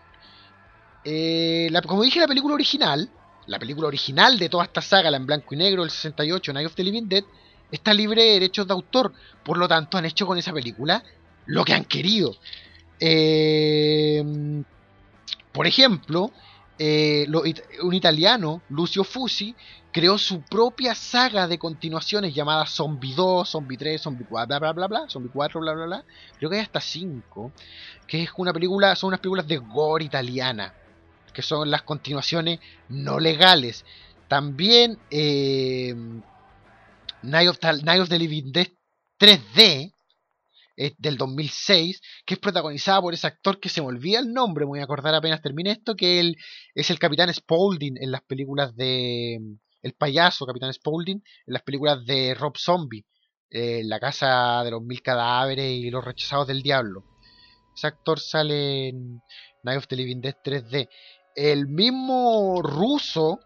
Eh, 1.04 1.70
como 1.86 2.04
dije, 2.04 2.22
la 2.22 2.28
película 2.28 2.56
original, 2.56 3.10
la 3.48 3.60
película 3.60 3.90
original 3.90 4.40
de 4.40 4.48
toda 4.48 4.64
esta 4.64 4.82
saga, 4.82 5.12
la 5.12 5.18
en 5.18 5.26
blanco 5.26 5.54
y 5.54 5.58
negro, 5.58 5.84
el 5.84 5.92
68, 5.92 6.54
Night 6.54 6.68
of 6.68 6.76
the 6.76 6.84
Living 6.86 7.10
Dead, 7.10 7.24
está 7.70 7.94
libre 7.94 8.24
de 8.24 8.32
derechos 8.32 8.66
de 8.66 8.74
autor. 8.74 9.12
Por 9.44 9.58
lo 9.58 9.68
tanto, 9.68 9.98
han 9.98 10.06
hecho 10.06 10.26
con 10.26 10.38
esa 10.38 10.54
película 10.54 11.04
lo 11.48 11.66
que 11.66 11.74
han 11.74 11.84
querido. 11.84 12.38
Eh, 12.98 14.24
por 15.52 15.68
ejemplo, 15.68 16.32
eh, 16.80 17.28
un 17.82 17.94
italiano, 17.94 18.62
Lucio 18.70 19.04
Fusi, 19.04 19.56
creó 19.92 20.18
su 20.18 20.42
propia 20.42 20.96
saga 20.96 21.48
de 21.48 21.60
continuaciones 21.60 22.34
llamada 22.34 22.66
Zombie 22.66 23.14
2, 23.14 23.48
Zombie 23.48 23.78
3, 23.78 24.02
Zombie 24.02 24.26
4, 24.28 24.48
bla 24.48 24.60
bla 24.60 24.74
bla 24.74 24.88
bla, 24.88 25.10
Zombie 25.10 25.30
4, 25.32 25.60
bla 25.60 25.74
bla 25.74 25.86
bla. 25.86 26.06
Creo 26.38 26.50
que 26.50 26.58
hay 26.58 26.64
hasta 26.64 26.82
5. 26.82 27.52
Que 28.08 28.24
es 28.24 28.30
una 28.38 28.52
película, 28.52 28.96
son 28.96 29.10
unas 29.10 29.20
películas 29.20 29.48
de 29.48 29.58
gore 29.58 30.06
italiana 30.06 30.74
que 31.34 31.42
son 31.42 31.70
las 31.70 31.82
continuaciones 31.82 32.60
no 32.88 33.20
legales. 33.20 33.84
También 34.28 34.98
eh, 35.10 35.94
Night, 37.24 37.50
of 37.50 37.60
the, 37.60 38.20
Living 38.20 38.52
Dead 38.52 38.68
3D 39.20 39.93
del 40.76 41.18
2006, 41.18 42.02
que 42.26 42.34
es 42.34 42.40
protagonizada 42.40 43.02
por 43.02 43.14
ese 43.14 43.28
actor 43.28 43.60
que 43.60 43.70
se 43.70 43.82
me 43.82 43.88
olvida 43.88 44.20
el 44.20 44.34
nombre, 44.34 44.66
me 44.66 44.70
voy 44.70 44.80
a 44.80 44.84
acordar 44.84 45.14
apenas 45.14 45.42
termine 45.42 45.72
esto, 45.72 45.96
que 45.96 46.20
él 46.20 46.38
es 46.74 46.90
el 46.90 47.00
capitán 47.00 47.34
Spaulding 47.34 47.98
en 48.00 48.12
las 48.12 48.22
películas 48.22 48.76
de... 48.76 49.40
El 49.82 49.94
payaso 49.96 50.46
Capitán 50.46 50.74
Spaulding 50.74 51.18
en 51.18 51.54
las 51.54 51.62
películas 51.62 52.06
de 52.06 52.34
Rob 52.36 52.58
Zombie, 52.58 53.06
eh, 53.50 53.82
La 53.84 54.00
casa 54.00 54.64
de 54.64 54.72
los 54.72 54.82
mil 54.82 55.02
cadáveres 55.02 55.70
y 55.70 55.92
Los 55.92 56.06
rechazados 56.06 56.48
del 56.48 56.64
diablo. 56.64 57.04
Ese 57.76 57.88
actor 57.88 58.20
sale 58.20 58.88
en 58.88 59.22
Night 59.64 59.80
of 59.80 59.88
the 59.88 59.98
Living 59.98 60.22
Dead 60.22 60.36
3D. 60.42 60.88
El 61.36 61.68
mismo 61.68 62.62
ruso 62.62 63.40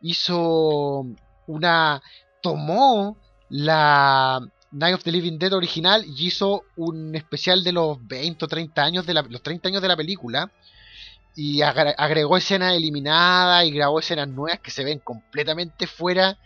hizo 0.00 1.04
una... 1.48 2.00
tomó 2.40 3.18
la 3.48 4.40
Night 4.72 4.94
of 4.94 5.02
the 5.02 5.12
Living 5.12 5.38
Dead 5.38 5.52
original 5.52 6.04
y 6.04 6.26
hizo 6.26 6.64
un 6.76 7.14
especial 7.14 7.64
de 7.64 7.72
los 7.72 8.06
20 8.06 8.44
o 8.44 8.48
30 8.48 8.82
años 8.82 9.06
de 9.06 9.14
la, 9.14 9.22
los 9.22 9.42
30 9.42 9.68
años 9.68 9.82
de 9.82 9.88
la 9.88 9.96
película 9.96 10.50
y 11.34 11.62
agregó 11.62 12.36
escenas 12.36 12.74
eliminadas 12.74 13.64
y 13.64 13.70
grabó 13.70 14.00
escenas 14.00 14.28
nuevas 14.28 14.60
que 14.60 14.70
se 14.70 14.84
ven 14.84 14.98
completamente 14.98 15.86
fuera 15.86 16.38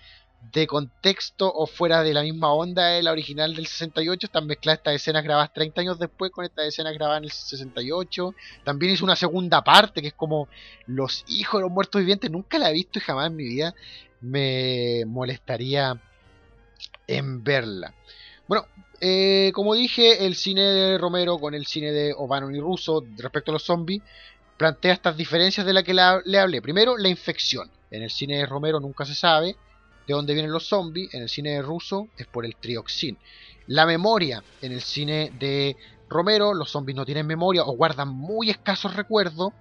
de 0.52 0.66
contexto 0.66 1.50
o 1.52 1.66
fuera 1.66 2.02
de 2.02 2.12
la 2.12 2.22
misma 2.22 2.52
onda 2.52 2.88
de 2.88 3.02
la 3.02 3.12
original 3.12 3.54
del 3.54 3.66
68. 3.66 4.26
Están 4.26 4.46
mezcladas 4.46 4.78
estas 4.78 4.94
escenas 4.94 5.24
grabadas 5.24 5.52
30 5.52 5.80
años 5.80 5.98
después 5.98 6.30
con 6.30 6.44
estas 6.44 6.66
escenas 6.66 6.94
grabadas 6.94 7.18
en 7.18 7.24
el 7.24 7.30
68. 7.30 8.34
También 8.62 8.92
hizo 8.92 9.04
una 9.04 9.16
segunda 9.16 9.64
parte 9.64 10.02
que 10.02 10.08
es 10.08 10.14
como 10.14 10.48
Los 10.86 11.24
hijos 11.28 11.60
de 11.60 11.62
los 11.62 11.72
muertos 11.72 12.00
vivientes. 12.00 12.30
Nunca 12.30 12.58
la 12.58 12.70
he 12.70 12.74
visto 12.74 12.98
y 12.98 13.02
jamás 13.02 13.28
en 13.28 13.36
mi 13.36 13.44
vida 13.44 13.74
me 14.20 15.04
molestaría 15.06 16.00
en 17.06 17.42
verla. 17.42 17.94
Bueno, 18.46 18.66
eh, 19.00 19.52
como 19.54 19.74
dije, 19.74 20.26
el 20.26 20.34
cine 20.34 20.62
de 20.62 20.98
Romero 20.98 21.38
con 21.38 21.54
el 21.54 21.66
cine 21.66 21.92
de 21.92 22.14
O'Bannon 22.16 22.54
y 22.54 22.60
Russo 22.60 23.04
respecto 23.16 23.50
a 23.50 23.54
los 23.54 23.64
zombies 23.64 24.02
plantea 24.56 24.92
estas 24.92 25.16
diferencias 25.16 25.66
de 25.66 25.72
las 25.72 25.82
que 25.82 25.94
le 25.94 26.38
hablé. 26.38 26.62
Primero, 26.62 26.96
la 26.96 27.08
infección. 27.08 27.70
En 27.90 28.02
el 28.02 28.10
cine 28.10 28.38
de 28.38 28.46
Romero 28.46 28.80
nunca 28.80 29.04
se 29.04 29.14
sabe 29.14 29.56
de 30.06 30.14
dónde 30.14 30.34
vienen 30.34 30.52
los 30.52 30.66
zombies. 30.66 31.12
En 31.14 31.22
el 31.22 31.28
cine 31.28 31.50
de 31.50 31.62
Russo 31.62 32.08
es 32.16 32.26
por 32.26 32.44
el 32.44 32.56
trioxin. 32.56 33.16
La 33.66 33.86
memoria. 33.86 34.42
En 34.62 34.72
el 34.72 34.82
cine 34.82 35.32
de 35.38 35.76
Romero 36.08 36.54
los 36.54 36.70
zombies 36.70 36.96
no 36.96 37.04
tienen 37.04 37.26
memoria 37.26 37.64
o 37.64 37.72
guardan 37.72 38.08
muy 38.08 38.50
escasos 38.50 38.94
recuerdos 38.94 39.52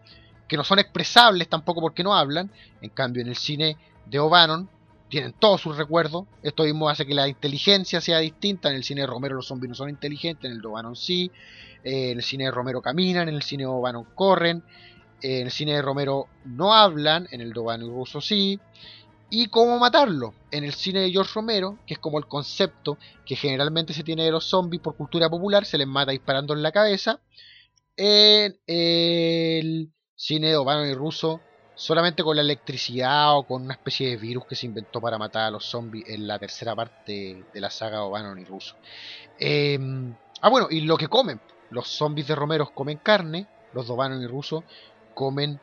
que 0.47 0.57
no 0.57 0.63
son 0.63 0.79
expresables 0.79 1.47
tampoco 1.47 1.81
porque 1.81 2.03
no 2.03 2.13
hablan. 2.13 2.51
En 2.81 2.89
cambio, 2.89 3.21
en 3.21 3.29
el 3.29 3.37
cine 3.37 3.77
de 4.05 4.19
O'Bannon 4.19 4.69
tienen 5.13 5.33
todos 5.33 5.61
sus 5.61 5.77
recuerdos. 5.77 6.25
Esto 6.41 6.63
mismo 6.63 6.89
hace 6.89 7.05
que 7.05 7.13
la 7.13 7.27
inteligencia 7.27 8.01
sea 8.01 8.17
distinta. 8.17 8.71
En 8.71 8.77
el 8.77 8.83
cine 8.83 9.01
de 9.01 9.07
Romero 9.07 9.35
los 9.35 9.45
zombies 9.45 9.69
no 9.69 9.75
son 9.75 9.89
inteligentes, 9.89 10.49
en 10.49 10.53
el 10.53 10.61
de 10.63 10.69
sí. 10.95 11.31
Eh, 11.83 12.09
en 12.09 12.17
el 12.17 12.23
cine 12.23 12.45
de 12.45 12.51
Romero 12.51 12.81
caminan, 12.81 13.29
en 13.29 13.35
el 13.35 13.43
cine 13.43 13.65
de 13.65 14.03
corren. 14.15 14.63
Eh, 15.21 15.41
en 15.41 15.45
el 15.45 15.51
cine 15.51 15.73
de 15.73 15.83
Romero 15.83 16.29
no 16.45 16.73
hablan, 16.73 17.27
en 17.29 17.41
el 17.41 17.53
de 17.53 17.59
O'Bannon 17.59 17.91
y 17.91 17.93
Russo 17.93 18.21
sí. 18.21 18.59
Y 19.29 19.49
cómo 19.49 19.77
matarlo. 19.77 20.33
En 20.49 20.63
el 20.63 20.73
cine 20.73 21.01
de 21.01 21.11
George 21.11 21.31
Romero, 21.35 21.77
que 21.85 21.93
es 21.93 21.99
como 21.99 22.17
el 22.17 22.25
concepto 22.25 22.97
que 23.23 23.35
generalmente 23.35 23.93
se 23.93 24.03
tiene 24.03 24.23
de 24.23 24.31
los 24.31 24.45
zombies 24.45 24.81
por 24.81 24.97
cultura 24.97 25.29
popular, 25.29 25.63
se 25.63 25.77
les 25.77 25.85
mata 25.85 26.11
disparando 26.11 26.55
en 26.55 26.63
la 26.63 26.71
cabeza. 26.71 27.19
En 27.95 28.57
el 28.65 29.91
cine 30.15 30.47
de 30.47 30.89
y 30.89 30.93
Russo 30.95 31.39
solamente 31.83 32.23
con 32.23 32.37
la 32.37 32.41
electricidad 32.41 33.37
o 33.37 33.43
con 33.43 33.63
una 33.63 33.73
especie 33.73 34.11
de 34.11 34.15
virus 34.15 34.45
que 34.45 34.55
se 34.55 34.65
inventó 34.65 35.01
para 35.01 35.17
matar 35.17 35.47
a 35.47 35.51
los 35.51 35.65
zombies 35.65 36.07
en 36.07 36.25
la 36.25 36.39
tercera 36.39 36.73
parte 36.73 37.43
de 37.53 37.59
la 37.59 37.69
saga 37.69 38.03
O'Bannon 38.03 38.39
y 38.39 38.45
Russo. 38.45 38.77
Em, 39.37 40.15
ah, 40.39 40.49
bueno, 40.49 40.67
y 40.69 40.79
lo 40.79 40.95
que 40.95 41.09
comen. 41.09 41.41
Los 41.71 41.89
zombies 41.89 42.25
de 42.27 42.35
Romero 42.35 42.71
comen 42.73 42.99
carne, 42.99 43.47
los 43.73 43.85
de 43.85 43.91
O'Bannon 43.91 44.21
y 44.21 44.27
Russo 44.27 44.63
comen 45.13 45.59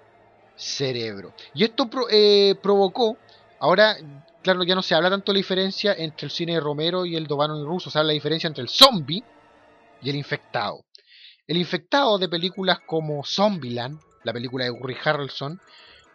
cerebro. 0.57 1.33
Y 1.55 1.65
esto 1.65 1.89
eh, 2.11 2.55
provocó, 2.63 3.17
ahora, 3.59 3.97
claro, 4.43 4.63
ya 4.65 4.75
no 4.75 4.83
se 4.83 4.95
habla 4.95 5.09
tanto 5.09 5.33
de 5.33 5.37
la 5.37 5.43
diferencia 5.43 5.95
entre 5.95 6.27
el 6.27 6.31
cine 6.31 6.53
de 6.53 6.61
Romero 6.61 7.07
y 7.07 7.17
el 7.17 7.27
de 7.27 7.33
O'Bannon 7.33 7.63
y 7.63 7.65
Russo, 7.65 7.89
se 7.89 7.99
habla 7.99 8.09
la 8.09 8.13
diferencia 8.13 8.47
entre 8.47 8.61
el 8.61 8.69
zombie 8.69 9.25
y 10.03 10.11
el 10.11 10.17
infectado. 10.17 10.85
El 11.47 11.57
infectado 11.57 12.19
de 12.19 12.29
películas 12.29 12.81
como 12.87 13.25
Zombieland, 13.25 13.99
la 14.23 14.35
película 14.35 14.65
de 14.65 14.71
Woody 14.71 14.97
Harrelson, 15.03 15.59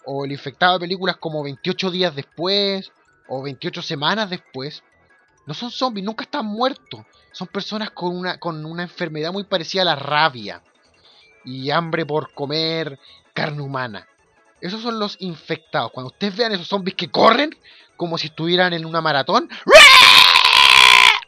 o 0.06 0.26
el 0.26 0.32
infectado 0.32 0.74
de 0.74 0.82
películas 0.82 1.18
como 1.18 1.44
28 1.44 1.92
días 1.92 2.16
después 2.16 2.92
o 3.28 3.42
28 3.42 3.82
semanas 3.82 4.30
después, 4.30 4.84
no 5.46 5.54
son 5.54 5.72
zombies, 5.72 6.06
nunca 6.06 6.24
están 6.24 6.46
muertos. 6.46 7.02
Son 7.32 7.48
personas 7.48 7.92
con 7.92 8.16
una, 8.16 8.40
con 8.40 8.66
una 8.66 8.84
enfermedad 8.84 9.32
muy 9.32 9.44
parecida 9.44 9.82
a 9.82 9.86
la 9.86 9.96
rabia 9.96 10.62
y 11.44 11.70
hambre 11.70 12.06
por 12.06 12.34
comer 12.34 13.00
carne 13.34 13.62
humana. 13.62 14.08
Esos 14.62 14.82
son 14.82 15.00
los 15.00 15.18
infectados. 15.20 15.92
Cuando 15.92 16.12
ustedes 16.12 16.36
vean 16.36 16.54
esos 16.54 16.68
zombies 16.68 16.96
que 16.96 17.12
corren 17.12 17.52
como 17.98 18.18
si 18.18 18.28
estuvieran 18.28 18.74
en 18.74 18.86
una 18.86 19.02
maratón, 19.02 19.50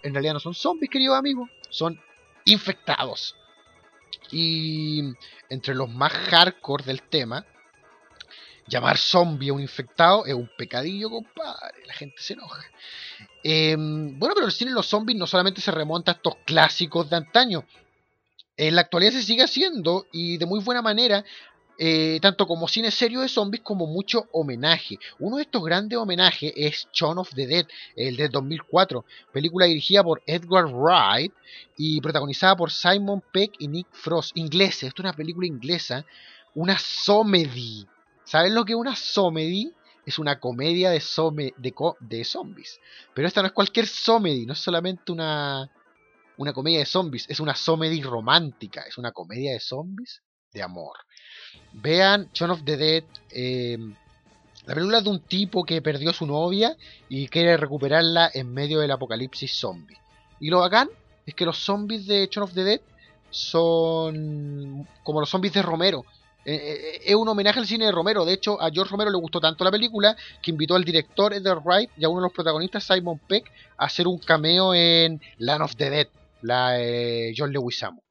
en 0.03 0.13
realidad 0.13 0.33
no 0.33 0.39
son 0.39 0.53
zombies, 0.53 0.89
queridos 0.89 1.17
amigos, 1.17 1.49
son 1.69 1.99
infectados. 2.45 3.35
Y 4.31 5.13
entre 5.49 5.75
los 5.75 5.89
más 5.89 6.11
hardcore 6.11 6.83
del 6.85 7.01
tema 7.03 7.45
llamar 8.67 8.97
zombie 8.97 9.49
a 9.49 9.53
un 9.53 9.61
infectado 9.61 10.25
es 10.25 10.33
un 10.33 10.49
pecadillo, 10.57 11.09
compadre. 11.09 11.85
La 11.85 11.93
gente 11.93 12.15
se 12.19 12.33
enoja. 12.33 12.63
Em, 13.43 14.17
bueno, 14.19 14.35
pero 14.35 14.47
el 14.47 14.51
cine 14.51 14.71
de 14.71 14.75
los 14.75 14.87
zombies 14.87 15.17
no 15.17 15.25
solamente 15.25 15.61
se 15.61 15.71
remonta 15.71 16.11
a 16.11 16.15
estos 16.15 16.35
clásicos 16.45 17.09
de 17.09 17.15
antaño. 17.15 17.65
En 18.57 18.75
la 18.75 18.81
actualidad 18.81 19.11
se 19.11 19.23
sigue 19.23 19.43
haciendo 19.43 20.07
y 20.11 20.37
de 20.37 20.45
muy 20.45 20.59
buena 20.59 20.81
manera. 20.81 21.23
Eh, 21.79 22.17
tanto 22.23 22.47
como 22.47 22.67
cine 22.67 22.89
serio 22.89 23.21
de 23.21 23.29
zombies 23.29 23.61
como 23.61 23.85
mucho 23.85 24.27
homenaje. 24.31 24.97
Uno 25.19 25.37
de 25.37 25.43
estos 25.43 25.63
grandes 25.63 25.99
homenajes 25.99 26.51
es 26.55 26.87
Shaun 26.91 27.19
of 27.19 27.29
the 27.35 27.45
Dead, 27.45 27.67
el 27.95 28.17
de 28.17 28.29
2004, 28.29 29.05
película 29.31 29.67
dirigida 29.67 30.03
por 30.03 30.23
Edgar 30.25 30.65
Wright 30.65 31.31
y 31.77 32.01
protagonizada 32.01 32.55
por 32.55 32.71
Simon 32.71 33.21
Peck 33.31 33.53
y 33.59 33.67
Nick 33.67 33.85
Frost. 33.91 34.35
Ingleses, 34.35 34.85
esto 34.85 35.03
es 35.03 35.05
una 35.05 35.13
película 35.13 35.45
inglesa, 35.45 36.03
una 36.55 36.79
comedy 37.05 37.85
¿Saben 38.27 38.53
lo 38.53 38.65
que 38.65 38.73
es 38.73 38.77
una 38.77 38.93
comedy? 39.15 39.71
Es 40.05 40.19
una 40.19 40.39
comedia 40.39 40.89
de, 40.89 41.01
de, 41.57 41.93
de, 42.01 42.25
zombies. 42.25 42.79
Pero 43.13 43.27
esta 43.27 43.41
no 43.41 43.47
es 43.47 43.53
cualquier 43.53 43.87
comedy, 44.05 44.45
no 44.45 44.51
es 44.51 44.59
solamente 44.59 45.13
una, 45.13 45.71
una 46.35 46.51
comedia 46.51 46.79
de 46.79 46.85
zombies, 46.85 47.25
es 47.29 47.39
una 47.39 47.53
comedy 47.53 48.01
romántica, 48.01 48.81
es 48.81 48.97
una 48.97 49.13
comedia 49.13 49.53
de 49.53 49.61
zombies 49.61 50.21
de 50.51 50.61
amor. 50.61 50.97
Vean 51.71 52.29
Shaun 52.33 52.51
of 52.51 52.63
the 52.65 52.75
Dead, 52.75 53.03
em, 53.31 53.95
la 54.65 54.73
película 54.73 55.01
de 55.01 55.09
un 55.09 55.21
tipo 55.21 55.63
que 55.63 55.81
perdió 55.81 56.09
a 56.09 56.13
su 56.13 56.25
novia 56.25 56.75
y 57.07 57.29
quiere 57.29 57.55
recuperarla 57.55 58.29
en 58.33 58.53
medio 58.53 58.79
del 58.79 58.91
apocalipsis 58.91 59.57
zombie. 59.57 59.97
Y 60.41 60.49
lo 60.49 60.59
bacán 60.59 60.89
es 61.25 61.33
que 61.33 61.45
los 61.45 61.59
zombies 61.59 62.05
de 62.05 62.27
Shaun 62.29 62.43
of 62.43 62.53
the 62.53 62.63
Dead 62.65 62.81
son 63.29 64.85
como 65.03 65.21
los 65.21 65.29
zombies 65.29 65.53
de 65.53 65.61
Romero, 65.61 66.05
eh, 66.49 66.55
eh, 66.55 67.01
es 67.03 67.15
un 67.15 67.27
homenaje 67.27 67.59
al 67.59 67.67
cine 67.67 67.85
de 67.85 67.91
Romero. 67.91 68.23
De 68.23 68.31
hecho, 68.31 68.61
a 68.61 68.71
George 68.71 68.89
Romero 68.89 69.11
le 69.11 69.17
gustó 69.17 69.41
tanto 69.41 69.65
la 69.65 69.71
película 69.71 70.15
que 70.41 70.51
invitó 70.51 70.75
al 70.75 70.85
director 70.85 71.33
Edgar 71.33 71.59
Wright 71.59 71.89
y 71.97 72.05
a 72.05 72.09
uno 72.09 72.21
de 72.21 72.27
los 72.27 72.31
protagonistas, 72.31 72.85
Simon 72.85 73.19
Peck, 73.27 73.51
a 73.77 73.85
hacer 73.85 74.07
un 74.07 74.17
cameo 74.17 74.73
en 74.73 75.19
Land 75.39 75.61
of 75.61 75.75
the 75.75 75.89
Dead, 75.89 76.07
la 76.41 76.71
de 76.71 77.33
John 77.37 77.51
Leguizamo. 77.51 78.01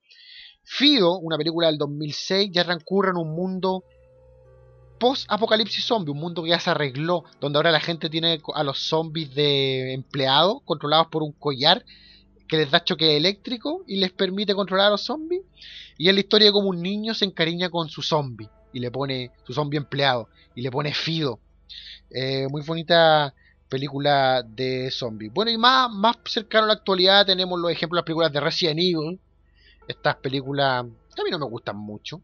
Fido, 0.64 1.16
una 1.18 1.38
película 1.38 1.68
del 1.68 1.79
2006, 1.79 2.51
ya 2.53 2.64
transcurre 2.64 3.12
en 3.12 3.16
un 3.16 3.35
mundo 3.35 3.85
post-apocalipsis 4.99 5.87
zombie, 5.87 6.12
un 6.12 6.18
mundo 6.18 6.42
que 6.42 6.51
ya 6.51 6.61
se 6.61 6.68
arregló, 6.68 7.25
donde 7.40 7.59
ahora 7.59 7.70
la 7.70 7.81
gente 7.81 8.11
tiene 8.11 8.42
a 8.55 8.64
los 8.64 8.81
zombies 8.81 9.35
de 9.35 9.94
empleados 9.94 10.59
controlados 10.66 11.07
por 11.07 11.22
un 11.22 11.33
collar 11.33 11.87
que 12.47 12.57
les 12.57 12.71
da 12.71 12.85
choque 12.85 13.17
eléctrico 13.17 13.85
y 13.87 13.97
les 13.97 14.13
permite 14.13 14.55
controlar 14.55 14.89
a 14.89 14.91
los 14.91 15.05
zombies. 15.05 15.43
Y 15.99 16.09
es 16.09 16.15
la 16.15 16.21
historia 16.21 16.49
de 16.49 16.53
cómo 16.53 16.69
un 16.69 16.83
niño 16.83 17.15
se 17.15 17.25
encariña 17.25 17.71
con 17.71 17.89
su 17.89 18.03
zombie 18.03 18.49
y 18.73 18.81
le 18.81 18.91
pone 18.91 19.31
su 19.45 19.53
zombie 19.53 19.79
empleado 19.79 20.29
y 20.55 20.63
le 20.63 20.71
pone 20.71 20.93
Fido. 20.93 21.41
Eh, 22.11 22.47
muy 22.51 22.63
bonita 22.63 23.35
película 23.69 24.43
de 24.43 24.91
zombies. 24.91 25.33
Bueno, 25.33 25.51
y 25.51 25.59
más, 25.59 25.91
más 25.91 26.17
cercano 26.27 26.65
a 26.65 26.69
la 26.69 26.73
actualidad 26.75 27.27
tenemos 27.27 27.59
los 27.59 27.71
ejemplos 27.71 27.97
de 27.97 28.01
las 28.01 28.07
películas 28.07 28.33
de 28.33 28.41
Resident 28.41 28.79
Evil. 28.79 29.21
Estas 29.89 30.17
películas 30.17 30.85
a 31.19 31.25
mí 31.25 31.31
no 31.31 31.39
me 31.39 31.47
gustan 31.47 31.77
mucho. 31.77 32.21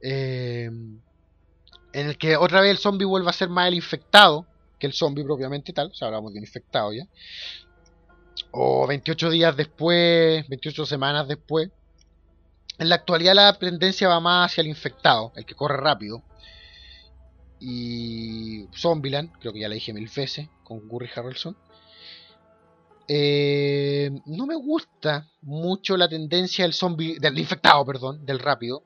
Eh, 0.00 0.70
en 1.92 2.06
el 2.06 2.16
que 2.16 2.36
otra 2.36 2.60
vez 2.60 2.70
el 2.70 2.78
zombie 2.78 3.04
vuelve 3.04 3.28
a 3.28 3.32
ser 3.32 3.48
más 3.48 3.68
el 3.68 3.74
infectado 3.74 4.46
que 4.78 4.86
el 4.86 4.92
zombie 4.92 5.24
propiamente 5.24 5.72
tal. 5.72 5.88
O 5.88 5.94
sea, 5.94 6.08
hablamos 6.08 6.32
de 6.32 6.38
un 6.38 6.44
infectado 6.44 6.92
ya. 6.92 7.06
O 8.50 8.86
28 8.86 9.30
días 9.30 9.56
después, 9.56 10.48
28 10.48 10.86
semanas 10.86 11.28
después. 11.28 11.70
En 12.78 12.88
la 12.88 12.94
actualidad 12.96 13.34
la 13.34 13.58
tendencia 13.58 14.08
va 14.08 14.20
más 14.20 14.50
hacia 14.50 14.62
el 14.62 14.68
infectado, 14.68 15.32
el 15.36 15.44
que 15.44 15.54
corre 15.54 15.76
rápido. 15.76 16.22
Y 17.60 18.66
Zombieland, 18.74 19.32
creo 19.38 19.52
que 19.52 19.60
ya 19.60 19.68
le 19.68 19.74
dije 19.74 19.92
mil 19.92 20.08
veces, 20.14 20.48
con 20.64 20.88
Gurry 20.88 21.10
Harrelson. 21.14 21.56
Eh, 23.06 24.10
no 24.26 24.46
me 24.46 24.54
gusta 24.54 25.28
mucho 25.42 25.96
la 25.96 26.08
tendencia 26.08 26.64
del 26.64 26.72
zombie, 26.72 27.18
del 27.18 27.38
infectado, 27.38 27.84
perdón, 27.84 28.24
del 28.24 28.38
rápido. 28.38 28.84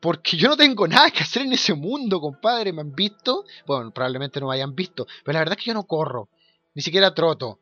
Porque 0.00 0.36
yo 0.36 0.48
no 0.48 0.56
tengo 0.56 0.88
nada 0.88 1.12
que 1.12 1.22
hacer 1.22 1.42
en 1.42 1.52
ese 1.52 1.72
mundo, 1.74 2.20
compadre. 2.20 2.72
¿Me 2.72 2.80
han 2.80 2.92
visto? 2.92 3.44
Bueno, 3.66 3.92
probablemente 3.92 4.40
no 4.40 4.48
me 4.48 4.56
hayan 4.56 4.74
visto. 4.74 5.06
Pero 5.24 5.34
la 5.34 5.38
verdad 5.38 5.56
es 5.56 5.64
que 5.64 5.68
yo 5.68 5.74
no 5.74 5.84
corro. 5.84 6.28
Ni 6.74 6.82
siquiera 6.82 7.14
troto. 7.14 7.60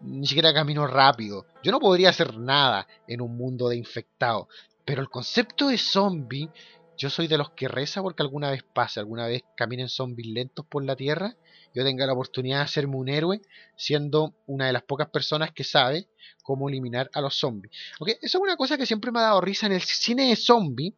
Ni 0.00 0.26
siquiera 0.26 0.54
camino 0.54 0.86
rápido. 0.86 1.46
Yo 1.62 1.72
no 1.72 1.80
podría 1.80 2.10
hacer 2.10 2.38
nada 2.38 2.86
en 3.06 3.20
un 3.20 3.36
mundo 3.36 3.68
de 3.68 3.76
infectado. 3.76 4.48
Pero 4.84 5.02
el 5.02 5.08
concepto 5.08 5.68
de 5.68 5.78
zombie, 5.78 6.48
yo 6.96 7.10
soy 7.10 7.26
de 7.26 7.38
los 7.38 7.50
que 7.50 7.68
reza 7.68 8.02
porque 8.02 8.22
alguna 8.22 8.50
vez 8.50 8.62
pase, 8.62 9.00
alguna 9.00 9.26
vez 9.26 9.42
caminen 9.56 9.88
zombies 9.88 10.28
lentos 10.28 10.66
por 10.66 10.84
la 10.84 10.96
tierra 10.96 11.36
yo 11.74 11.84
tenga 11.84 12.06
la 12.06 12.12
oportunidad 12.12 12.58
de 12.58 12.64
hacerme 12.64 12.96
un 12.96 13.08
héroe 13.08 13.40
siendo 13.76 14.34
una 14.46 14.66
de 14.66 14.72
las 14.72 14.82
pocas 14.82 15.08
personas 15.08 15.52
que 15.52 15.64
sabe 15.64 16.08
cómo 16.42 16.68
eliminar 16.68 17.10
a 17.12 17.20
los 17.20 17.36
zombies. 17.36 17.72
Okay, 17.98 18.14
eso 18.20 18.38
es 18.38 18.42
una 18.42 18.56
cosa 18.56 18.76
que 18.76 18.86
siempre 18.86 19.12
me 19.12 19.20
ha 19.20 19.24
dado 19.24 19.40
risa 19.40 19.66
en 19.66 19.72
el 19.72 19.82
cine 19.82 20.28
de 20.28 20.36
zombie, 20.36 20.94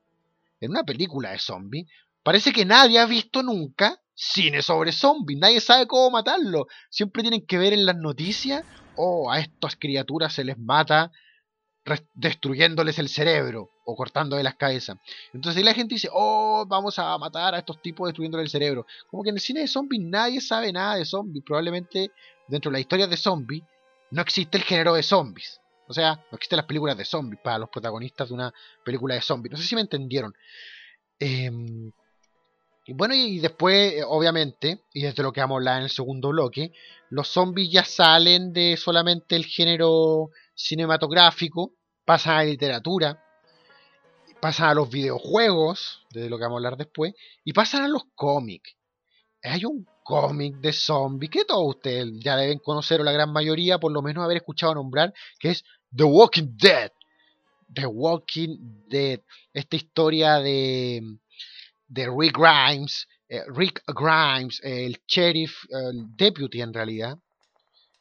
en 0.61 0.71
una 0.71 0.85
película 0.85 1.33
de 1.33 1.38
zombie. 1.38 1.87
Parece 2.23 2.53
que 2.53 2.65
nadie 2.65 2.99
ha 2.99 3.07
visto 3.07 3.43
nunca 3.43 4.01
cine 4.15 4.62
sobre 4.62 4.93
zombies, 4.93 5.38
nadie 5.38 5.61
sabe 5.61 5.87
cómo 5.87 6.11
matarlo. 6.11 6.69
Siempre 6.88 7.23
tienen 7.23 7.45
que 7.45 7.59
ver 7.59 7.73
en 7.73 7.85
las 7.85 7.97
noticias, 7.97 8.65
oh, 8.96 9.31
a 9.31 9.40
estas 9.40 9.76
criaturas 9.76 10.33
se 10.33 10.44
les 10.44 10.59
mata 10.59 11.11
destruyéndoles 12.14 12.98
el 12.98 13.09
cerebro 13.09 13.70
o 13.85 13.96
cortándole 13.96 14.42
las 14.42 14.55
cabezas. 14.55 14.98
Entonces 15.33 15.64
la 15.64 15.74
gente 15.74 15.94
dice, 15.94 16.09
oh, 16.12 16.64
vamos 16.66 16.98
a 16.98 17.18
matar 17.18 17.55
a 17.55 17.59
estos 17.59 17.83
tipos 17.83 18.09
destruyéndole 18.09 18.44
el 18.44 18.50
cerebro. 18.50 18.87
Como 19.11 19.22
que 19.22 19.31
en 19.31 19.37
el 19.37 19.40
cine 19.40 19.61
de 19.61 19.68
zombies 19.68 20.02
nadie 20.02 20.40
sabe 20.40 20.72
nada 20.72 20.96
de 20.96 21.05
zombies. 21.05 21.44
Probablemente 21.44 22.12
dentro 22.46 22.70
de 22.70 22.74
la 22.74 22.81
historia 22.81 23.07
de 23.07 23.16
zombies 23.16 23.64
no 24.11 24.22
existe 24.22 24.59
el 24.59 24.64
género 24.64 24.94
de 24.94 25.02
zombies. 25.02 25.61
O 25.88 25.92
sea, 25.92 26.14
no 26.31 26.37
existen 26.37 26.59
las 26.59 26.66
películas 26.66 26.96
de 26.96 27.05
zombies 27.05 27.40
para 27.42 27.59
los 27.59 27.68
protagonistas 27.68 28.28
de 28.28 28.35
una 28.35 28.55
película 28.85 29.14
de 29.14 29.20
zombies. 29.20 29.52
No 29.52 29.59
sé 29.59 29.64
si 29.64 29.74
me 29.74 29.81
entendieron. 29.81 30.33
Em, 31.18 31.90
y 32.85 32.95
bueno, 32.95 33.14
y 33.14 33.38
después, 33.38 33.95
eh, 33.95 34.05
obviamente, 34.05 34.85
y 34.92 35.03
desde 35.03 35.23
lo 35.23 35.33
que 35.33 35.40
vamos 35.40 35.55
a 35.55 35.59
hablar 35.59 35.77
en 35.79 35.85
el 35.85 35.90
segundo 35.90 36.31
bloque, 36.31 36.73
los 37.11 37.29
zombies 37.29 37.71
ya 37.71 37.85
salen 37.85 38.53
de 38.53 38.77
solamente 38.77 39.37
el 39.37 39.47
género 39.47 40.31
cinematográfico, 40.55 41.75
pasan 42.05 42.35
a 42.35 42.38
la 42.38 42.45
literatura, 42.45 43.23
pasan 44.40 44.71
a 44.71 44.75
los 44.75 44.90
videojuegos, 44.90 46.05
de 46.11 46.29
lo 46.29 46.38
que 46.38 46.42
vamos 46.42 46.57
a 46.57 46.59
hablar 46.59 46.77
después, 46.77 47.14
y 47.45 47.53
pasan 47.53 47.83
a 47.83 47.88
los 47.88 48.03
cómics. 48.16 48.75
Hay 49.45 49.64
un 49.64 49.87
cómic 50.03 50.57
de 50.57 50.73
zombies 50.73 51.31
que 51.31 51.45
todos 51.45 51.77
ustedes 51.77 52.09
ya 52.18 52.37
deben 52.37 52.59
conocer, 52.59 53.01
o 53.01 53.05
la 53.05 53.12
gran 53.12 53.33
mayoría, 53.33 53.79
por 53.79 53.92
lo 53.92 54.03
menos 54.03 54.25
haber 54.25 54.38
escuchado 54.38 54.75
nombrar, 54.75 55.14
que 55.38 55.51
es 55.51 55.64
The 55.95 56.05
Walking 56.05 56.57
Dead. 56.57 56.90
The 57.73 57.87
Walking 57.87 58.88
Dead. 58.88 59.21
Esta 59.53 59.77
historia 59.77 60.40
de, 60.40 61.18
de 61.92 62.11
Rick 62.11 62.38
Grimes, 62.38 63.07
eh, 63.28 63.42
Rick 63.55 63.83
Grimes, 63.87 64.61
el 64.64 64.98
sheriff, 65.07 65.64
el 65.68 66.16
deputy 66.16 66.62
en 66.62 66.72
realidad, 66.72 67.18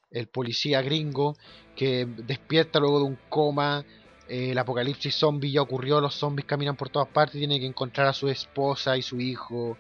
el 0.10 0.28
policía 0.28 0.82
gringo 0.82 1.36
que 1.76 2.06
despierta 2.06 2.80
luego 2.80 3.00
de 3.00 3.06
un 3.06 3.20
coma. 3.30 3.84
el 4.30 4.58
apocalipsis 4.58 5.14
zombie 5.14 5.52
ya 5.52 5.62
ocurrió, 5.62 6.00
los 6.00 6.16
zombies 6.16 6.46
caminan 6.46 6.78
por 6.78 6.90
todas 6.90 7.10
partes, 7.10 7.38
tiene 7.38 7.60
que 7.60 7.66
encontrar 7.66 8.08
a 8.08 8.14
su 8.14 8.30
esposa 8.30 8.96
y 8.96 9.02
su 9.02 9.20
hijo. 9.20 9.78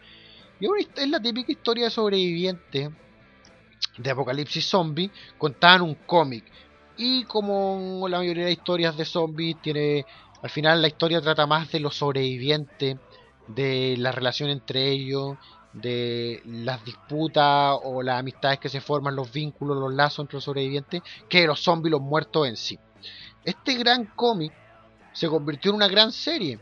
Y 0.60 0.65
es 0.65 1.08
la 1.08 1.21
típica 1.21 1.52
historia 1.52 1.86
de 1.86 1.89
sobreviviente 1.89 2.91
de 3.97 4.10
apocalipsis 4.12 4.65
zombie 4.65 5.10
contada 5.38 5.78
en 5.78 5.82
un 5.84 5.95
cómic. 5.95 6.43
Y 6.97 7.24
como 7.24 8.06
la 8.10 8.17
mayoría 8.17 8.45
de 8.45 8.52
historias 8.52 8.97
de 8.97 9.06
zombies, 9.06 9.56
tiene 9.62 10.06
al 10.41 10.50
final 10.50 10.82
la 10.82 10.88
historia 10.88 11.21
trata 11.21 11.45
más 11.45 11.71
de 11.71 11.80
los 11.80 11.95
sobrevivientes, 11.95 12.97
de 13.56 13.96
la 13.98 14.12
relación 14.12 14.50
entre 14.50 14.90
ellos, 14.90 15.38
de 15.74 16.42
las 16.46 16.84
disputas 16.84 17.78
o 17.84 18.02
las 18.04 18.20
amistades 18.20 18.60
que 18.60 18.70
se 18.70 18.82
forman, 18.82 19.16
los 19.16 19.32
vínculos, 19.32 19.78
los 19.78 19.94
lazos 19.94 20.24
entre 20.24 20.36
los 20.36 20.44
sobrevivientes, 20.44 21.02
que 21.30 21.48
los 21.48 21.62
zombies, 21.62 21.92
los 21.92 22.02
muertos 22.02 22.48
en 22.48 22.58
sí. 22.58 22.78
Este 23.44 23.76
gran 23.76 24.06
cómic 24.06 24.52
se 25.14 25.28
convirtió 25.28 25.72
en 25.72 25.76
una 25.76 25.88
gran 25.88 26.12
serie, 26.12 26.60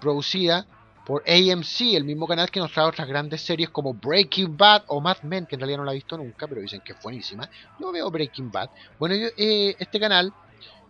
producida 0.00 0.66
por 1.04 1.22
AMC, 1.26 1.94
el 1.94 2.04
mismo 2.04 2.26
canal 2.26 2.50
que 2.50 2.60
nos 2.60 2.72
trae 2.72 2.86
otras 2.86 3.08
grandes 3.08 3.40
series 3.40 3.70
como 3.70 3.94
Breaking 3.94 4.56
Bad 4.56 4.84
o 4.88 5.00
Mad 5.00 5.22
Men, 5.22 5.46
que 5.46 5.56
en 5.56 5.60
realidad 5.60 5.78
no 5.78 5.84
la 5.84 5.92
he 5.92 5.96
visto 5.96 6.16
nunca, 6.16 6.46
pero 6.46 6.60
dicen 6.60 6.82
que 6.82 6.92
es 6.92 7.02
buenísima. 7.02 7.48
Yo 7.78 7.90
veo 7.90 8.10
Breaking 8.10 8.50
Bad. 8.50 8.70
Bueno, 8.98 9.14
eh, 9.14 9.74
este 9.78 9.98
canal, 9.98 10.32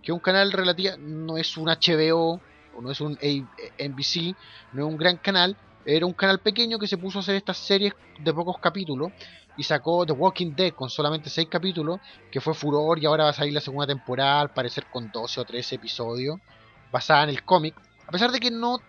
que 0.02 0.12
es 0.12 0.14
un 0.14 0.20
canal 0.20 0.52
relativo, 0.52 0.96
no 0.98 1.38
es 1.38 1.56
un 1.56 1.68
HBO 1.68 2.40
no 2.80 2.90
es 2.90 3.00
un 3.00 3.12
NBC, 3.12 4.34
no 4.72 4.86
es 4.86 4.92
un 4.92 4.96
gran 4.96 5.16
canal, 5.16 5.56
era 5.84 6.06
un 6.06 6.12
canal 6.12 6.38
pequeño 6.40 6.78
que 6.78 6.86
se 6.86 6.98
puso 6.98 7.18
a 7.18 7.22
hacer 7.22 7.36
estas 7.36 7.58
series 7.58 7.94
de 8.18 8.34
pocos 8.34 8.58
capítulos 8.58 9.12
y 9.56 9.62
sacó 9.62 10.06
The 10.06 10.12
Walking 10.12 10.54
Dead 10.54 10.72
con 10.72 10.88
solamente 10.88 11.28
6 11.28 11.48
capítulos, 11.48 12.00
que 12.30 12.40
fue 12.40 12.54
furor 12.54 12.98
y 12.98 13.06
ahora 13.06 13.24
va 13.24 13.30
a 13.30 13.34
salir 13.34 13.52
la 13.52 13.60
segunda 13.60 13.86
temporada, 13.86 14.40
al 14.40 14.50
parecer 14.50 14.86
con 14.90 15.10
12 15.10 15.40
o 15.40 15.44
13 15.44 15.74
episodios, 15.76 16.38
basada 16.90 17.24
en 17.24 17.30
el 17.30 17.44
cómic. 17.44 17.74
A 18.06 18.10
pesar 18.10 18.30
de 18.30 18.40
que 18.40 18.50
no 18.50 18.80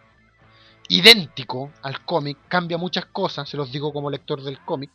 idéntico 0.88 1.72
al 1.84 2.04
cómic, 2.06 2.38
cambia 2.48 2.78
muchas 2.78 3.06
cosas, 3.06 3.50
se 3.50 3.58
los 3.58 3.72
digo 3.72 3.94
como 3.94 4.10
lector 4.10 4.44
del 4.44 4.60
cómic, 4.60 4.90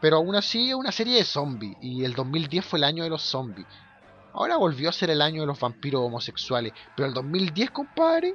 pero 0.00 0.16
aún 0.16 0.34
así 0.34 0.70
es 0.70 0.74
una 0.74 0.92
serie 0.92 1.16
de 1.16 1.24
zombies 1.24 1.76
y 1.80 2.04
el 2.04 2.14
2010 2.14 2.64
fue 2.64 2.78
el 2.78 2.84
año 2.84 3.04
de 3.04 3.10
los 3.10 3.22
zombies. 3.22 3.66
Ahora 4.34 4.56
volvió 4.56 4.88
a 4.88 4.92
ser 4.92 5.10
el 5.10 5.20
año 5.20 5.42
de 5.42 5.46
los 5.46 5.60
vampiros 5.60 6.02
homosexuales, 6.02 6.72
pero 6.96 7.08
el 7.08 7.14
2010, 7.14 7.70
compadre, 7.70 8.34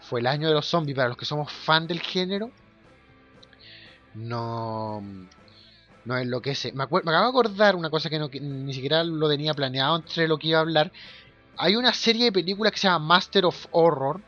fue 0.00 0.20
el 0.20 0.26
año 0.26 0.48
de 0.48 0.54
los 0.54 0.66
zombies 0.66 0.96
para 0.96 1.08
los 1.08 1.16
que 1.16 1.24
somos 1.24 1.52
fan 1.52 1.86
del 1.86 2.00
género. 2.00 2.50
No, 4.14 5.00
no 6.04 6.18
enloquece. 6.18 6.72
Me, 6.72 6.86
me 6.90 6.98
acabo 6.98 7.24
de 7.24 7.28
acordar 7.28 7.76
una 7.76 7.90
cosa 7.90 8.10
que, 8.10 8.18
no, 8.18 8.28
ni 8.28 8.74
siquiera 8.74 9.04
lo 9.04 9.28
tenía 9.28 9.54
planeado 9.54 9.96
entre 9.96 10.26
lo 10.26 10.38
que 10.38 10.48
iba 10.48 10.58
a 10.58 10.62
hablar. 10.62 10.90
Hay 11.56 11.76
una 11.76 11.92
serie 11.92 12.24
de 12.24 12.32
películas 12.32 12.72
que 12.72 12.78
se 12.78 12.88
llama 12.88 13.06
Master 13.06 13.44
of 13.44 13.66
Horror, 13.70 14.20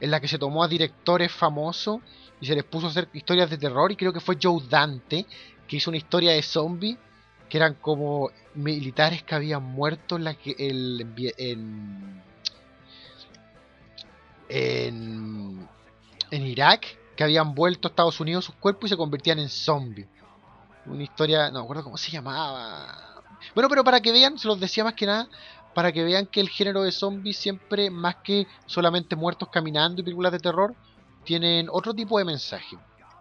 en 0.00 0.10
la 0.10 0.20
que 0.20 0.28
se 0.28 0.38
tomó 0.38 0.62
a 0.62 0.68
directores 0.68 1.32
famosos 1.32 2.00
y 2.38 2.46
se 2.46 2.54
les 2.54 2.64
puso 2.64 2.88
a 2.88 2.90
hacer 2.90 3.08
historias 3.14 3.48
de 3.48 3.56
terror. 3.56 3.90
Y 3.90 3.96
creo 3.96 4.12
que 4.12 4.20
fue 4.20 4.36
Joe 4.42 4.62
Dante 4.68 5.24
que 5.66 5.76
hizo 5.76 5.90
una 5.90 5.96
historia 5.96 6.32
de 6.32 6.42
zombies 6.42 6.98
que 7.48 7.58
eran 7.58 7.74
como 7.74 8.30
militares 8.54 9.22
que 9.22 9.34
habían 9.34 9.62
muerto 9.62 10.16
en, 10.16 10.24
la 10.24 10.34
que, 10.34 10.54
el, 10.58 11.06
en 11.38 12.26
en, 14.48 15.68
Irak 16.30 16.98
que 17.16 17.24
habían 17.24 17.54
vuelto 17.54 17.88
a 17.88 17.90
Estados 17.90 18.20
Unidos 18.20 18.44
sus 18.44 18.54
cuerpos 18.56 18.88
y 18.88 18.90
se 18.90 18.96
convertían 18.96 19.38
en 19.38 19.48
zombies. 19.48 20.06
Una 20.84 21.02
historia, 21.02 21.50
no 21.50 21.60
me 21.60 21.64
acuerdo 21.64 21.84
cómo 21.84 21.96
se 21.96 22.10
llamaba. 22.10 23.22
Bueno, 23.54 23.68
pero 23.68 23.82
para 23.82 24.00
que 24.00 24.12
vean, 24.12 24.38
se 24.38 24.46
los 24.46 24.60
decía 24.60 24.84
más 24.84 24.94
que 24.94 25.06
nada, 25.06 25.28
para 25.74 25.92
que 25.92 26.04
vean 26.04 26.26
que 26.26 26.40
el 26.40 26.48
género 26.48 26.82
de 26.82 26.92
zombies 26.92 27.36
siempre, 27.36 27.90
más 27.90 28.16
que 28.16 28.46
solamente 28.66 29.16
muertos 29.16 29.48
caminando 29.50 30.00
y 30.00 30.04
películas 30.04 30.32
de 30.32 30.38
terror, 30.38 30.74
tienen 31.24 31.68
otro 31.70 31.94
tipo 31.94 32.18
de 32.18 32.24
mensaje. 32.24 32.76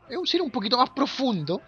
Es 0.10 0.18
un 0.18 0.28
cine 0.28 0.44
un 0.44 0.52
poquito 0.52 0.78
más 0.78 0.90
profundo 0.90 1.62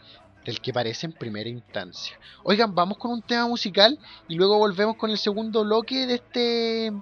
del 0.47 0.61
que 0.61 0.71
parece 0.71 1.05
en 1.05 1.11
primera 1.11 1.49
instancia. 1.49 2.17
Oigan, 2.43 2.73
vamos 2.73 2.97
con 2.97 3.11
un 3.11 3.21
tema 3.21 3.45
musical 3.47 3.99
y 4.29 4.35
luego 4.35 4.57
volvemos 4.57 4.95
con 4.95 5.11
el 5.11 5.17
segundo 5.17 5.65
bloque 5.65 6.07
de 6.07 6.15
este 6.15 6.93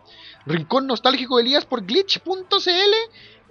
Rincón 0.47 0.87
Nostálgico 0.87 1.37
de 1.37 1.43
Elías 1.43 1.63
por 1.63 1.85
glitch.cl. 1.85 2.93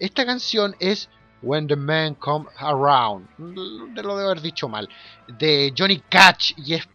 Esta 0.00 0.26
canción 0.26 0.74
es 0.80 1.08
When 1.42 1.68
the 1.68 1.76
Man 1.76 2.16
Come 2.16 2.46
Around. 2.56 3.28
Lo 3.38 3.86
debo 4.16 4.18
haber 4.18 4.40
dicho 4.40 4.68
mal. 4.68 4.88
De 5.28 5.72
Johnny 5.78 6.00
Cash 6.00 6.54
y 6.56 6.74
es 6.74 6.88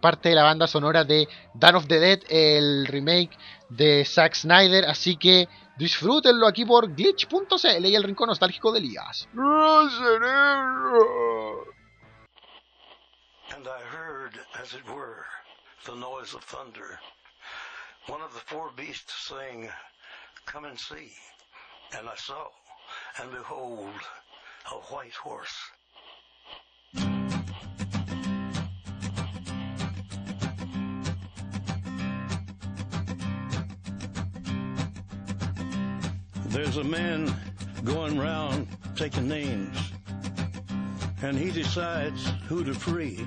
parte 0.00 0.28
de 0.28 0.36
la 0.36 0.44
banda 0.44 0.68
sonora 0.68 1.02
de 1.02 1.28
Dawn 1.54 1.74
of 1.74 1.88
the 1.88 1.98
Dead, 1.98 2.20
el 2.28 2.86
remake 2.86 3.36
de 3.68 4.04
Zack 4.04 4.34
Snyder. 4.34 4.84
Así 4.84 5.16
que 5.16 5.48
disfrútenlo 5.76 6.46
aquí 6.46 6.64
por 6.64 6.94
glitch.cl 6.94 7.84
y 7.84 7.96
el 7.96 8.04
Rincón 8.04 8.28
Nostálgico 8.28 8.70
de 8.70 8.78
Elías. 8.78 9.28
And 13.64 13.72
I 13.72 13.80
heard, 13.96 14.38
as 14.60 14.74
it 14.74 14.86
were, 14.94 15.24
the 15.86 15.94
noise 15.94 16.34
of 16.34 16.44
thunder. 16.44 17.00
one 18.08 18.20
of 18.20 18.34
the 18.34 18.40
four 18.40 18.70
beasts 18.76 19.26
saying, 19.26 19.70
Come 20.44 20.66
and 20.66 20.78
see. 20.78 21.12
And 21.96 22.06
I 22.06 22.14
saw, 22.14 22.48
and 23.22 23.30
behold, 23.30 23.88
a 24.70 24.74
white 24.92 25.14
horse. 25.14 25.56
There's 36.48 36.76
a 36.76 36.84
man 36.84 37.34
going 37.82 38.18
round 38.18 38.68
taking 38.94 39.26
names, 39.26 39.78
and 41.22 41.38
he 41.38 41.50
decides 41.50 42.26
who 42.46 42.62
to 42.62 42.74
free 42.74 43.26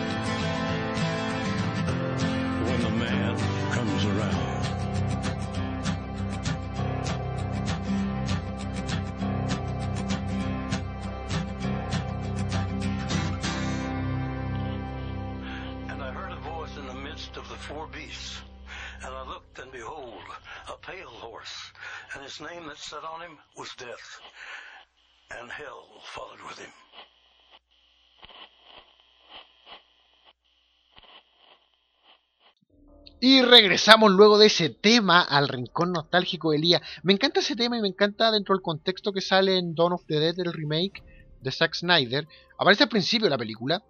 Y 33.19 33.43
regresamos 33.43 34.11
luego 34.11 34.39
de 34.39 34.47
ese 34.47 34.69
tema 34.69 35.21
al 35.21 35.47
rincón 35.47 35.91
nostálgico 35.91 36.49
de 36.49 36.57
Elías. 36.57 36.81
Me 37.03 37.13
encanta 37.13 37.41
ese 37.41 37.55
tema 37.55 37.77
y 37.77 37.81
me 37.81 37.87
encanta 37.87 38.31
dentro 38.31 38.55
del 38.55 38.63
contexto 38.63 39.13
que 39.13 39.21
sale 39.21 39.59
en 39.59 39.75
Dawn 39.75 39.93
of 39.93 40.05
the 40.07 40.19
Dead, 40.19 40.39
el 40.39 40.51
remake 40.51 41.03
de 41.39 41.51
Zack 41.51 41.75
Snyder. 41.75 42.27
Aparece 42.57 42.83
al 42.83 42.89
principio 42.89 43.25
de 43.25 43.29
la 43.29 43.37
película 43.37 43.83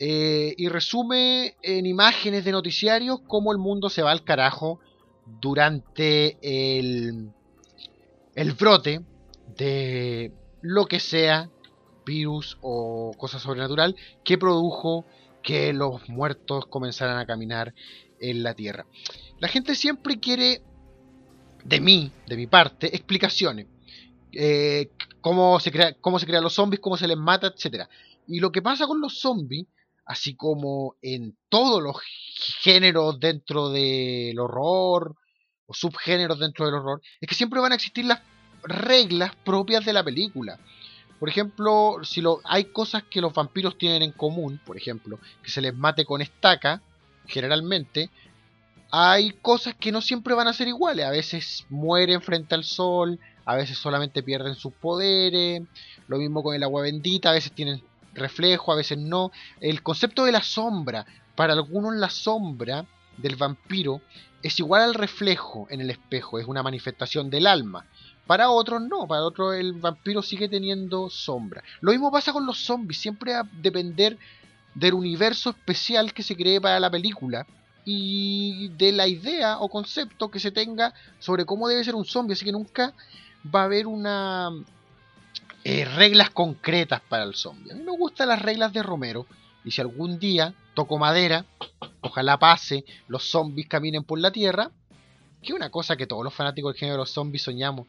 eh, 0.00 0.52
y 0.56 0.68
resume 0.68 1.56
en 1.62 1.86
imágenes 1.86 2.44
de 2.44 2.50
noticiarios 2.50 3.20
cómo 3.28 3.52
el 3.52 3.58
mundo 3.58 3.88
se 3.88 4.02
va 4.02 4.10
al 4.10 4.24
carajo 4.24 4.80
durante 5.24 6.36
el, 6.42 7.32
el 8.36 8.52
brote 8.52 9.00
de 9.56 10.32
lo 10.60 10.86
que 10.86 11.00
sea, 11.00 11.50
virus 12.04 12.58
o 12.60 13.12
cosa 13.18 13.40
sobrenatural, 13.40 13.96
que 14.22 14.38
produjo 14.38 15.06
que 15.42 15.72
los 15.72 16.08
muertos 16.08 16.66
comenzaran 16.66 17.18
a 17.18 17.26
caminar 17.26 17.74
en 18.20 18.42
la 18.42 18.54
Tierra. 18.54 18.86
La 19.40 19.48
gente 19.48 19.74
siempre 19.74 20.20
quiere, 20.20 20.62
de 21.64 21.80
mí, 21.80 22.12
de 22.26 22.36
mi 22.36 22.46
parte, 22.46 22.94
explicaciones. 22.94 23.66
Eh, 24.32 24.90
cómo, 25.20 25.58
se 25.58 25.72
crea, 25.72 25.94
cómo 26.00 26.18
se 26.18 26.26
crean 26.26 26.44
los 26.44 26.54
zombies, 26.54 26.80
cómo 26.80 26.96
se 26.96 27.08
les 27.08 27.16
mata, 27.16 27.46
etc. 27.46 27.88
Y 28.28 28.40
lo 28.40 28.52
que 28.52 28.60
pasa 28.60 28.86
con 28.86 29.00
los 29.00 29.18
zombies, 29.18 29.66
así 30.04 30.36
como 30.36 30.96
en 31.00 31.36
todos 31.48 31.82
los 31.82 31.96
géneros 32.60 33.18
dentro 33.18 33.70
del 33.70 34.38
horror, 34.38 35.16
o 35.66 35.74
subgéneros 35.74 36.38
dentro 36.38 36.66
del 36.66 36.74
horror, 36.74 37.02
es 37.20 37.28
que 37.28 37.34
siempre 37.34 37.60
van 37.60 37.72
a 37.72 37.74
existir 37.74 38.04
las 38.04 38.20
reglas 38.62 39.34
propias 39.44 39.84
de 39.84 39.92
la 39.92 40.04
película. 40.04 40.58
Por 41.18 41.28
ejemplo, 41.28 41.98
si 42.02 42.20
lo, 42.20 42.40
hay 42.44 42.64
cosas 42.64 43.02
que 43.04 43.20
los 43.20 43.32
vampiros 43.32 43.78
tienen 43.78 44.02
en 44.02 44.12
común, 44.12 44.60
por 44.64 44.76
ejemplo, 44.76 45.18
que 45.42 45.50
se 45.50 45.60
les 45.60 45.74
mate 45.74 46.04
con 46.04 46.20
estaca, 46.20 46.82
generalmente, 47.26 48.10
hay 48.90 49.32
cosas 49.42 49.74
que 49.74 49.92
no 49.92 50.00
siempre 50.00 50.34
van 50.34 50.48
a 50.48 50.52
ser 50.52 50.68
iguales. 50.68 51.06
A 51.06 51.10
veces 51.10 51.66
mueren 51.70 52.20
frente 52.20 52.54
al 52.54 52.64
sol, 52.64 53.18
a 53.44 53.56
veces 53.56 53.78
solamente 53.78 54.22
pierden 54.22 54.54
sus 54.54 54.72
poderes, 54.74 55.62
lo 56.08 56.18
mismo 56.18 56.42
con 56.42 56.54
el 56.54 56.62
agua 56.62 56.82
bendita, 56.82 57.30
a 57.30 57.34
veces 57.34 57.52
tienen 57.52 57.82
reflejo, 58.14 58.72
a 58.72 58.76
veces 58.76 58.98
no. 58.98 59.32
El 59.60 59.82
concepto 59.82 60.24
de 60.24 60.32
la 60.32 60.42
sombra, 60.42 61.06
para 61.34 61.54
algunos 61.54 61.94
la 61.96 62.10
sombra 62.10 62.86
del 63.16 63.36
vampiro 63.36 64.00
es 64.42 64.58
igual 64.58 64.82
al 64.82 64.94
reflejo 64.94 65.66
en 65.70 65.80
el 65.80 65.90
espejo, 65.90 66.38
es 66.38 66.46
una 66.46 66.62
manifestación 66.62 67.30
del 67.30 67.46
alma. 67.46 67.86
Para 68.26 68.50
otros 68.50 68.82
no, 68.82 69.06
para 69.06 69.22
otros 69.22 69.54
el 69.54 69.72
vampiro 69.74 70.22
sigue 70.22 70.48
teniendo 70.48 71.10
sombra. 71.10 71.62
Lo 71.80 71.92
mismo 71.92 72.10
pasa 72.10 72.32
con 72.32 72.46
los 72.46 72.58
zombies, 72.58 72.98
siempre 72.98 73.34
a 73.34 73.42
depender 73.60 74.18
del 74.74 74.94
universo 74.94 75.50
especial 75.50 76.12
que 76.12 76.22
se 76.22 76.36
cree 76.36 76.60
para 76.60 76.80
la 76.80 76.90
película 76.90 77.46
y 77.84 78.68
de 78.76 78.92
la 78.92 79.06
idea 79.06 79.58
o 79.58 79.68
concepto 79.68 80.30
que 80.30 80.40
se 80.40 80.50
tenga 80.50 80.92
sobre 81.18 81.46
cómo 81.46 81.68
debe 81.68 81.84
ser 81.84 81.94
un 81.94 82.04
zombie. 82.04 82.34
Así 82.34 82.44
que 82.44 82.52
nunca 82.52 82.92
va 83.54 83.62
a 83.62 83.64
haber 83.64 83.86
una 83.86 84.50
eh, 85.64 85.84
reglas 85.84 86.30
concretas 86.30 87.00
para 87.08 87.24
el 87.24 87.34
zombie. 87.34 87.72
A 87.72 87.74
mí 87.76 87.82
me 87.82 87.96
gustan 87.96 88.28
las 88.28 88.42
reglas 88.42 88.72
de 88.72 88.82
Romero 88.82 89.26
y 89.64 89.70
si 89.70 89.80
algún 89.80 90.18
día 90.18 90.54
toco 90.76 90.98
madera, 90.98 91.46
ojalá 92.02 92.38
pase, 92.38 92.84
los 93.08 93.24
zombies 93.24 93.66
caminen 93.66 94.04
por 94.04 94.20
la 94.20 94.30
tierra, 94.30 94.70
que 95.42 95.54
una 95.54 95.70
cosa 95.70 95.96
que 95.96 96.06
todos 96.06 96.22
los 96.22 96.34
fanáticos 96.34 96.72
del 96.72 96.78
género 96.78 96.94
de 96.94 96.98
los 96.98 97.10
zombies 97.10 97.42
soñamos, 97.42 97.88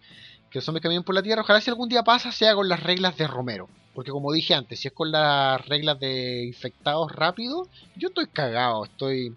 que 0.50 0.60
los 0.60 0.66
zombies 0.66 0.82
caminen 0.82 1.04
por 1.04 1.14
la 1.14 1.22
tierra, 1.22 1.42
ojalá 1.42 1.62
si 1.62 1.70
algún 1.70 1.90
día 1.90 2.04
pasa 2.04 2.32
sea 2.32 2.56
con 2.56 2.70
las 2.70 2.82
reglas 2.82 3.18
de 3.18 3.28
Romero. 3.28 3.70
Porque 3.94 4.12
como 4.12 4.32
dije 4.32 4.54
antes, 4.54 4.80
si 4.80 4.88
es 4.88 4.94
con 4.94 5.12
las 5.12 5.66
reglas 5.68 6.00
de 6.00 6.46
infectados 6.46 7.12
rápidos, 7.12 7.68
yo 7.96 8.08
estoy 8.08 8.28
cagado, 8.28 8.86
estoy 8.86 9.36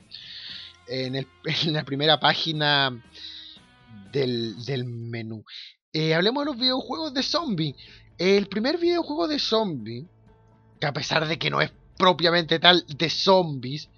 en, 0.87 1.27
la 1.73 1.85
primera 1.85 2.21
página 2.21 3.03
del, 4.13 4.85
menú. 4.85 5.45
Eh, 5.93 6.15
hablemos 6.15 6.43
de 6.45 6.51
los 6.51 6.57
videojuegos 6.59 7.13
de 7.15 7.23
zombie. 7.23 7.75
El 8.17 8.47
primer 8.47 8.79
videojuego 8.79 9.27
de 9.27 9.39
zombie, 9.39 10.07
que 10.79 10.87
a 10.87 10.93
pesar 10.93 11.27
de 11.27 11.39
que 11.39 11.51
no 11.51 11.61
es 11.61 11.73
propiamente 12.01 12.59
tal 12.59 12.83
de 12.87 13.11
zombies, 13.11 13.91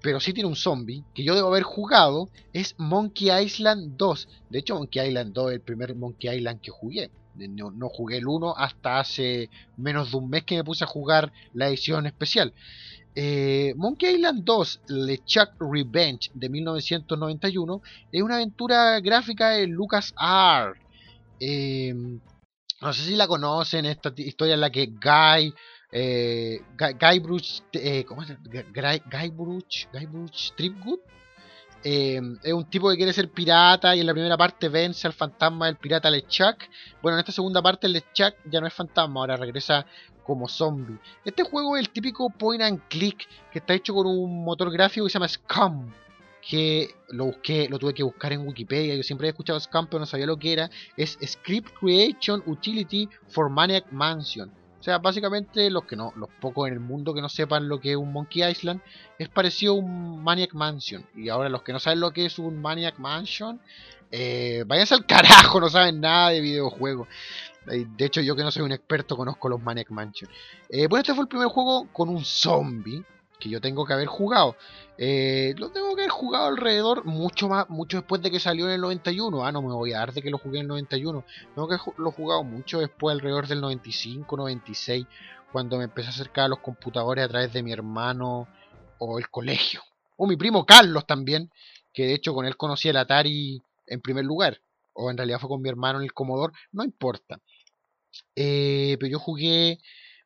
pero 0.00 0.20
sí 0.20 0.32
tiene 0.32 0.48
un 0.48 0.56
zombie, 0.56 1.04
que 1.14 1.22
yo 1.22 1.34
debo 1.34 1.48
haber 1.48 1.64
jugado, 1.64 2.30
es 2.54 2.74
Monkey 2.78 3.30
Island 3.30 3.98
2. 3.98 4.28
De 4.48 4.58
hecho, 4.60 4.76
Monkey 4.76 5.06
Island 5.06 5.34
2 5.34 5.50
es 5.50 5.54
el 5.56 5.60
primer 5.60 5.94
Monkey 5.94 6.34
Island 6.34 6.62
que 6.62 6.70
jugué. 6.70 7.10
No, 7.34 7.90
jugué 7.90 8.16
el 8.16 8.26
1 8.26 8.56
hasta 8.56 9.00
hace 9.00 9.50
menos 9.76 10.10
de 10.10 10.16
un 10.16 10.30
mes 10.30 10.44
que 10.44 10.56
me 10.56 10.64
puse 10.64 10.84
a 10.84 10.86
jugar 10.86 11.30
la 11.52 11.68
edición 11.68 12.06
especial. 12.06 12.54
Eh, 13.14 13.74
Monkey 13.76 14.14
Island 14.14 14.42
2, 14.42 14.80
LeChuck 14.88 15.60
Revenge 15.60 16.30
de 16.32 16.48
1991, 16.48 17.82
es 18.12 18.22
una 18.22 18.36
aventura 18.36 18.98
gráfica 19.00 19.50
de 19.50 19.66
Lucas 19.66 20.14
Eh, 21.38 21.92
no 22.80 22.92
sé 22.94 23.02
si 23.02 23.16
la 23.16 23.26
conocen, 23.26 23.84
esta 23.84 24.12
historia 24.16 24.54
en 24.54 24.60
la 24.60 24.70
que 24.70 24.86
Guy, 24.86 25.52
eh, 25.92 26.62
Guybrush, 26.76 27.60
eh, 27.72 28.04
¿cómo 28.04 28.22
es? 28.22 28.36
Guybrush, 28.42 29.86
Guybruch 29.92 30.52
Tripgood 30.56 31.00
eh, 31.88 32.20
es 32.42 32.52
un 32.52 32.64
tipo 32.68 32.90
que 32.90 32.96
quiere 32.96 33.12
ser 33.12 33.30
pirata 33.30 33.94
y 33.94 34.00
en 34.00 34.06
la 34.06 34.12
primera 34.12 34.36
parte 34.36 34.68
vence 34.68 35.06
al 35.06 35.12
fantasma 35.12 35.66
del 35.66 35.76
pirata 35.76 36.10
LeChuck. 36.10 36.64
Bueno, 37.00 37.16
en 37.16 37.20
esta 37.20 37.30
segunda 37.30 37.62
parte 37.62 37.88
LeChuck 37.88 38.34
ya 38.50 38.60
no 38.60 38.66
es 38.66 38.74
fantasma, 38.74 39.20
ahora 39.20 39.36
regresa 39.36 39.86
como 40.24 40.48
zombie. 40.48 40.98
Este 41.24 41.44
juego 41.44 41.76
es 41.76 41.82
el 41.82 41.90
típico 41.90 42.28
point 42.28 42.60
and 42.60 42.80
click 42.88 43.28
que 43.52 43.60
está 43.60 43.74
hecho 43.74 43.94
con 43.94 44.08
un 44.08 44.44
motor 44.44 44.72
gráfico 44.72 45.06
que 45.06 45.10
se 45.10 45.14
llama 45.14 45.28
Scum. 45.28 45.92
Que 46.42 46.90
lo 47.10 47.26
busqué, 47.26 47.68
lo 47.68 47.78
tuve 47.78 47.94
que 47.94 48.02
buscar 48.02 48.32
en 48.32 48.44
Wikipedia. 48.46 48.96
Yo 48.96 49.04
siempre 49.04 49.28
he 49.28 49.30
escuchado 49.30 49.60
Scum, 49.60 49.86
pero 49.86 50.00
no 50.00 50.06
sabía 50.06 50.26
lo 50.26 50.36
que 50.36 50.52
era. 50.52 50.70
Es 50.96 51.16
Script 51.24 51.70
Creation 51.78 52.42
Utility 52.46 53.08
for 53.28 53.48
Maniac 53.48 53.92
Mansion. 53.92 54.50
O 54.86 54.88
sea, 54.88 54.98
básicamente 54.98 55.68
los 55.68 55.82
que 55.84 55.96
no, 55.96 56.12
los 56.14 56.28
pocos 56.40 56.68
en 56.68 56.74
el 56.74 56.78
mundo 56.78 57.12
que 57.12 57.20
no 57.20 57.28
sepan 57.28 57.68
lo 57.68 57.80
que 57.80 57.90
es 57.90 57.96
un 57.96 58.12
Monkey 58.12 58.48
Island, 58.48 58.80
es 59.18 59.28
parecido 59.28 59.72
a 59.72 59.78
un 59.78 60.22
Maniac 60.22 60.54
Mansion. 60.54 61.04
Y 61.16 61.28
ahora 61.28 61.48
los 61.48 61.62
que 61.62 61.72
no 61.72 61.80
saben 61.80 61.98
lo 61.98 62.12
que 62.12 62.26
es 62.26 62.38
un 62.38 62.62
Maniac 62.62 62.96
Mansion, 63.00 63.60
eh, 64.12 64.62
váyanse 64.64 64.94
al 64.94 65.04
carajo, 65.04 65.58
no 65.60 65.68
saben 65.68 66.00
nada 66.00 66.30
de 66.30 66.40
videojuegos. 66.40 67.08
De 67.66 68.04
hecho, 68.04 68.20
yo 68.20 68.36
que 68.36 68.44
no 68.44 68.52
soy 68.52 68.62
un 68.62 68.70
experto, 68.70 69.16
conozco 69.16 69.48
los 69.48 69.60
Maniac 69.60 69.90
Mansion. 69.90 70.30
Eh, 70.68 70.86
bueno, 70.86 71.00
este 71.00 71.14
fue 71.14 71.24
el 71.24 71.28
primer 71.28 71.48
juego 71.48 71.88
con 71.92 72.08
un 72.08 72.24
zombie 72.24 73.04
que 73.38 73.48
yo 73.48 73.60
tengo 73.60 73.84
que 73.84 73.92
haber 73.92 74.06
jugado. 74.06 74.56
Eh, 74.98 75.54
lo 75.58 75.70
tengo 75.70 75.94
que 75.94 76.02
haber 76.02 76.10
jugado 76.10 76.46
alrededor 76.46 77.04
mucho 77.04 77.48
más, 77.48 77.68
mucho 77.68 77.98
después 77.98 78.22
de 78.22 78.30
que 78.30 78.40
salió 78.40 78.66
en 78.66 78.72
el 78.72 78.80
91. 78.80 79.44
Ah, 79.44 79.52
no 79.52 79.62
me 79.62 79.72
voy 79.72 79.92
a 79.92 79.98
dar 79.98 80.12
de 80.12 80.22
que 80.22 80.30
lo 80.30 80.38
jugué 80.38 80.58
en 80.58 80.62
el 80.62 80.68
91. 80.68 81.24
Tengo 81.54 81.68
que 81.68 81.76
lo 81.98 82.08
he 82.08 82.12
jugado 82.12 82.44
mucho 82.44 82.80
después, 82.80 83.14
alrededor 83.14 83.46
del 83.46 83.60
95, 83.60 84.36
96, 84.36 85.06
cuando 85.52 85.78
me 85.78 85.84
empecé 85.84 86.08
a 86.08 86.10
acercar 86.10 86.46
a 86.46 86.48
los 86.48 86.60
computadores 86.60 87.24
a 87.24 87.28
través 87.28 87.52
de 87.52 87.62
mi 87.62 87.72
hermano 87.72 88.48
o 88.98 89.18
el 89.18 89.28
colegio. 89.28 89.82
O 90.16 90.26
mi 90.26 90.36
primo 90.36 90.64
Carlos 90.64 91.06
también, 91.06 91.50
que 91.92 92.06
de 92.06 92.14
hecho 92.14 92.34
con 92.34 92.46
él 92.46 92.56
conocí 92.56 92.88
el 92.88 92.96
Atari 92.96 93.62
en 93.86 94.00
primer 94.00 94.24
lugar. 94.24 94.60
O 94.94 95.10
en 95.10 95.18
realidad 95.18 95.38
fue 95.38 95.50
con 95.50 95.60
mi 95.60 95.68
hermano 95.68 95.98
en 95.98 96.04
el 96.04 96.14
Commodore, 96.14 96.54
no 96.72 96.82
importa. 96.82 97.38
Eh, 98.34 98.96
pero 98.98 99.12
yo 99.12 99.18
jugué 99.18 99.78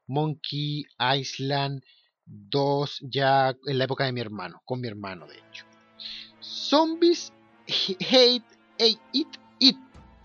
Monkey 0.07 0.85
Island 1.17 1.83
2 2.31 3.01
ya 3.11 3.57
en 3.67 3.79
la 3.79 3.85
época 3.85 4.05
de 4.05 4.13
mi 4.13 4.21
hermano, 4.21 4.63
con 4.65 4.81
mi 4.81 4.89
hermano 4.89 5.27
de 5.27 5.35
hecho. 5.35 5.65
Zombies 6.41 7.33
hate, 7.67 8.45
eat, 8.79 9.29
eat. 9.61 9.77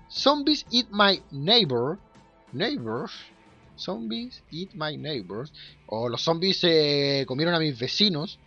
Zombies 0.10 0.66
eat 0.72 0.88
my 0.92 1.22
neighbor. 1.32 1.98
Neighbors. 2.54 3.12
Zombies 3.78 4.44
eat 4.52 4.74
my 4.74 4.96
neighbors. 4.98 5.52
O 5.88 6.08
los 6.10 6.22
zombies 6.22 6.62
comieron 7.28 7.54
a 7.54 7.60
mis 7.60 7.78
vecinos. 7.78 8.40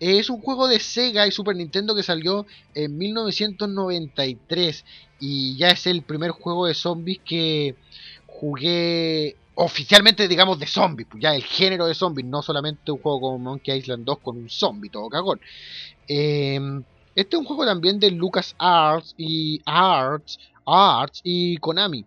Es 0.00 0.30
un 0.30 0.40
juego 0.40 0.68
de 0.68 0.78
Sega 0.78 1.26
y 1.26 1.32
Super 1.32 1.56
Nintendo 1.56 1.94
que 1.94 2.04
salió 2.04 2.46
en 2.74 2.96
1993 2.96 4.84
y 5.18 5.56
ya 5.56 5.70
es 5.70 5.88
el 5.88 6.02
primer 6.02 6.30
juego 6.30 6.66
de 6.66 6.74
zombies 6.74 7.18
que 7.24 7.74
jugué 8.28 9.34
oficialmente, 9.60 10.28
digamos, 10.28 10.60
de 10.60 10.68
zombies, 10.68 11.08
pues 11.10 11.20
ya 11.20 11.34
el 11.34 11.42
género 11.42 11.86
de 11.86 11.94
zombies, 11.94 12.24
no 12.28 12.42
solamente 12.42 12.92
un 12.92 12.98
juego 12.98 13.20
como 13.20 13.38
Monkey 13.38 13.76
Island 13.76 14.04
2 14.04 14.18
con 14.18 14.36
un 14.36 14.48
zombie, 14.48 14.88
todo 14.88 15.08
cagón. 15.08 15.40
Em, 16.06 16.84
este 17.16 17.34
es 17.34 17.40
un 17.40 17.44
juego 17.44 17.66
también 17.66 17.98
de 17.98 18.12
Lucas 18.12 18.54
Arts 18.56 19.14
y 19.18 19.60
Arts, 19.66 20.38
Arts 20.64 21.20
y 21.24 21.56
Konami. 21.56 22.04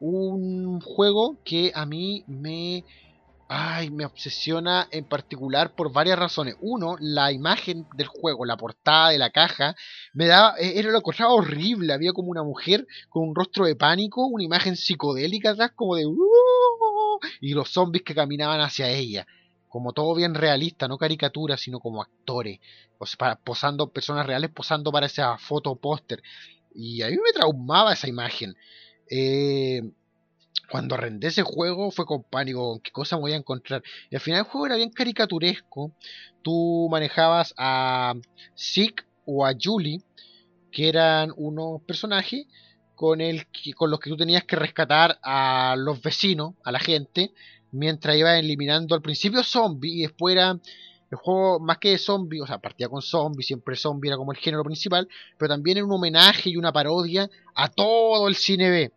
Un 0.00 0.80
juego 0.80 1.36
que 1.44 1.70
a 1.72 1.86
mí 1.86 2.24
me 2.26 2.82
Ay, 3.52 3.90
me 3.90 4.04
obsesiona 4.04 4.86
en 4.92 5.04
particular 5.04 5.74
por 5.74 5.92
varias 5.92 6.16
razones. 6.16 6.54
Uno, 6.60 6.94
la 7.00 7.32
imagen 7.32 7.84
del 7.96 8.06
juego, 8.06 8.44
la 8.44 8.56
portada 8.56 9.08
de 9.10 9.18
la 9.18 9.30
caja, 9.30 9.74
me 10.12 10.28
daba, 10.28 10.54
e, 10.56 10.78
era 10.78 10.92
lo 10.92 10.98
encontraba 10.98 11.32
horrible. 11.34 11.92
Había 11.92 12.12
como 12.12 12.30
una 12.30 12.44
mujer 12.44 12.86
con 13.08 13.28
un 13.28 13.34
rostro 13.34 13.64
de 13.66 13.74
pánico, 13.74 14.24
una 14.24 14.44
imagen 14.44 14.76
psicodélica 14.76 15.50
atrás, 15.50 15.72
como 15.74 15.96
de. 15.96 16.06
Uh", 16.06 17.18
y 17.40 17.52
los 17.54 17.70
zombies 17.70 18.04
que 18.04 18.14
caminaban 18.14 18.60
hacia 18.60 18.88
ella. 18.88 19.26
Como 19.68 19.92
todo 19.92 20.14
bien 20.14 20.34
realista, 20.34 20.86
no 20.86 20.96
caricatura, 20.96 21.56
sino 21.56 21.80
como 21.80 22.02
actores. 22.02 22.60
O 22.98 23.06
sea, 23.06 23.34
posando, 23.42 23.90
personas 23.90 24.26
reales 24.26 24.50
posando 24.50 24.92
para 24.92 25.06
esa 25.06 25.36
foto 25.38 25.74
póster. 25.74 26.22
Y 26.72 27.02
a 27.02 27.08
mí 27.08 27.16
me 27.16 27.32
traumaba 27.32 27.94
esa 27.94 28.06
imagen. 28.06 28.54
Eh, 29.10 29.82
cuando 30.70 30.94
arrendé 30.94 31.28
ese 31.28 31.42
juego 31.42 31.90
fue 31.90 32.06
con 32.06 32.22
pánico, 32.22 32.80
qué 32.82 32.92
cosa 32.92 33.16
me 33.16 33.22
voy 33.22 33.32
a 33.32 33.36
encontrar. 33.36 33.82
Y 34.08 34.14
al 34.14 34.20
final 34.20 34.40
el 34.40 34.46
juego 34.46 34.66
era 34.66 34.76
bien 34.76 34.90
caricaturesco. 34.90 35.92
Tú 36.42 36.88
manejabas 36.90 37.52
a 37.58 38.14
Zeke 38.56 39.04
o 39.26 39.44
a 39.44 39.52
Julie, 39.60 40.00
que 40.70 40.88
eran 40.88 41.32
unos 41.36 41.82
personajes 41.82 42.46
con, 42.94 43.20
el, 43.20 43.46
con 43.74 43.90
los 43.90 43.98
que 43.98 44.10
tú 44.10 44.16
tenías 44.16 44.44
que 44.44 44.56
rescatar 44.56 45.18
a 45.22 45.74
los 45.76 46.00
vecinos, 46.00 46.54
a 46.64 46.70
la 46.70 46.78
gente, 46.78 47.32
mientras 47.72 48.16
ibas 48.16 48.38
eliminando 48.38 48.94
al 48.94 49.02
principio 49.02 49.42
zombies 49.42 49.94
y 49.94 50.02
después 50.02 50.34
era 50.34 50.50
el 51.10 51.18
juego 51.18 51.58
más 51.58 51.78
que 51.78 51.90
de 51.90 51.98
zombies, 51.98 52.42
o 52.42 52.46
sea, 52.46 52.58
partía 52.58 52.88
con 52.88 53.02
zombies, 53.02 53.48
siempre 53.48 53.74
zombie 53.74 54.08
era 54.08 54.16
como 54.16 54.30
el 54.32 54.38
género 54.38 54.62
principal, 54.62 55.08
pero 55.36 55.48
también 55.48 55.78
era 55.78 55.86
un 55.86 55.92
homenaje 55.92 56.50
y 56.50 56.56
una 56.56 56.72
parodia 56.72 57.28
a 57.54 57.68
todo 57.68 58.28
el 58.28 58.36
cine 58.36 58.70
B. 58.70 58.92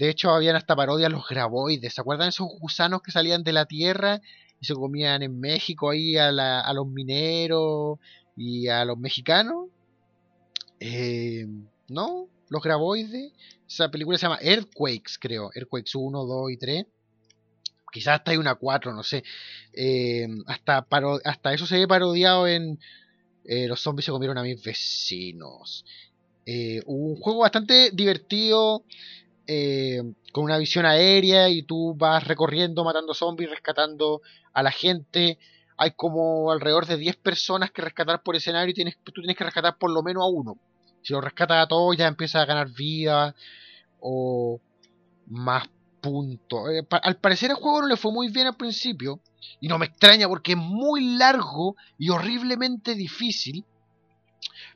De 0.00 0.08
hecho, 0.08 0.30
habían 0.30 0.56
hasta 0.56 0.74
parodias 0.74 1.12
los 1.12 1.28
graboides. 1.28 1.92
¿Se 1.92 2.00
acuerdan 2.00 2.30
esos 2.30 2.48
gusanos 2.58 3.02
que 3.02 3.12
salían 3.12 3.44
de 3.44 3.52
la 3.52 3.66
tierra 3.66 4.22
y 4.58 4.64
se 4.64 4.72
comían 4.72 5.22
en 5.22 5.38
México 5.38 5.90
ahí 5.90 6.16
a, 6.16 6.32
los 6.72 6.86
mineros 6.86 7.98
y 8.34 8.68
a 8.68 8.86
los 8.86 8.96
mexicanos? 8.96 9.68
Eh, 10.80 11.46
¿No? 11.88 12.28
Los 12.48 12.62
graboides. 12.62 13.32
Esa 13.68 13.90
película 13.90 14.16
se 14.16 14.22
llama 14.22 14.38
Earthquakes, 14.40 15.18
creo. 15.20 15.50
Earthquakes 15.54 15.90
1, 15.94 16.24
2 16.24 16.50
y 16.50 16.56
3. 16.56 16.86
Quizás 17.92 18.20
hasta 18.20 18.30
hay 18.30 18.38
una 18.38 18.54
4, 18.54 18.94
no 18.94 19.02
sé. 19.02 19.22
Eh, 19.74 20.26
hasta, 20.46 21.52
eso 21.52 21.66
se 21.66 21.76
ve 21.76 21.86
parodiado 21.86 22.48
en 22.48 22.80
eh, 23.44 23.68
Los 23.68 23.82
zombies 23.82 24.06
se 24.06 24.12
comieron 24.12 24.38
a 24.38 24.42
mis 24.44 24.62
vecinos. 24.62 25.84
un 26.86 27.16
juego 27.16 27.40
bastante 27.40 27.90
divertido 27.90 28.82
eh, 29.52 30.00
con 30.30 30.44
una 30.44 30.58
visión 30.58 30.86
aérea 30.86 31.48
y 31.48 31.64
tú 31.64 31.96
vas 31.96 32.22
recorriendo, 32.22 32.84
matando 32.84 33.14
zombies, 33.14 33.50
rescatando 33.50 34.22
a 34.52 34.62
la 34.62 34.70
gente. 34.70 35.40
Hay 35.76 35.90
como 35.96 36.52
alrededor 36.52 36.86
de 36.86 36.96
10 36.96 37.16
personas 37.16 37.72
que 37.72 37.82
rescatar 37.82 38.22
por 38.22 38.36
escenario 38.36 38.70
y 38.70 38.74
tienes, 38.74 38.98
tú 39.02 39.10
tienes 39.10 39.36
que 39.36 39.42
rescatar 39.42 39.76
por 39.76 39.90
lo 39.90 40.04
menos 40.04 40.22
a 40.22 40.26
uno. 40.26 40.56
Si 41.02 41.12
lo 41.12 41.20
rescatas 41.20 41.64
a 41.64 41.66
todos 41.66 41.96
ya 41.96 42.06
empiezas 42.06 42.42
a 42.42 42.44
ganar 42.44 42.70
vida 42.70 43.34
o 43.98 44.60
más 45.26 45.68
puntos. 46.00 46.70
Eh, 46.70 46.86
al 47.02 47.16
parecer 47.16 47.50
el 47.50 47.56
juego 47.56 47.80
no 47.80 47.88
le 47.88 47.96
fue 47.96 48.12
muy 48.12 48.28
bien 48.28 48.46
al 48.46 48.56
principio 48.56 49.18
y 49.60 49.66
no 49.66 49.78
me 49.78 49.86
extraña 49.86 50.28
porque 50.28 50.52
es 50.52 50.58
muy 50.58 51.16
largo 51.16 51.74
y 51.98 52.10
horriblemente 52.10 52.94
difícil 52.94 53.64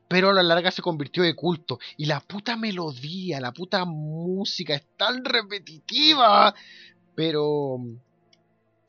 pero 0.09 0.30
a 0.30 0.34
la 0.34 0.42
larga 0.42 0.70
se 0.70 0.82
convirtió 0.82 1.22
de 1.22 1.34
culto. 1.34 1.78
Y 1.96 2.07
la 2.07 2.20
puta 2.20 2.57
melodía, 2.57 3.40
la 3.40 3.52
puta 3.52 3.84
música 3.84 4.74
es 4.74 4.86
tan 4.96 5.24
repetitiva. 5.24 6.55
Pero... 7.14 7.78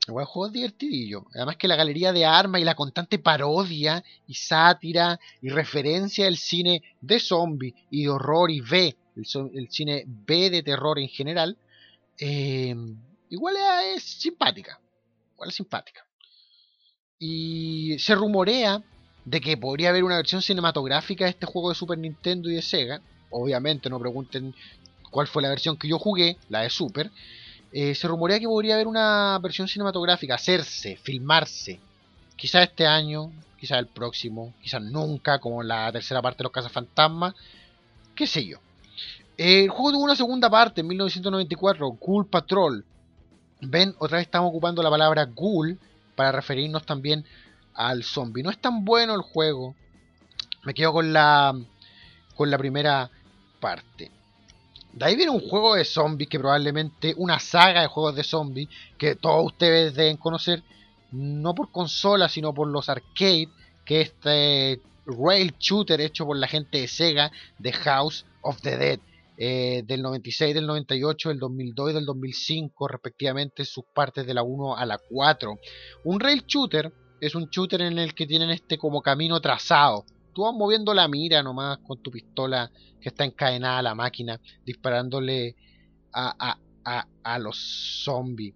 El 0.08 0.14
juego 0.24 0.46
es 0.46 0.52
divertidillo. 0.52 1.26
Además 1.34 1.56
que 1.56 1.66
la 1.66 1.74
galería 1.74 2.12
de 2.12 2.24
armas 2.24 2.60
y 2.60 2.64
la 2.64 2.76
constante 2.76 3.18
parodia 3.18 4.04
y 4.28 4.34
sátira 4.34 5.18
y 5.42 5.48
referencia 5.48 6.28
al 6.28 6.36
cine 6.36 6.80
de 7.00 7.18
zombie 7.18 7.74
y 7.90 8.04
de 8.04 8.10
horror 8.10 8.52
y 8.52 8.60
B, 8.60 8.96
el, 9.16 9.68
cine 9.68 10.04
B 10.06 10.48
de 10.50 10.62
terror 10.62 11.00
en 11.00 11.08
general, 11.08 11.58
eh, 12.20 12.72
igual 13.30 13.56
es 13.96 14.04
simpática. 14.04 14.80
Igual 15.34 15.48
es 15.48 15.56
simpática. 15.56 16.06
Y 17.18 17.98
se 17.98 18.14
rumorea 18.14 18.80
de 19.26 19.40
que 19.40 19.56
podría 19.56 19.90
haber 19.90 20.04
una 20.04 20.16
versión 20.16 20.40
cinematográfica 20.40 21.24
de 21.24 21.30
este 21.30 21.46
juego 21.46 21.68
de 21.68 21.74
Super 21.74 21.98
Nintendo 21.98 22.48
y 22.48 22.54
de 22.54 22.62
Sega. 22.62 23.00
Obviamente, 23.28 23.90
no 23.90 23.98
pregunten 23.98 24.54
cuál 25.10 25.26
fue 25.26 25.42
la 25.42 25.48
versión 25.48 25.76
que 25.76 25.88
yo 25.88 25.98
jugué, 25.98 26.38
la 26.48 26.62
de 26.62 26.70
Super. 26.70 27.10
Eh, 27.72 27.94
se 27.96 28.06
rumorea 28.06 28.38
que 28.38 28.46
podría 28.46 28.74
haber 28.74 28.86
una 28.86 29.38
versión 29.42 29.66
cinematográfica, 29.66 30.36
hacerse, 30.36 30.96
filmarse. 30.96 31.80
Quizá 32.36 32.62
este 32.62 32.86
año, 32.86 33.32
quizá 33.58 33.80
el 33.80 33.88
próximo, 33.88 34.54
quizá 34.62 34.78
nunca, 34.78 35.40
como 35.40 35.60
la 35.64 35.90
tercera 35.90 36.22
parte 36.22 36.38
de 36.38 36.44
los 36.44 36.52
Cazafantasmas. 36.52 37.34
Qué 38.14 38.28
sé 38.28 38.46
yo. 38.46 38.58
El 39.36 39.68
juego 39.68 39.90
tuvo 39.90 40.04
una 40.04 40.16
segunda 40.16 40.48
parte 40.48 40.82
en 40.82 40.86
1994, 40.86 41.90
Ghoul 42.00 42.26
Patrol. 42.28 42.84
Ven, 43.60 43.92
otra 43.98 44.18
vez 44.18 44.26
estamos 44.26 44.50
ocupando 44.50 44.84
la 44.84 44.90
palabra 44.90 45.24
Ghoul 45.24 45.80
para 46.14 46.30
referirnos 46.30 46.86
también 46.86 47.24
al 47.76 48.02
zombie. 48.02 48.42
No 48.42 48.50
es 48.50 48.60
tan 48.60 48.84
bueno 48.84 49.14
el 49.14 49.22
juego. 49.22 49.74
Me 50.64 50.74
quedo 50.74 50.92
con 50.92 51.12
la 51.12 51.54
con 52.34 52.50
la 52.50 52.58
primera 52.58 53.10
parte. 53.60 54.10
De 54.92 55.04
ahí 55.04 55.16
viene 55.16 55.30
un 55.30 55.40
juego 55.40 55.74
de 55.74 55.84
zombies 55.84 56.28
que 56.28 56.38
probablemente 56.38 57.14
una 57.16 57.38
saga 57.38 57.82
de 57.82 57.86
juegos 57.86 58.14
de 58.16 58.24
zombies 58.24 58.68
que 58.96 59.14
todos 59.14 59.44
ustedes 59.44 59.94
deben 59.94 60.16
conocer, 60.16 60.62
no 61.12 61.54
por 61.54 61.70
consola, 61.70 62.28
sino 62.28 62.54
por 62.54 62.68
los 62.68 62.88
arcade, 62.88 63.48
que 63.84 64.00
este 64.00 64.80
rail 65.06 65.54
shooter 65.58 66.00
hecho 66.00 66.24
por 66.24 66.36
la 66.36 66.48
gente 66.48 66.78
de 66.78 66.88
Sega, 66.88 67.30
de 67.58 67.72
House 67.72 68.24
of 68.42 68.60
the 68.62 68.76
Dead, 68.76 68.98
eh, 69.38 69.82
del 69.84 70.00
96, 70.00 70.54
del 70.54 70.66
98, 70.66 71.28
del 71.28 71.38
2002 71.38 71.90
y 71.90 71.94
del 71.94 72.06
2005, 72.06 72.88
respectivamente, 72.88 73.64
sus 73.66 73.84
partes 73.84 74.26
de 74.26 74.32
la 74.32 74.42
1 74.42 74.76
a 74.76 74.86
la 74.86 74.98
4. 74.98 75.58
Un 76.04 76.20
rail 76.20 76.44
shooter 76.46 76.90
es 77.20 77.34
un 77.34 77.46
shooter 77.46 77.82
en 77.82 77.98
el 77.98 78.14
que 78.14 78.26
tienen 78.26 78.50
este 78.50 78.78
como 78.78 79.02
camino 79.02 79.40
trazado. 79.40 80.04
Tú 80.34 80.42
vas 80.42 80.54
moviendo 80.54 80.92
la 80.92 81.08
mira 81.08 81.42
nomás 81.42 81.78
con 81.78 82.02
tu 82.02 82.10
pistola 82.10 82.70
que 83.00 83.08
está 83.08 83.24
encadenada 83.24 83.78
a 83.78 83.82
la 83.82 83.94
máquina, 83.94 84.40
disparándole 84.64 85.56
a, 86.12 86.58
a, 86.84 87.06
a, 87.22 87.38
los 87.38 87.56
zombies. 88.04 88.54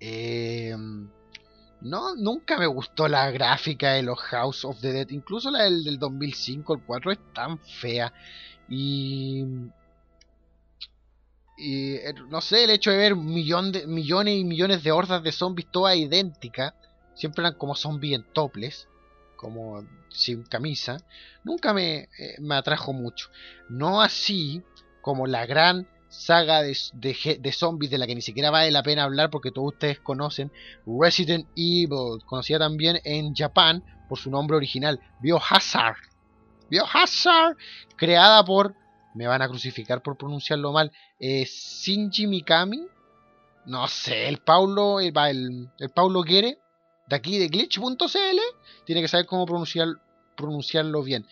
Eh, 0.00 0.76
no, 1.80 2.16
nunca 2.16 2.58
me 2.58 2.66
gustó 2.66 3.08
la 3.08 3.30
gráfica 3.30 3.92
de 3.92 4.02
los 4.02 4.18
House 4.18 4.64
of 4.64 4.80
the 4.80 4.92
Dead. 4.92 5.10
Incluso 5.10 5.50
la 5.50 5.64
del, 5.64 5.84
del 5.84 5.98
2005, 5.98 6.74
el 6.74 6.82
4, 6.82 7.12
es 7.12 7.18
tan 7.32 7.58
fea. 7.58 8.12
Y 8.68 9.44
y 11.56 11.94
eh, 11.94 12.14
no 12.28 12.40
sé, 12.40 12.64
el 12.64 12.70
hecho 12.70 12.90
de 12.90 12.96
ver 12.96 13.14
millones 13.14 13.84
y 13.84 14.44
millones 14.44 14.82
de 14.82 14.90
hordas 14.90 15.22
de 15.22 15.30
zombies 15.30 15.70
todas 15.70 15.96
idénticas 15.96 16.74
siempre 17.22 17.42
eran 17.44 17.54
como 17.54 17.76
zombies 17.76 18.16
en 18.16 18.24
toples, 18.32 18.88
como 19.36 19.86
sin 20.08 20.42
camisa, 20.42 20.96
nunca 21.44 21.72
me, 21.72 22.08
eh, 22.18 22.34
me 22.40 22.56
atrajo 22.56 22.92
mucho. 22.92 23.30
No 23.68 24.02
así 24.02 24.60
como 25.02 25.28
la 25.28 25.46
gran 25.46 25.86
saga 26.08 26.62
de, 26.62 26.76
de, 26.92 27.52
zombies 27.52 27.92
de 27.92 27.98
la 27.98 28.08
que 28.08 28.16
ni 28.16 28.22
siquiera 28.22 28.50
vale 28.50 28.72
la 28.72 28.82
pena 28.82 29.04
hablar 29.04 29.30
porque 29.30 29.52
todos 29.52 29.74
ustedes 29.74 30.00
conocen, 30.00 30.50
Resident 30.84 31.46
Evil, 31.54 32.24
conocida 32.26 32.58
también 32.58 32.98
en 33.04 33.36
Japón 33.36 33.84
por 34.08 34.18
su 34.18 34.28
nombre 34.28 34.56
original, 34.56 34.98
Biohazard. 35.20 35.98
Biohazard, 36.70 37.56
creada 37.94 38.44
por, 38.44 38.74
me 39.14 39.28
van 39.28 39.42
a 39.42 39.48
crucificar 39.48 40.02
por 40.02 40.16
pronunciarlo 40.16 40.72
mal, 40.72 40.90
eh, 41.20 41.44
Shinji 41.44 42.26
Mikami, 42.26 42.84
no 43.66 43.86
sé, 43.86 44.26
el 44.26 44.38
Paulo, 44.38 44.98
el, 44.98 45.12
el, 45.16 45.70
el 45.78 45.90
Paulo 45.90 46.24
Quiere, 46.24 46.58
de 47.08 47.16
aquí 47.16 47.38
de 47.38 47.48
glitch.cl 47.48 48.40
tiene 48.84 49.02
que 49.02 49.08
saber 49.08 49.26
cómo 49.26 49.46
pronunciar, 49.46 49.88
pronunciarlo 50.36 51.02
bien. 51.02 51.26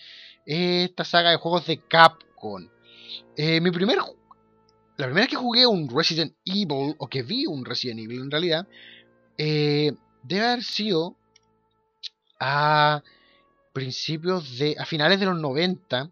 Esta 0.46 1.04
saga 1.04 1.30
de 1.30 1.36
juegos 1.36 1.66
de 1.66 1.78
Capcom. 1.78 2.68
Eh, 3.36 3.60
mi 3.60 3.70
primer, 3.70 3.98
la 3.98 5.06
primera 5.06 5.22
vez 5.22 5.28
que 5.28 5.36
jugué 5.36 5.66
un 5.66 5.88
Resident 5.88 6.34
Evil, 6.44 6.94
o 6.98 7.08
que 7.08 7.22
vi 7.22 7.46
un 7.46 7.64
Resident 7.64 8.00
Evil 8.00 8.20
en 8.20 8.30
realidad, 8.30 8.66
eh, 9.38 9.92
debe 10.22 10.46
haber 10.46 10.64
sido 10.64 11.16
a 12.38 13.02
principios 13.72 14.58
de, 14.58 14.76
a 14.78 14.84
finales 14.84 15.20
de 15.20 15.26
los 15.26 15.38
90, 15.38 16.10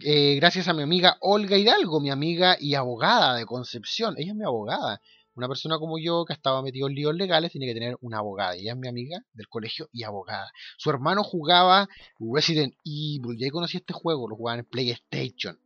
eh, 0.00 0.36
gracias 0.36 0.68
a 0.68 0.74
mi 0.74 0.82
amiga 0.82 1.16
Olga 1.20 1.56
Hidalgo, 1.56 2.00
mi 2.00 2.10
amiga 2.10 2.56
y 2.58 2.74
abogada 2.74 3.36
de 3.36 3.46
Concepción. 3.46 4.14
Ella 4.16 4.32
es 4.32 4.36
mi 4.36 4.44
abogada. 4.44 5.00
Una 5.34 5.48
persona 5.48 5.78
como 5.78 5.98
yo 5.98 6.24
que 6.26 6.34
estaba 6.34 6.62
metido 6.62 6.88
en 6.88 6.94
líos 6.94 7.14
legales 7.14 7.52
tiene 7.52 7.66
que 7.66 7.74
tener 7.74 7.96
una 8.00 8.18
abogada. 8.18 8.54
Ella 8.54 8.72
es 8.72 8.78
mi 8.78 8.88
amiga 8.88 9.18
del 9.32 9.48
colegio 9.48 9.88
y 9.92 10.02
abogada. 10.02 10.50
Su 10.76 10.90
hermano 10.90 11.24
jugaba 11.24 11.88
Resident 12.18 12.74
Evil. 12.84 13.36
Y 13.38 13.44
ahí 13.44 13.50
conocí 13.50 13.78
este 13.78 13.94
juego, 13.94 14.28
lo 14.28 14.36
jugaba 14.36 14.58
en 14.58 14.66
PlayStation. 14.66 15.58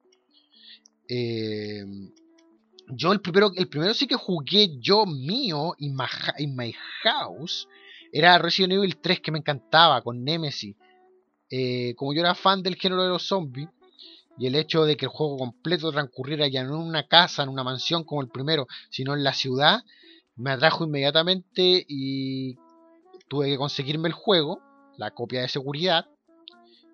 Em, 1.08 2.12
yo 2.88 3.12
el 3.12 3.20
primero, 3.20 3.50
el 3.56 3.68
primero 3.68 3.92
sí 3.94 4.06
que 4.06 4.14
jugué 4.14 4.78
yo 4.78 5.04
mío 5.04 5.74
en 5.78 5.96
my, 6.54 6.72
house 7.02 7.68
era 8.12 8.38
Resident 8.38 8.74
Evil 8.74 8.98
3 8.98 9.20
que 9.20 9.32
me 9.32 9.38
encantaba 9.38 10.00
con 10.02 10.22
Nemesis. 10.22 10.76
Eh, 11.50 11.94
como 11.96 12.12
yo 12.12 12.20
era 12.20 12.34
fan 12.34 12.62
del 12.62 12.76
género 12.76 13.02
de 13.02 13.08
los 13.08 13.26
zombies, 13.26 13.68
y 14.39 14.47
el 14.47 14.55
hecho 14.55 14.84
de 14.84 14.97
que 14.97 15.07
el 15.07 15.11
juego 15.11 15.39
completo 15.39 15.93
transcurriera 15.93 16.49
ya 16.49 16.64
no 16.64 16.76
en 16.76 16.89
una 16.89 17.07
casa, 17.07 17.43
en 17.43 17.49
una 17.49 17.64
mansión 17.64 18.05
como 18.05 18.22
el 18.22 18.28
primero, 18.28 18.66
sino 18.91 19.14
en 19.14 19.24
la 19.24 19.32
ciudad, 19.32 19.80
me 20.37 20.51
atrajo 20.51 20.84
inmediatamente 20.84 21.84
y 21.89 22.57
tuve 23.28 23.47
que 23.47 23.57
conseguirme 23.57 24.09
el 24.09 24.14
juego, 24.14 24.61
la 24.99 25.12
copia 25.12 25.41
de 25.41 25.49
seguridad, 25.49 26.07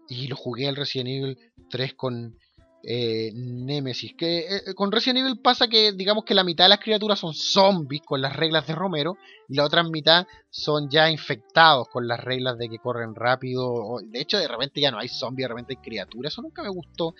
y 0.08 0.28
lo 0.28 0.36
jugué 0.36 0.68
al 0.68 0.76
Resident 0.76 1.08
Evil 1.08 1.38
3 1.70 1.94
con 1.94 2.38
eh, 2.84 3.32
Nemesis. 3.34 4.14
Que 4.16 4.40
eh, 4.40 4.74
con 4.74 4.90
Resident 4.90 5.20
Evil 5.20 5.40
pasa 5.40 5.68
que 5.68 5.92
digamos 5.92 6.24
que 6.24 6.34
la 6.34 6.44
mitad 6.44 6.64
de 6.64 6.70
las 6.70 6.80
criaturas 6.80 7.18
son 7.18 7.34
zombies 7.34 8.02
con 8.02 8.20
las 8.20 8.34
reglas 8.34 8.66
de 8.66 8.74
Romero 8.74 9.16
y 9.48 9.54
la 9.54 9.64
otra 9.64 9.82
mitad 9.82 10.26
son 10.50 10.90
ya 10.90 11.10
infectados 11.10 11.88
con 11.88 12.08
las 12.08 12.20
reglas 12.20 12.58
de 12.58 12.68
que 12.68 12.78
corren 12.78 13.14
rápido. 13.14 13.98
De 14.04 14.20
hecho, 14.20 14.38
de 14.38 14.48
repente 14.48 14.80
ya 14.80 14.90
no 14.90 14.98
hay 14.98 15.08
zombies, 15.08 15.44
de 15.44 15.48
repente 15.48 15.74
hay 15.74 15.82
criaturas. 15.82 16.32
Eso 16.32 16.42
nunca 16.42 16.62
me 16.62 16.70
gustó 16.70 17.14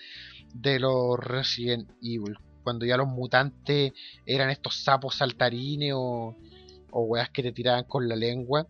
de 0.53 0.79
los 0.79 1.17
Resident 1.19 1.89
Evil. 2.01 2.37
Cuando 2.63 2.85
ya 2.85 2.97
los 2.97 3.07
mutantes 3.07 3.91
eran 4.25 4.49
estos 4.49 4.83
sapos 4.83 5.15
saltarines 5.15 5.93
o, 5.95 6.35
o 6.91 7.01
weas 7.01 7.29
que 7.29 7.43
te 7.43 7.51
tiraban 7.51 7.83
con 7.85 8.07
la 8.07 8.15
lengua. 8.15 8.65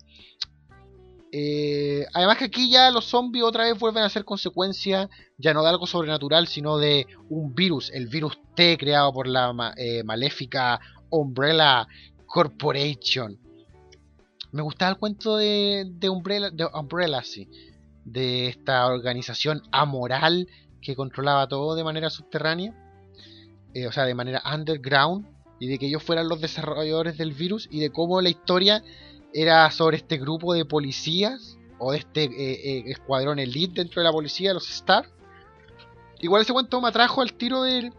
Eh, 1.36 2.06
además 2.14 2.38
que 2.38 2.46
aquí 2.46 2.70
ya 2.70 2.92
los 2.92 3.06
zombies 3.06 3.44
otra 3.44 3.64
vez 3.64 3.80
vuelven 3.80 4.04
a 4.04 4.10
ser 4.10 4.24
consecuencia 4.24 5.10
ya 5.40 5.52
no 5.52 5.64
de 5.64 5.70
algo 5.70 5.88
sobrenatural, 5.88 6.46
sino 6.46 6.78
de 6.78 7.08
un 7.28 7.56
virus, 7.56 7.90
el 7.92 8.06
virus 8.06 8.38
T 8.56 8.78
creado 8.78 9.12
por 9.12 9.26
la 9.26 9.74
eh, 9.76 10.04
maléfica 10.04 10.80
Umbrella 11.10 11.88
Corporation. 12.28 13.40
Me 14.52 14.62
gustaba 14.62 14.92
el 14.92 14.98
cuento 14.98 15.38
de, 15.38 15.92
Umbrella, 16.08 16.52
de 16.52 16.68
Umbrella, 16.72 17.24
sí, 17.24 17.50
de 18.06 18.50
esta 18.50 18.86
organización 18.86 19.64
amoral 19.72 20.48
que 20.84 20.96
controlaba 20.96 21.48
todo 21.48 21.74
de 21.74 21.84
manera 21.84 22.12
subterránea, 22.12 22.76
eh, 23.74 23.88
o 23.88 23.92
sea, 23.92 24.06
de 24.06 24.14
manera 24.14 24.44
underground, 24.54 25.26
y 25.60 25.66
de 25.66 25.80
que 25.80 25.88
ellos 25.88 26.04
fueran 26.04 26.30
los 26.30 26.42
desarrolladores 26.42 27.18
del 27.18 27.34
virus 27.34 27.68
y 27.72 27.80
de 27.80 27.90
cómo 27.90 28.22
la 28.22 28.30
historia 28.30 28.84
era 29.34 29.70
sobre 29.72 29.98
este 29.98 30.18
grupo 30.18 30.54
de 30.54 30.66
policías 30.66 31.58
o 31.80 31.92
de 31.92 31.98
este 31.98 32.24
eh, 32.24 32.30
eh, 32.30 32.84
escuadrón 32.88 33.40
elite 33.40 33.82
dentro 33.82 34.02
de 34.02 34.06
la 34.06 34.12
policía, 34.12 34.54
los 34.54 34.70
Star. 34.70 35.10
Igual 36.20 36.44
ese 36.44 36.54
cuento 36.54 36.80
me 36.80 36.88
atrajo 36.88 37.22
al 37.22 37.34
tiro 37.34 37.64
del, 37.64 37.92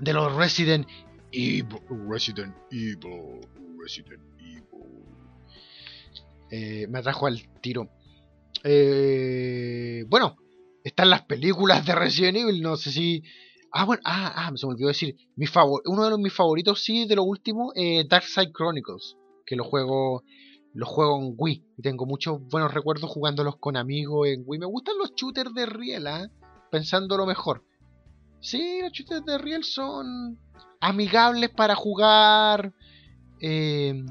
de 0.00 0.12
los 0.12 0.34
Resident 0.34 0.86
Evil. 1.32 1.80
Resident 2.08 2.54
Evil. 2.70 3.40
Resident 3.80 4.22
Evil. 4.38 4.64
Eh, 6.50 6.86
me 6.88 6.98
atrajo 6.98 7.26
al 7.26 7.40
tiro. 7.60 7.88
Bueno, 8.62 10.36
están 10.84 11.08
las 11.08 11.22
películas 11.22 11.86
de 11.86 11.94
Resident 11.94 12.36
Evil. 12.36 12.60
No 12.60 12.76
sé 12.76 12.90
si. 12.90 13.22
Ah, 13.72 13.84
bueno, 13.84 14.02
ah, 14.04 14.32
ah, 14.36 14.52
se 14.56 14.66
me 14.66 14.72
olvidó 14.72 14.88
decir. 14.88 15.16
Mi 15.36 15.46
favor, 15.46 15.80
uno 15.86 16.04
de 16.04 16.10
los, 16.10 16.18
mis 16.18 16.34
favoritos, 16.34 16.82
sí, 16.84 17.06
de 17.06 17.16
lo 17.16 17.22
último, 17.22 17.72
Dark 18.08 18.24
Side 18.24 18.52
Chronicles. 18.52 19.16
Que 19.46 19.56
lo 19.56 19.64
juego, 19.64 20.24
lo 20.74 20.86
juego 20.86 21.18
en 21.18 21.34
Wii. 21.36 21.64
Y 21.78 21.82
tengo 21.82 22.06
muchos 22.06 22.40
buenos 22.48 22.72
recuerdos 22.72 23.10
jugándolos 23.10 23.56
con 23.56 23.76
amigos 23.76 24.28
en 24.28 24.44
Wii. 24.46 24.60
Me 24.60 24.66
gustan 24.66 24.98
los 24.98 25.14
shooters 25.14 25.54
de 25.54 25.66
Riel, 25.66 26.06
¿eh? 26.06 26.28
pensando 26.70 27.16
lo 27.16 27.26
mejor. 27.26 27.64
Sí, 28.40 28.80
los 28.82 28.92
shooters 28.92 29.24
de 29.24 29.38
Riel 29.38 29.64
son 29.64 30.38
amigables 30.80 31.50
para 31.50 31.74
jugar 31.74 32.72
eh, 33.40 34.02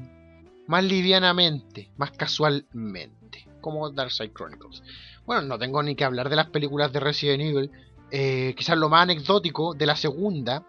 más 0.66 0.84
livianamente, 0.84 1.90
más 1.96 2.12
casualmente, 2.12 3.48
como 3.60 3.90
Dark 3.90 4.12
Side 4.12 4.32
Chronicles. 4.32 4.82
Bueno, 5.26 5.42
no 5.42 5.58
tengo 5.58 5.82
ni 5.82 5.96
que 5.96 6.04
hablar 6.04 6.28
de 6.28 6.36
las 6.36 6.50
películas 6.50 6.92
de 6.92 7.00
Resident 7.00 7.42
Evil. 7.42 7.70
Eh, 8.12 8.54
quizás 8.56 8.76
lo 8.76 8.88
más 8.88 9.02
anecdótico 9.02 9.74
de 9.74 9.86
la 9.86 9.96
segunda 9.96 10.66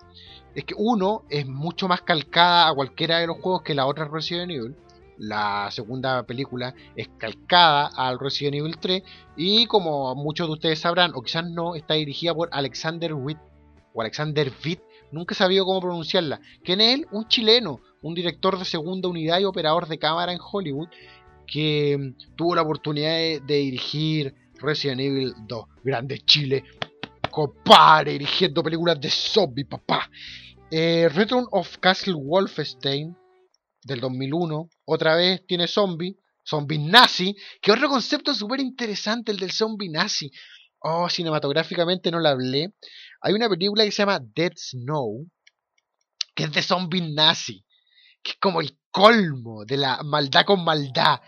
es 0.55 0.65
que 0.65 0.73
uno 0.77 1.23
es 1.29 1.47
mucho 1.47 1.87
más 1.87 2.01
calcada 2.01 2.67
a 2.67 2.73
cualquiera 2.73 3.19
de 3.19 3.27
los 3.27 3.37
juegos 3.37 3.61
que 3.61 3.75
la 3.75 3.85
otra 3.85 4.07
Resident 4.07 4.51
Evil. 4.51 4.75
La 5.17 5.69
segunda 5.71 6.23
película 6.23 6.73
es 6.95 7.09
calcada 7.17 7.91
al 7.95 8.17
Resident 8.17 8.55
Evil 8.55 8.77
3 8.77 9.03
y 9.37 9.67
como 9.67 10.15
muchos 10.15 10.47
de 10.47 10.53
ustedes 10.53 10.79
sabrán, 10.79 11.11
o 11.13 11.21
quizás 11.21 11.45
no, 11.49 11.75
está 11.75 11.93
dirigida 11.93 12.33
por 12.33 12.49
Alexander 12.51 13.13
Witt 13.13 13.37
o 13.93 14.01
Alexander 14.01 14.51
Witt, 14.65 14.79
nunca 15.11 15.33
he 15.33 15.37
sabido 15.37 15.65
cómo 15.65 15.81
pronunciarla. 15.81 16.39
Que 16.63 16.73
en 16.73 16.81
él, 16.81 17.07
un 17.11 17.27
chileno, 17.27 17.81
un 18.01 18.13
director 18.13 18.57
de 18.57 18.65
segunda 18.65 19.09
unidad 19.09 19.39
y 19.39 19.45
operador 19.45 19.87
de 19.87 19.99
cámara 19.99 20.33
en 20.33 20.39
Hollywood, 20.41 20.87
que 21.47 21.97
mm, 21.97 22.35
tuvo 22.35 22.55
la 22.55 22.61
oportunidad 22.61 23.11
de, 23.11 23.41
dirigir 23.45 24.35
Resident 24.59 25.01
Evil 25.01 25.33
2. 25.47 25.65
Grande 25.83 26.19
Chile, 26.19 26.63
compadre, 27.31 28.13
dirigiendo 28.13 28.61
películas 28.61 28.99
de 28.99 29.09
zombies, 29.09 29.67
papá. 29.67 30.09
Eh, 30.69 31.09
Return 31.09 31.45
of 31.51 31.77
Castle 31.79 32.13
Wolfenstein 32.13 33.15
del 33.83 33.99
2001, 33.99 34.69
otra 34.85 35.15
vez 35.15 35.45
tiene 35.47 35.67
zombie, 35.67 36.15
zombie 36.45 36.77
nazi, 36.77 37.35
que 37.61 37.71
otro 37.71 37.89
concepto 37.89 38.33
súper 38.33 38.59
interesante 38.59 39.31
el 39.31 39.37
del 39.37 39.51
zombie 39.51 39.89
nazi. 39.89 40.31
Oh, 40.79 41.09
cinematográficamente 41.09 42.11
no 42.11 42.19
la 42.19 42.31
hablé. 42.31 42.73
Hay 43.21 43.33
una 43.33 43.49
película 43.49 43.83
que 43.83 43.91
se 43.91 44.01
llama 44.01 44.19
Dead 44.19 44.53
Snow, 44.55 45.27
que 46.33 46.43
es 46.43 46.51
de 46.51 46.61
zombie 46.61 47.13
nazi, 47.13 47.63
que 48.23 48.31
es 48.31 48.37
como 48.39 48.61
el 48.61 48.77
colmo 48.91 49.65
de 49.65 49.77
la 49.77 50.01
maldad 50.03 50.45
con 50.45 50.63
maldad. 50.63 51.19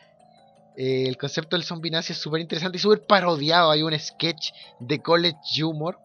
Eh, 0.76 1.05
el 1.07 1.17
concepto 1.17 1.55
del 1.55 1.63
zombie 1.63 1.91
nazi 1.91 2.13
es 2.13 2.19
súper 2.19 2.41
interesante 2.41 2.78
y 2.78 2.82
súper 2.82 3.05
parodiado. 3.05 3.71
Hay 3.71 3.84
un 3.84 3.97
sketch 3.97 4.51
de 4.80 4.99
College 4.99 5.63
Humor, 5.63 5.99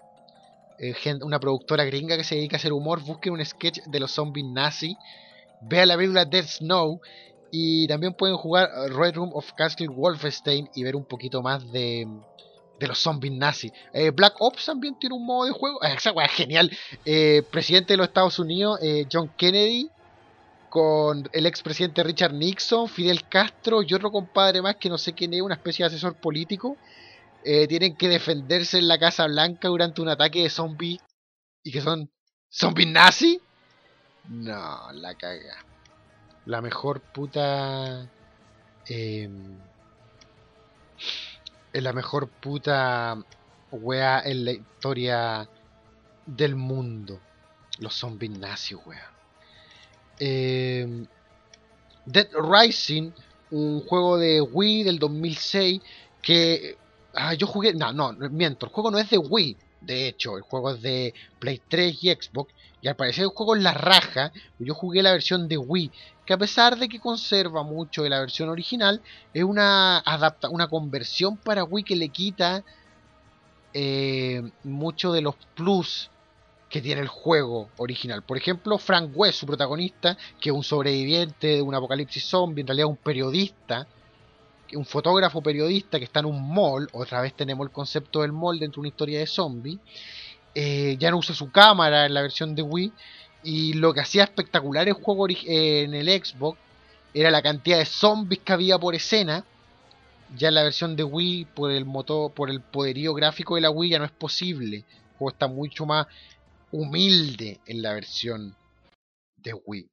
eh, 0.78 0.94
una 1.22 1.40
productora 1.40 1.84
gringa 1.84 2.16
que 2.16 2.24
se 2.24 2.34
dedica 2.34 2.56
a 2.56 2.58
hacer 2.58 2.72
humor. 2.72 3.02
Busquen 3.02 3.32
un 3.32 3.44
sketch 3.44 3.80
de 3.86 4.00
los 4.00 4.12
zombies 4.12 4.46
nazi. 4.46 4.96
Vean 5.62 5.88
la 5.88 5.96
película 5.96 6.24
Dead 6.24 6.44
Snow. 6.44 7.00
Y 7.50 7.86
también 7.86 8.12
pueden 8.12 8.36
jugar 8.36 8.68
Red 8.90 9.14
Room 9.14 9.30
of 9.32 9.50
Castle 9.54 9.88
Wolfenstein 9.88 10.68
y 10.74 10.82
ver 10.82 10.94
un 10.94 11.06
poquito 11.06 11.40
más 11.40 11.72
de, 11.72 12.06
los 12.78 12.98
zombies 12.98 13.32
nazis. 13.32 13.72
Eh, 13.94 14.10
Black 14.10 14.34
Ops 14.38 14.66
también 14.66 14.98
tiene 14.98 15.16
un 15.16 15.24
modo 15.24 15.46
de 15.46 15.52
juego. 15.52 15.82
Esa 15.82 16.12
weá 16.12 16.28
genial. 16.28 16.70
Eh, 17.06 17.42
presidente 17.50 17.94
de 17.94 17.96
los 17.96 18.08
Estados 18.08 18.38
Unidos, 18.38 18.78
John 19.10 19.32
Kennedy, 19.38 19.90
con 20.68 21.28
el 21.32 21.46
expresidente 21.46 22.02
Richard 22.02 22.32
Nixon, 22.32 22.88
Fidel 22.88 23.28
Castro 23.28 23.82
y 23.82 23.94
otro 23.94 24.10
compadre 24.10 24.62
más 24.62 24.76
que 24.76 24.88
no 24.88 24.98
sé 24.98 25.12
quién 25.14 25.34
es, 25.34 25.42
una 25.42 25.54
especie 25.54 25.82
de 25.82 25.88
asesor 25.88 26.14
político. 26.14 26.76
tienen 27.42 27.96
que 27.96 28.08
defenderse 28.08 28.78
en 28.78 28.88
la 28.88 28.98
Casa 28.98 29.26
Blanca 29.26 29.68
durante 29.68 30.02
un 30.02 30.08
ataque 30.08 30.42
de 30.42 30.50
zombies. 30.50 31.00
¿Y 31.62 31.72
que 31.72 31.80
son 31.80 32.10
zombies 32.50 32.88
nazis? 32.88 33.40
No, 34.28 34.92
la 34.92 35.14
caga. 35.14 35.64
La 36.46 36.60
mejor 36.60 37.00
puta... 37.00 38.08
Eh, 38.88 39.28
la 41.72 41.92
mejor 41.92 42.28
puta 42.28 43.16
wea 43.70 44.22
en 44.24 44.44
la 44.44 44.52
historia 44.52 45.48
del 46.26 46.56
mundo. 46.56 47.20
Los 47.78 47.94
zombies 47.94 48.38
nazis, 48.38 48.78
wea. 48.84 49.17
Em, 50.18 51.06
Dead 52.06 52.28
Rising, 52.32 53.12
un 53.50 53.80
juego 53.80 54.18
de 54.18 54.40
Wii 54.40 54.84
del 54.84 54.98
2006 54.98 55.80
que 56.22 56.76
ah, 57.14 57.34
yo 57.34 57.46
jugué, 57.46 57.74
no, 57.74 57.92
no, 57.92 58.12
miento, 58.30 58.66
el 58.66 58.72
juego 58.72 58.90
no 58.90 58.98
es 58.98 59.10
de 59.10 59.18
Wii, 59.18 59.56
de 59.80 60.08
hecho, 60.08 60.36
el 60.36 60.42
juego 60.42 60.72
es 60.72 60.82
de 60.82 61.14
Play 61.38 61.60
3 61.68 62.02
y 62.02 62.10
Xbox 62.10 62.52
y 62.80 62.88
al 62.88 62.96
parecer 62.96 63.24
el 63.24 63.30
juego 63.30 63.56
es 63.56 63.62
la 63.62 63.74
raja, 63.74 64.32
yo 64.58 64.74
jugué 64.74 65.02
la 65.02 65.12
versión 65.12 65.48
de 65.48 65.58
Wii 65.58 65.90
que 66.26 66.34
a 66.34 66.38
pesar 66.38 66.76
de 66.76 66.88
que 66.88 67.00
conserva 67.00 67.62
mucho 67.62 68.02
de 68.02 68.10
la 68.10 68.20
versión 68.20 68.50
original, 68.50 69.00
es 69.32 69.44
una, 69.44 69.98
adapta 69.98 70.50
una 70.50 70.68
conversión 70.68 71.38
para 71.38 71.64
Wii 71.64 71.84
que 71.84 71.96
le 71.96 72.10
quita 72.10 72.64
eh, 73.72 74.42
mucho 74.62 75.12
de 75.12 75.22
los 75.22 75.36
plus 75.54 76.10
que 76.68 76.80
tiene 76.82 77.00
el 77.00 77.08
juego 77.08 77.70
original. 77.78 78.22
Por 78.22 78.36
ejemplo, 78.36 78.78
Frank 78.78 79.10
West, 79.14 79.40
su 79.40 79.46
protagonista, 79.46 80.16
que 80.40 80.50
es 80.50 80.54
un 80.54 80.64
sobreviviente 80.64 81.46
de 81.56 81.62
un 81.62 81.74
apocalipsis 81.74 82.24
zombie, 82.24 82.60
en 82.60 82.66
realidad 82.66 82.88
un 82.88 82.96
periodista, 82.96 83.86
un 84.74 84.84
fotógrafo 84.84 85.42
periodista 85.42 85.98
que 85.98 86.04
está 86.04 86.20
en 86.20 86.26
un 86.26 86.54
mall, 86.54 86.88
otra 86.92 87.22
vez 87.22 87.34
tenemos 87.34 87.66
el 87.66 87.72
concepto 87.72 88.20
del 88.20 88.32
mall 88.32 88.58
dentro 88.58 88.80
de 88.80 88.80
una 88.80 88.88
historia 88.88 89.18
de 89.18 89.26
zombie, 89.26 89.78
eh, 90.54 90.96
ya 90.98 91.10
no 91.10 91.18
usa 91.18 91.34
su 91.34 91.50
cámara 91.50 92.06
en 92.06 92.14
la 92.14 92.22
versión 92.22 92.54
de 92.54 92.62
Wii 92.62 92.92
y 93.44 93.74
lo 93.74 93.94
que 93.94 94.00
hacía 94.00 94.24
espectacular 94.24 94.88
el 94.88 94.94
juego 94.94 95.26
en 95.28 95.94
el 95.94 96.08
Xbox 96.08 96.58
era 97.14 97.30
la 97.30 97.42
cantidad 97.42 97.78
de 97.78 97.86
zombies 97.86 98.42
que 98.44 98.52
había 98.52 98.78
por 98.78 98.94
escena. 98.94 99.44
Ya 100.36 100.48
en 100.48 100.54
la 100.54 100.62
versión 100.62 100.94
de 100.94 101.04
Wii, 101.04 101.46
por 101.54 101.70
el 101.70 101.86
motor, 101.86 102.32
por 102.32 102.50
el 102.50 102.60
poderío 102.60 103.14
gráfico 103.14 103.54
de 103.54 103.62
la 103.62 103.70
Wii, 103.70 103.92
ya 103.92 103.98
no 103.98 104.04
es 104.04 104.10
posible. 104.10 104.78
El 104.78 105.16
juego 105.18 105.30
está 105.30 105.48
mucho 105.48 105.86
más 105.86 106.06
humilde 106.72 107.60
en 107.66 107.82
la 107.82 107.94
versión 107.94 108.56
de 109.36 109.54
Wii. 109.54 109.88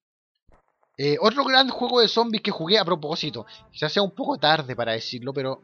Eh, 0.98 1.18
otro 1.20 1.44
gran 1.44 1.70
juego 1.70 2.00
de 2.00 2.08
zombies 2.08 2.42
que 2.42 2.52
jugué 2.52 2.78
a 2.78 2.86
propósito, 2.86 3.46
se 3.74 3.90
sea 3.90 4.02
un 4.02 4.16
poco 4.16 4.38
tarde 4.38 4.76
para 4.76 4.94
decirlo, 4.94 5.34
pero 5.34 5.62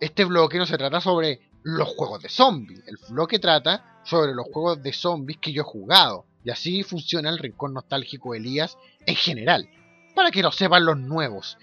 este 0.00 0.24
bloque 0.24 0.58
no 0.58 0.66
se 0.66 0.76
trata 0.76 1.00
sobre 1.00 1.40
los 1.62 1.88
juegos 1.88 2.22
de 2.22 2.28
zombies. 2.28 2.82
El 2.86 2.98
bloque 3.08 3.38
trata 3.38 4.00
sobre 4.04 4.34
los 4.34 4.46
juegos 4.52 4.82
de 4.82 4.92
zombies 4.92 5.38
que 5.38 5.52
yo 5.52 5.62
he 5.62 5.64
jugado. 5.64 6.26
Y 6.44 6.50
así 6.50 6.82
funciona 6.82 7.30
el 7.30 7.38
rincón 7.38 7.74
nostálgico 7.74 8.32
de 8.32 8.38
Elías 8.38 8.76
en 9.04 9.16
general. 9.16 9.68
Para 10.14 10.30
que 10.30 10.42
lo 10.42 10.52
sepan 10.52 10.84
los 10.84 10.98
nuevos. 10.98 11.58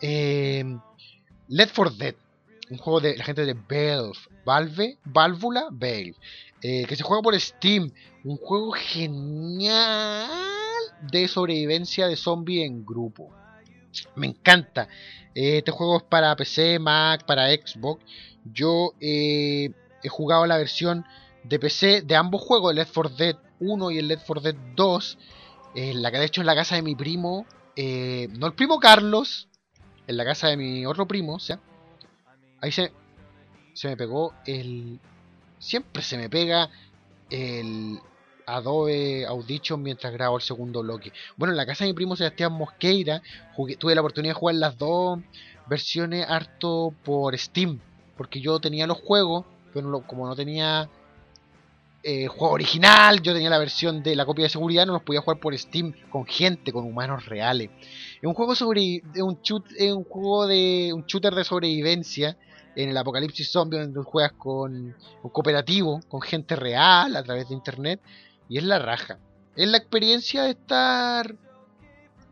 Eh, 0.00 0.64
Let 1.48 1.68
for 1.68 1.94
Dead. 1.94 2.14
Un 2.70 2.78
juego 2.78 3.00
de 3.00 3.16
la 3.16 3.24
gente 3.24 3.44
de 3.44 3.52
Valve. 3.52 4.18
Valve. 4.46 4.98
Válvula. 5.04 5.66
Valve. 5.70 6.14
Eh, 6.66 6.86
que 6.88 6.96
se 6.96 7.02
juega 7.02 7.22
por 7.22 7.38
Steam. 7.38 7.92
Un 8.24 8.38
juego 8.38 8.72
genial 8.72 10.30
de 11.02 11.28
sobrevivencia 11.28 12.08
de 12.08 12.16
zombie 12.16 12.64
en 12.64 12.86
grupo. 12.86 13.30
Me 14.16 14.28
encanta. 14.28 14.88
Eh, 15.34 15.58
este 15.58 15.72
juego 15.72 15.98
es 15.98 16.04
para 16.04 16.34
PC, 16.34 16.78
Mac, 16.78 17.26
para 17.26 17.50
Xbox. 17.50 18.02
Yo 18.50 18.94
he 18.98 19.74
jugado 20.08 20.46
la 20.46 20.56
versión 20.56 21.04
de 21.42 21.58
PC 21.58 22.00
de 22.00 22.16
ambos 22.16 22.40
juegos, 22.40 22.70
el 22.70 22.76
Left 22.76 22.94
4 22.94 23.14
Dead 23.14 23.36
1 23.60 23.90
y 23.90 23.98
el 23.98 24.08
Left 24.08 24.26
4 24.26 24.40
Dead 24.42 24.56
2, 24.74 25.18
en 25.74 26.02
la 26.02 26.10
que 26.10 26.18
de 26.18 26.24
hecho 26.24 26.40
en 26.40 26.46
la 26.46 26.54
casa 26.54 26.76
de 26.76 26.82
mi 26.82 26.94
primo, 26.94 27.46
eh, 27.76 28.28
no 28.38 28.46
el 28.46 28.54
primo 28.54 28.80
Carlos, 28.80 29.48
en 30.06 30.16
la 30.16 30.24
casa 30.24 30.48
de 30.48 30.56
mi 30.56 30.86
otro 30.86 31.06
primo, 31.06 31.34
o 31.34 31.40
sea, 31.40 31.60
ahí 32.60 32.72
se, 32.72 32.92
se 33.74 33.88
me 33.88 33.96
pegó 33.96 34.32
el... 34.46 34.98
Siempre 35.64 36.02
se 36.02 36.18
me 36.18 36.28
pega 36.28 36.68
el 37.30 37.98
Adobe 38.44 39.24
Audition 39.24 39.82
mientras 39.82 40.12
grabo 40.12 40.36
el 40.36 40.42
segundo 40.42 40.82
bloque. 40.82 41.10
Bueno, 41.38 41.52
en 41.52 41.56
la 41.56 41.64
casa 41.64 41.84
de 41.84 41.90
mi 41.90 41.94
primo 41.94 42.16
Sebastián 42.16 42.52
Mosqueira 42.52 43.22
tuve 43.78 43.94
la 43.94 44.02
oportunidad 44.02 44.34
de 44.34 44.38
jugar 44.38 44.56
las 44.56 44.76
dos 44.76 45.20
versiones 45.66 46.26
harto 46.28 46.92
por 47.02 47.36
Steam, 47.38 47.80
porque 48.14 48.42
yo 48.42 48.60
tenía 48.60 48.86
los 48.86 48.98
juegos, 48.98 49.46
pero 49.72 50.02
como 50.06 50.26
no 50.26 50.36
tenía 50.36 50.90
eh, 52.02 52.26
juego 52.26 52.52
original, 52.52 53.22
yo 53.22 53.32
tenía 53.32 53.48
la 53.48 53.58
versión 53.58 54.02
de 54.02 54.16
la 54.16 54.26
copia 54.26 54.44
de 54.44 54.50
seguridad, 54.50 54.84
no 54.84 54.92
los 54.92 55.02
podía 55.02 55.22
jugar 55.22 55.40
por 55.40 55.56
Steam 55.56 55.94
con 56.10 56.26
gente, 56.26 56.72
con 56.72 56.84
humanos 56.84 57.24
reales. 57.24 57.70
Es 58.16 58.24
un 58.24 58.34
juego 58.34 58.54
sobre 58.54 59.00
un, 59.16 59.38
un 59.80 60.04
juego 60.04 60.46
de 60.46 60.92
un 60.92 61.06
shooter 61.06 61.34
de 61.34 61.44
sobrevivencia 61.44 62.36
en 62.76 62.90
el 62.90 62.96
apocalipsis 62.96 63.50
zombie 63.50 63.78
donde 63.78 64.02
juegas 64.02 64.32
con 64.32 64.94
un 65.22 65.30
cooperativo, 65.30 66.00
con 66.08 66.20
gente 66.20 66.56
real 66.56 67.16
a 67.16 67.22
través 67.22 67.48
de 67.48 67.54
internet 67.54 68.00
y 68.48 68.58
es 68.58 68.64
la 68.64 68.78
raja. 68.78 69.18
Es 69.56 69.68
la 69.68 69.78
experiencia 69.78 70.42
de 70.42 70.50
estar 70.50 71.34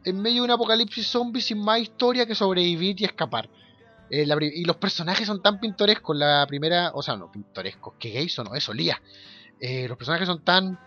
en 0.05 0.20
medio 0.20 0.43
de 0.43 0.47
un 0.47 0.51
apocalipsis 0.51 1.07
zombie 1.07 1.40
sin 1.40 1.59
más 1.61 1.80
historia 1.80 2.26
que 2.26 2.34
sobrevivir 2.34 3.01
y 3.01 3.05
escapar. 3.05 3.49
Eh, 4.11 4.26
y 4.55 4.64
los 4.64 4.76
personajes 4.76 5.26
son 5.26 5.43
tan 5.43 5.59
pintorescos. 5.61 6.16
La 6.16 6.45
primera, 6.47 6.90
o 6.95 7.03
sea, 7.03 7.16
no 7.16 7.30
pintorescos, 7.30 7.95
que 7.99 8.11
gay 8.11 8.28
son, 8.28 8.47
no, 8.47 8.55
eso, 8.55 8.74
Lía. 8.74 9.01
Eh, 9.61 9.86
los 9.88 9.97
personajes 9.97 10.26
son 10.26 10.43
tan 10.43 10.78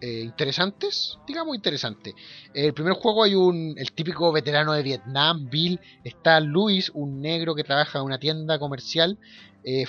eh, 0.00 0.20
interesantes, 0.20 1.18
digamos 1.26 1.54
interesantes. 1.54 2.14
El 2.54 2.72
primer 2.74 2.94
juego 2.94 3.24
hay 3.24 3.34
un 3.34 3.74
el 3.76 3.92
típico 3.92 4.32
veterano 4.32 4.72
de 4.72 4.82
Vietnam, 4.82 5.48
Bill, 5.50 5.80
está 6.04 6.40
Luis, 6.40 6.90
un 6.94 7.20
negro 7.20 7.54
que 7.54 7.64
trabaja 7.64 7.98
en 7.98 8.04
una 8.04 8.18
tienda 8.18 8.58
comercial, 8.58 9.18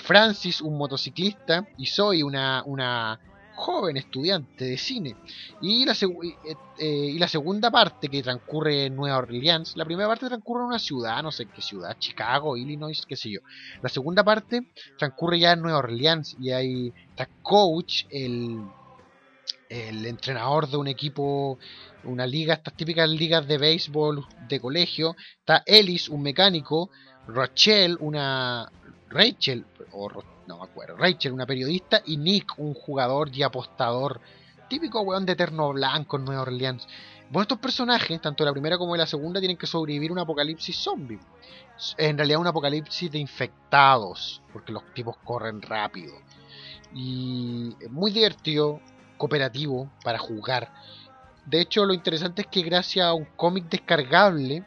Francis, 0.02 0.60
un 0.60 0.76
motociclista, 0.76 1.68
y 1.76 1.86
Zoe, 1.86 2.24
una, 2.24 2.64
una 2.66 3.20
joven 3.58 3.96
estudiante 3.96 4.64
de 4.64 4.78
cine. 4.78 5.16
Y 5.60 5.84
la, 5.84 5.92
eh, 5.92 6.56
eh, 6.78 6.86
y 6.86 7.18
la 7.18 7.26
segunda 7.26 7.70
parte 7.70 8.08
que 8.08 8.22
transcurre 8.22 8.86
en 8.86 8.94
Nueva 8.96 9.18
Orleans, 9.18 9.76
la 9.76 9.84
primera 9.84 10.08
parte 10.08 10.28
transcurre 10.28 10.60
en 10.62 10.68
una 10.68 10.78
ciudad, 10.78 11.22
no 11.22 11.32
sé 11.32 11.46
qué 11.46 11.60
ciudad, 11.60 11.96
Chicago, 11.98 12.56
Illinois, 12.56 13.04
qué 13.06 13.16
sé 13.16 13.30
yo. 13.30 13.40
La 13.82 13.88
segunda 13.88 14.22
parte 14.22 14.70
transcurre 14.96 15.40
ya 15.40 15.52
en 15.52 15.62
Nueva 15.62 15.78
Orleans 15.78 16.36
y 16.40 16.52
hay 16.52 16.92
está 17.10 17.28
Coach, 17.42 18.04
el, 18.10 18.60
el 19.68 20.06
entrenador 20.06 20.68
de 20.68 20.76
un 20.76 20.88
equipo, 20.88 21.58
una 22.04 22.26
liga, 22.26 22.54
estas 22.54 22.74
típicas 22.74 23.08
ligas 23.08 23.46
de 23.46 23.58
béisbol 23.58 24.26
de 24.48 24.60
colegio. 24.60 25.16
Está 25.38 25.62
Ellis, 25.66 26.08
un 26.08 26.22
mecánico. 26.22 26.90
Rachel, 27.26 27.96
una. 28.00 28.70
Rachel, 29.10 29.64
o 29.92 30.08
no 30.46 30.58
me 30.58 30.64
acuerdo, 30.64 30.96
Rachel, 30.96 31.32
una 31.32 31.46
periodista, 31.46 32.02
y 32.06 32.16
Nick, 32.16 32.58
un 32.58 32.74
jugador 32.74 33.30
y 33.34 33.42
apostador, 33.42 34.20
típico 34.68 35.00
weón 35.02 35.26
de 35.26 35.32
eterno 35.32 35.72
blanco 35.72 36.16
en 36.16 36.24
Nueva 36.24 36.42
Orleans. 36.42 36.86
Bueno, 37.30 37.42
estos 37.42 37.58
personajes, 37.58 38.20
tanto 38.20 38.44
la 38.44 38.52
primera 38.52 38.78
como 38.78 38.96
la 38.96 39.06
segunda, 39.06 39.40
tienen 39.40 39.58
que 39.58 39.66
sobrevivir 39.66 40.10
un 40.10 40.18
apocalipsis 40.18 40.76
zombie. 40.76 41.20
En 41.98 42.16
realidad 42.16 42.40
un 42.40 42.46
apocalipsis 42.46 43.10
de 43.10 43.18
infectados, 43.18 44.42
porque 44.52 44.72
los 44.72 44.82
tipos 44.94 45.16
corren 45.18 45.60
rápido. 45.60 46.14
Y 46.94 47.74
muy 47.90 48.10
divertido, 48.10 48.80
cooperativo 49.18 49.90
para 50.02 50.18
jugar. 50.18 50.72
De 51.44 51.60
hecho, 51.60 51.84
lo 51.84 51.92
interesante 51.92 52.42
es 52.42 52.48
que 52.48 52.62
gracias 52.62 53.06
a 53.06 53.14
un 53.14 53.26
cómic 53.36 53.68
descargable, 53.68 54.64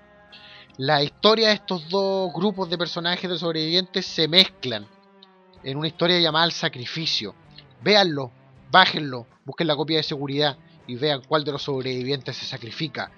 la 0.78 1.04
historia 1.04 1.49
de 1.49 1.56
estos 1.56 1.89
dos 1.89 2.32
grupos 2.34 2.70
de 2.70 2.78
personajes 2.78 3.30
de 3.30 3.38
sobrevivientes 3.38 4.06
se 4.06 4.28
mezclan 4.28 4.88
en 5.64 5.78
una 5.78 5.88
historia 5.88 6.20
llamada 6.20 6.45
El 6.45 6.52
Sacrificio. 6.52 7.36
Véanlo, 7.82 8.32
bájenlo, 8.72 9.28
busquen 9.45 9.68
la 9.68 9.76
copia 9.76 9.97
de 9.97 10.04
seguridad 10.04 10.58
y 10.88 10.95
vean 10.95 11.22
cuál 11.28 11.43
de 11.43 11.52
los 11.52 11.64
sobrevivientes 11.64 12.36
se 12.36 12.45
sacrifica 12.45 13.12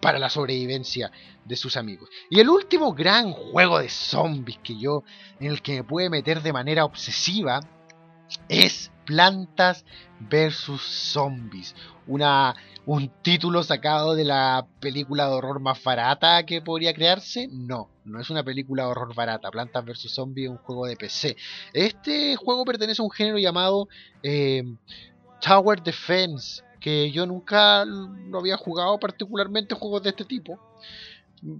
para 0.00 0.18
la 0.18 0.28
sobrevivencia 0.28 1.10
de 1.44 1.56
sus 1.56 1.76
amigos. 1.76 2.08
Y 2.30 2.40
el 2.40 2.48
último 2.48 2.92
gran 2.92 3.32
juego 3.32 3.78
de 3.78 3.88
zombies 3.88 4.58
que 4.62 4.78
yo 4.78 5.04
en 5.40 5.50
el 5.50 5.62
que 5.62 5.76
me 5.76 5.84
puede 5.84 6.10
meter 6.10 6.42
de 6.42 6.52
manera 6.52 6.84
obsesiva 6.84 7.60
es 8.48 8.90
Plantas 9.04 9.84
versus 10.20 10.82
Zombies. 10.82 11.74
Una, 12.06 12.54
un 12.86 13.10
título 13.22 13.62
sacado 13.62 14.14
de 14.14 14.24
la 14.24 14.66
película 14.80 15.26
de 15.26 15.34
horror 15.34 15.60
más 15.60 15.82
barata 15.82 16.44
que 16.44 16.62
podría 16.62 16.94
crearse. 16.94 17.48
No, 17.50 17.90
no 18.04 18.20
es 18.20 18.30
una 18.30 18.42
película 18.42 18.84
de 18.84 18.90
horror 18.90 19.14
barata. 19.14 19.50
Plantas 19.50 19.84
vs. 19.84 20.14
Zombies 20.14 20.46
es 20.46 20.50
un 20.50 20.58
juego 20.58 20.86
de 20.86 20.96
PC. 20.96 21.36
Este 21.72 22.36
juego 22.36 22.64
pertenece 22.64 23.02
a 23.02 23.04
un 23.04 23.10
género 23.10 23.38
llamado 23.38 23.88
eh, 24.22 24.64
Tower 25.40 25.82
Defense, 25.82 26.62
que 26.80 27.10
yo 27.10 27.26
nunca 27.26 27.84
lo 27.84 28.38
había 28.38 28.56
jugado 28.56 28.98
particularmente 28.98 29.74
juegos 29.74 30.02
de 30.02 30.10
este 30.10 30.24
tipo. 30.24 30.58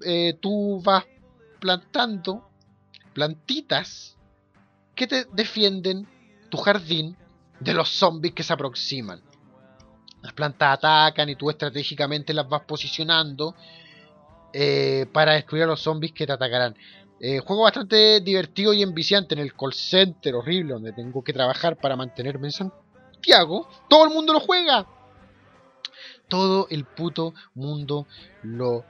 Eh, 0.05 0.39
tú 0.41 0.81
vas 0.83 1.05
plantando 1.61 2.49
plantitas 3.13 4.17
que 4.95 5.07
te 5.07 5.27
defienden 5.33 6.07
tu 6.55 6.63
jardín 6.63 7.17
de 7.59 7.75
los 7.75 7.89
zombies 7.89 8.33
que 8.33 8.45
se 8.45 8.53
aproximan. 8.53 9.21
Las 10.23 10.33
plantas 10.35 10.79
atacan 10.79 11.29
y 11.29 11.35
tú 11.35 11.51
estratégicamente 11.51 12.33
las 12.33 12.49
vas 12.49 12.63
posicionando 12.63 13.57
eh, 14.53 15.07
para 15.13 15.33
destruir 15.33 15.65
a 15.65 15.67
los 15.67 15.81
zombies 15.81 16.13
que 16.13 16.27
te 16.27 16.33
atacarán. 16.33 16.77
Eh, 17.19 17.41
juego 17.41 17.65
bastante 17.65 18.21
divertido 18.21 18.73
y 18.73 18.83
enviciante 18.83 19.35
en 19.35 19.41
el 19.41 19.55
call 19.55 19.73
center 19.73 20.37
horrible 20.37 20.75
donde 20.75 20.93
tengo 20.93 21.25
que 21.25 21.33
trabajar 21.33 21.77
para 21.77 21.97
mantenerme 21.97 22.47
en 22.47 22.53
Santiago. 22.53 23.69
Todo 23.89 24.05
el 24.05 24.11
mundo 24.11 24.33
lo 24.33 24.39
juega. 24.39 24.87
Todo 26.29 26.69
el 26.71 26.85
puto 26.85 27.35
mundo 27.55 28.07
lo 28.45 28.85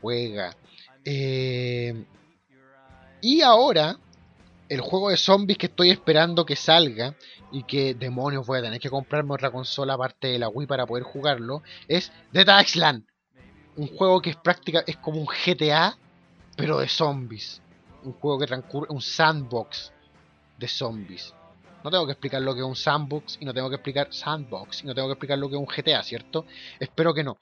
juega. 0.00 0.56
Eh, 1.04 2.06
y 3.20 3.40
ahora, 3.40 3.98
el 4.68 4.80
juego 4.80 5.10
de 5.10 5.16
zombies 5.16 5.58
que 5.58 5.66
estoy 5.66 5.90
esperando 5.90 6.46
que 6.46 6.56
salga 6.56 7.14
y 7.52 7.64
que 7.64 7.94
demonios 7.94 8.46
voy 8.46 8.58
a 8.58 8.62
tener 8.62 8.80
que 8.80 8.90
comprarme 8.90 9.34
otra 9.34 9.50
consola 9.50 9.94
aparte 9.94 10.28
de 10.28 10.38
la 10.38 10.48
Wii 10.48 10.66
para 10.66 10.86
poder 10.86 11.04
jugarlo, 11.04 11.62
es 11.88 12.10
Dead 12.32 12.62
Island. 12.62 13.04
Un 13.76 13.88
juego 13.88 14.20
que 14.20 14.30
es 14.30 14.36
práctica, 14.36 14.84
es 14.86 14.96
como 14.96 15.20
un 15.20 15.26
GTA, 15.26 15.98
pero 16.56 16.78
de 16.78 16.88
zombies. 16.88 17.60
Un 18.02 18.12
juego 18.14 18.38
que 18.38 18.46
transcurre, 18.46 18.88
un 18.90 19.00
sandbox 19.00 19.92
de 20.58 20.68
zombies. 20.68 21.34
No 21.82 21.90
tengo 21.90 22.06
que 22.06 22.12
explicar 22.12 22.40
lo 22.40 22.54
que 22.54 22.60
es 22.60 22.66
un 22.66 22.76
sandbox 22.76 23.36
y 23.40 23.44
no 23.44 23.52
tengo 23.52 23.68
que 23.68 23.76
explicar 23.76 24.08
sandbox 24.10 24.82
y 24.82 24.86
no 24.86 24.94
tengo 24.94 25.08
que 25.08 25.12
explicar 25.12 25.38
lo 25.38 25.48
que 25.48 25.56
es 25.56 25.60
un 25.60 25.66
GTA, 25.66 26.02
¿cierto? 26.02 26.46
Espero 26.80 27.12
que 27.12 27.22
no. 27.22 27.38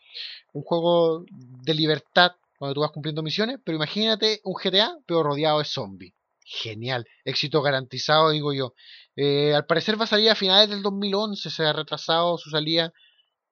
Un 0.52 0.62
juego 0.62 1.24
de 1.30 1.74
libertad 1.74 2.32
donde 2.58 2.74
tú 2.74 2.80
vas 2.80 2.90
cumpliendo 2.90 3.22
misiones, 3.22 3.60
pero 3.62 3.76
imagínate 3.76 4.40
un 4.44 4.54
GTA 4.54 4.98
pero 5.06 5.22
rodeado 5.22 5.60
de 5.60 5.64
zombies. 5.64 6.14
Genial, 6.54 7.06
éxito 7.24 7.62
garantizado, 7.62 8.30
digo 8.30 8.52
yo. 8.52 8.74
Eh, 9.16 9.54
al 9.54 9.64
parecer 9.64 9.98
va 9.98 10.04
a 10.04 10.06
salir 10.06 10.28
a 10.28 10.34
finales 10.34 10.68
del 10.68 10.82
2011, 10.82 11.48
se 11.48 11.64
ha 11.64 11.72
retrasado 11.72 12.36
su 12.36 12.50
salida, 12.50 12.92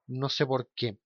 no 0.07 0.29
sé 0.29 0.45
por 0.45 0.69
qué. 0.77 0.99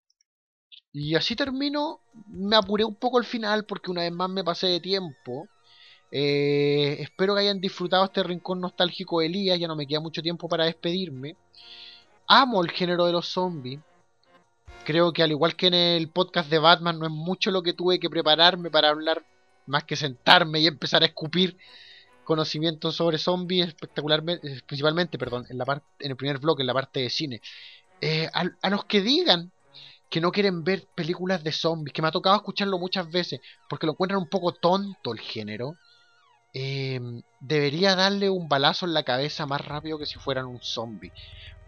Y 0.93 1.15
así 1.15 1.37
termino, 1.37 2.01
me 2.27 2.57
apuré 2.57 2.85
un 2.85 2.97
poco 2.97 3.19
al 3.19 3.25
final 3.25 3.65
porque 3.65 3.93
una 3.93 4.03
vez 4.03 4.13
más 4.13 4.29
me 4.29 4.43
pasé 4.43 4.67
de 4.69 4.81
tiempo. 4.81 5.49
Eh, 6.11 6.97
espero 7.01 7.35
que 7.35 7.43
hayan 7.43 7.61
disfrutado 7.61 8.05
este 8.05 8.25
rincón 8.25 8.61
nostálgico 8.61 9.21
de 9.21 9.27
Elías, 9.27 9.59
ya 9.61 9.69
no 9.69 9.77
me 9.77 9.87
queda 9.87 10.01
mucho 10.01 10.23
tiempo 10.23 10.49
para 10.49 10.65
despedirme. 10.65 11.37
Amo 12.27 12.63
el 12.65 12.73
género 12.73 13.07
de 13.07 13.13
los 13.13 13.29
zombies. 13.29 13.81
Creo 14.85 15.13
que 15.13 15.23
al 15.23 15.31
igual 15.31 15.55
que 15.55 15.69
en 15.69 15.75
el 15.75 16.09
podcast 16.11 16.51
de 16.51 16.59
Batman 16.59 16.99
no 16.99 17.07
es 17.07 17.13
mucho 17.13 17.53
lo 17.53 17.63
que 17.63 17.73
tuve 17.73 18.01
que 18.01 18.11
prepararme 18.11 18.71
para 18.71 18.89
hablar 18.89 19.25
más 19.67 19.85
que 19.85 19.97
sentarme 19.97 20.61
y 20.61 20.67
empezar 20.67 21.03
a 21.03 21.07
escupir 21.07 21.57
conocimientos 22.25 22.97
sobre 22.97 23.19
zombies, 23.19 23.69
espectacularmente, 23.69 24.49
eh, 24.49 24.61
principalmente, 24.67 25.19
perdón, 25.19 25.47
en, 25.49 25.59
la 25.59 25.65
parte, 25.65 25.87
en 26.01 26.11
el 26.11 26.17
primer 26.17 26.39
bloque, 26.39 26.63
en 26.63 26.67
la 26.67 26.75
parte 26.75 27.01
de 27.01 27.11
cine. 27.11 27.41
Eh, 28.01 28.29
a, 28.33 28.71
los 28.71 28.85
que 28.87 29.01
digan 29.01 29.53
que 30.11 30.21
no 30.21 30.33
quieren 30.33 30.65
ver 30.65 30.87
películas 30.95 31.43
de 31.45 31.53
zombies, 31.53 31.93
que 31.93 32.03
me 32.03 32.09
ha 32.09 32.13
tocado 32.13 32.37
escucharlo 32.37 32.79
muchas 32.79 33.11
veces, 33.11 33.41
porque 33.69 33.87
lo 33.87 33.93
encuentran 33.93 34.21
un 34.21 34.29
poco 34.29 34.53
tonto 34.53 35.13
el 35.13 35.21
género, 35.21 35.77
eh, 36.53 37.01
debería 37.41 37.97
darle 37.97 38.31
un 38.31 38.49
balazo 38.49 38.87
en 38.87 38.95
la 38.95 39.03
cabeza 39.03 39.47
más 39.47 39.61
rápido 39.61 39.99
que 39.99 40.07
si 40.07 40.19
fueran 40.19 40.47
un 40.47 40.61
zombie. 40.61 41.13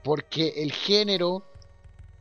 Porque 0.04 0.54
el 0.58 0.72
género, 0.72 1.44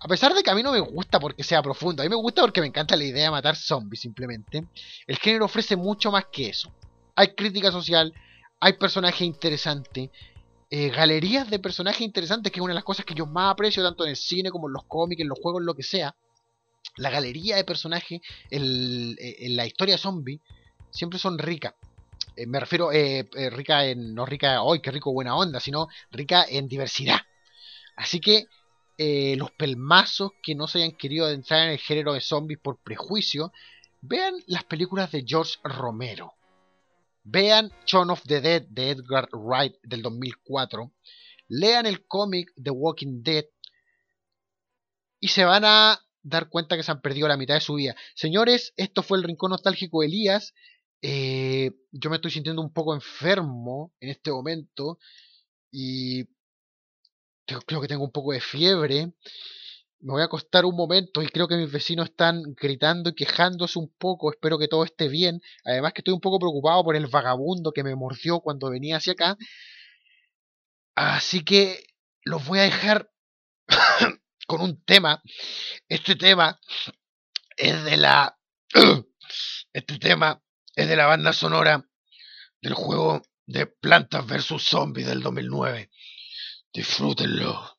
a 0.05 0.07
pesar 0.07 0.35
de 0.35 0.43
que 0.43 0.51
a 0.51 0.53
mí 0.53 0.61
no 0.61 0.71
me 0.71 0.79
gusta 0.81 1.19
porque 1.19 1.43
sea 1.43 1.63
profundo, 1.63 2.03
a 2.03 2.05
mí 2.05 2.09
me 2.09 2.15
gusta 2.15 2.43
porque 2.43 2.61
me 2.61 2.67
encanta 2.67 2.95
la 2.95 3.05
idea 3.05 3.23
de 3.23 3.31
matar 3.31 3.55
zombies 3.55 4.01
simplemente, 4.01 4.63
el 5.07 5.17
género 5.17 5.45
ofrece 5.45 5.75
mucho 5.75 6.11
más 6.11 6.25
que 6.31 6.49
eso. 6.49 6.71
Hay 7.15 7.29
crítica 7.29 7.71
social, 7.71 8.13
hay 8.59 8.73
personajes 8.73 9.21
interesantes, 9.21 10.11
eh, 10.69 10.89
galerías 10.89 11.49
de 11.49 11.57
personajes 11.57 12.01
interesantes, 12.01 12.51
que 12.51 12.59
es 12.59 12.63
una 12.63 12.73
de 12.73 12.75
las 12.75 12.83
cosas 12.83 13.03
que 13.03 13.15
yo 13.15 13.25
más 13.25 13.53
aprecio, 13.53 13.81
tanto 13.81 14.03
en 14.03 14.11
el 14.11 14.15
cine 14.15 14.51
como 14.51 14.67
en 14.67 14.73
los 14.73 14.83
cómics, 14.83 15.23
en 15.23 15.27
los 15.27 15.39
juegos, 15.39 15.61
en 15.61 15.65
lo 15.65 15.73
que 15.73 15.81
sea. 15.81 16.15
La 16.97 17.09
galería 17.09 17.55
de 17.55 17.63
personajes 17.63 18.21
en, 18.51 19.55
la 19.55 19.65
historia 19.65 19.97
zombie 19.97 20.39
siempre 20.91 21.17
son 21.17 21.39
ricas. 21.39 21.73
Eh, 22.35 22.45
me 22.45 22.59
refiero 22.59 22.91
eh, 22.91 23.27
rica 23.49 23.87
en, 23.87 24.13
no 24.13 24.27
rica 24.27 24.61
hoy, 24.61 24.81
qué 24.81 24.91
rico, 24.91 25.11
buena 25.11 25.35
onda, 25.35 25.59
sino 25.59 25.87
rica 26.11 26.45
en 26.47 26.67
diversidad. 26.67 27.21
Así 27.95 28.19
que 28.19 28.45
los 28.97 29.51
pelmazos 29.51 30.31
que 30.41 30.55
no 30.55 30.67
se 30.67 30.79
hayan 30.79 30.93
querido 30.93 31.25
adentrar 31.25 31.65
en 31.65 31.73
el 31.73 31.79
género 31.79 32.13
de 32.13 32.21
zombies 32.21 32.59
por 32.59 32.81
prejuicio, 32.81 33.51
vean 34.01 34.35
las 34.47 34.63
películas 34.63 35.11
de 35.11 35.23
George 35.25 35.55
Romero. 35.63 36.33
Vean 37.23 37.71
Shaun 37.85 38.11
of 38.11 38.21
the 38.27 38.39
Dead 38.39 38.63
de 38.69 38.91
Edgar 38.91 39.27
Wright 39.33 39.75
del 39.81 40.03
2004. 40.03 40.91
Lean 41.47 41.87
el 41.87 42.05
cómic 42.05 42.51
The 42.61 42.69
Walking 42.69 43.23
Dead. 43.23 43.45
Y 45.19 45.29
se 45.29 45.43
van 45.43 45.65
a 45.65 45.99
dar 46.21 46.49
cuenta 46.49 46.77
que 46.77 46.83
se 46.83 46.91
han 46.91 47.01
perdido 47.01 47.27
la 47.27 47.37
mitad 47.37 47.55
de 47.55 47.61
su 47.61 47.75
vida. 47.75 47.95
Señores, 48.13 48.73
esto 48.77 49.01
fue 49.01 49.17
el 49.17 49.23
Rincón 49.23 49.51
Nostálgico 49.51 50.01
de 50.01 50.07
Elías. 50.07 50.53
Eh, 51.01 51.71
yo 51.91 52.11
me 52.11 52.17
estoy 52.17 52.31
sintiendo 52.31 52.61
un 52.61 52.71
poco 52.71 52.93
enfermo 52.93 53.91
en 53.99 54.09
este 54.09 54.31
momento. 54.31 54.99
Y 55.71 56.25
creo 57.45 57.81
que 57.81 57.87
tengo 57.87 58.03
un 58.03 58.11
poco 58.11 58.33
de 58.33 58.41
fiebre. 58.41 59.13
me 59.99 60.13
voy 60.13 60.21
a 60.21 60.25
acostar 60.25 60.65
un 60.65 60.75
momento 60.75 61.21
y 61.21 61.27
creo 61.27 61.47
que 61.47 61.55
mis 61.55 61.71
vecinos 61.71 62.09
están 62.09 62.43
gritando 62.55 63.09
y 63.09 63.15
quejándose 63.15 63.79
un 63.79 63.93
poco. 63.97 64.31
Espero 64.31 64.57
que 64.57 64.67
todo 64.67 64.83
esté 64.83 65.07
bien. 65.07 65.41
Además 65.63 65.93
que 65.93 66.01
estoy 66.01 66.13
un 66.13 66.21
poco 66.21 66.39
preocupado 66.39 66.83
por 66.83 66.95
el 66.95 67.07
vagabundo 67.07 67.71
que 67.71 67.83
me 67.83 67.95
mordió 67.95 68.39
cuando 68.39 68.69
venía 68.69 68.97
hacia 68.97 69.13
acá. 69.13 69.37
Así 70.95 71.43
que 71.43 71.83
los 72.23 72.45
voy 72.45 72.59
a 72.59 72.63
dejar 72.63 73.11
con 74.47 74.61
un 74.61 74.83
tema. 74.83 75.21
Este 75.89 76.15
tema 76.15 76.59
es 77.57 77.83
de 77.83 77.97
la... 77.97 78.37
Este 79.73 79.99
tema 79.99 80.41
es 80.73 80.87
de 80.87 80.95
la 80.95 81.05
banda 81.05 81.33
sonora 81.33 81.85
del 82.61 82.73
juego 82.75 83.23
de 83.45 83.65
Plantas 83.67 84.25
vs. 84.25 84.63
Zombies 84.63 85.07
del 85.07 85.21
2009. 85.21 85.89
flots 86.83 87.74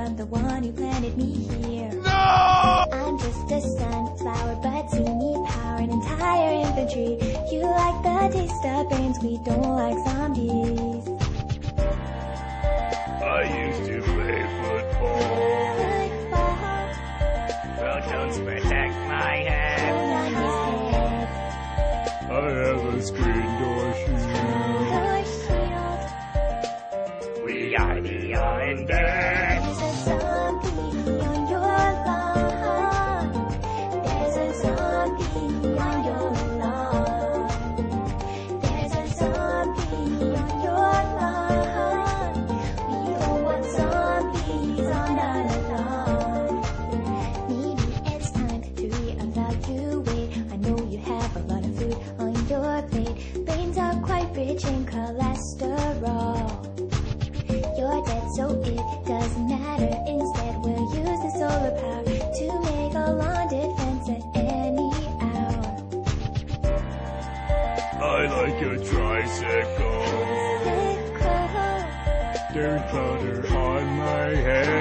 I'm 0.00 0.16
the 0.16 0.24
one 0.24 0.62
who 0.62 0.72
planted 0.72 1.14
me 1.18 1.44
here. 1.60 1.92
No! 1.92 2.86
I'm 2.90 3.18
just 3.18 3.52
a 3.52 3.60
sunflower, 3.60 4.56
but 4.62 4.88
see 4.88 5.00
me 5.00 5.36
power 5.46 5.76
an 5.76 5.90
entire 5.90 6.52
infantry. 6.64 7.18
You 7.52 7.60
like 7.60 8.02
the 8.02 8.30
taste 8.32 8.64
of 8.64 8.88
brains, 8.88 9.18
we 9.22 9.36
don't 9.44 9.76
like 9.76 9.98
zombies. 10.08 11.04
I 13.20 13.42
used 13.66 13.84
to 13.90 14.00
play 14.00 14.40
football. 14.56 15.36
Well, 17.76 18.00
don't 18.08 18.34
protect 18.46 18.94
my 19.06 19.36
head. 19.50 19.92
I 22.30 22.34
have 22.40 22.84
a 22.86 23.02
screen 23.02 23.50
door 23.60 23.92
shield. 24.00 24.30
We 27.44 27.76
are 27.76 28.00
the 28.00 28.32
undead. 28.32 29.49
thunder, 72.60 72.78
thunder 72.90 73.56
on 73.56 73.86
my 73.96 74.34
head. 74.36 74.79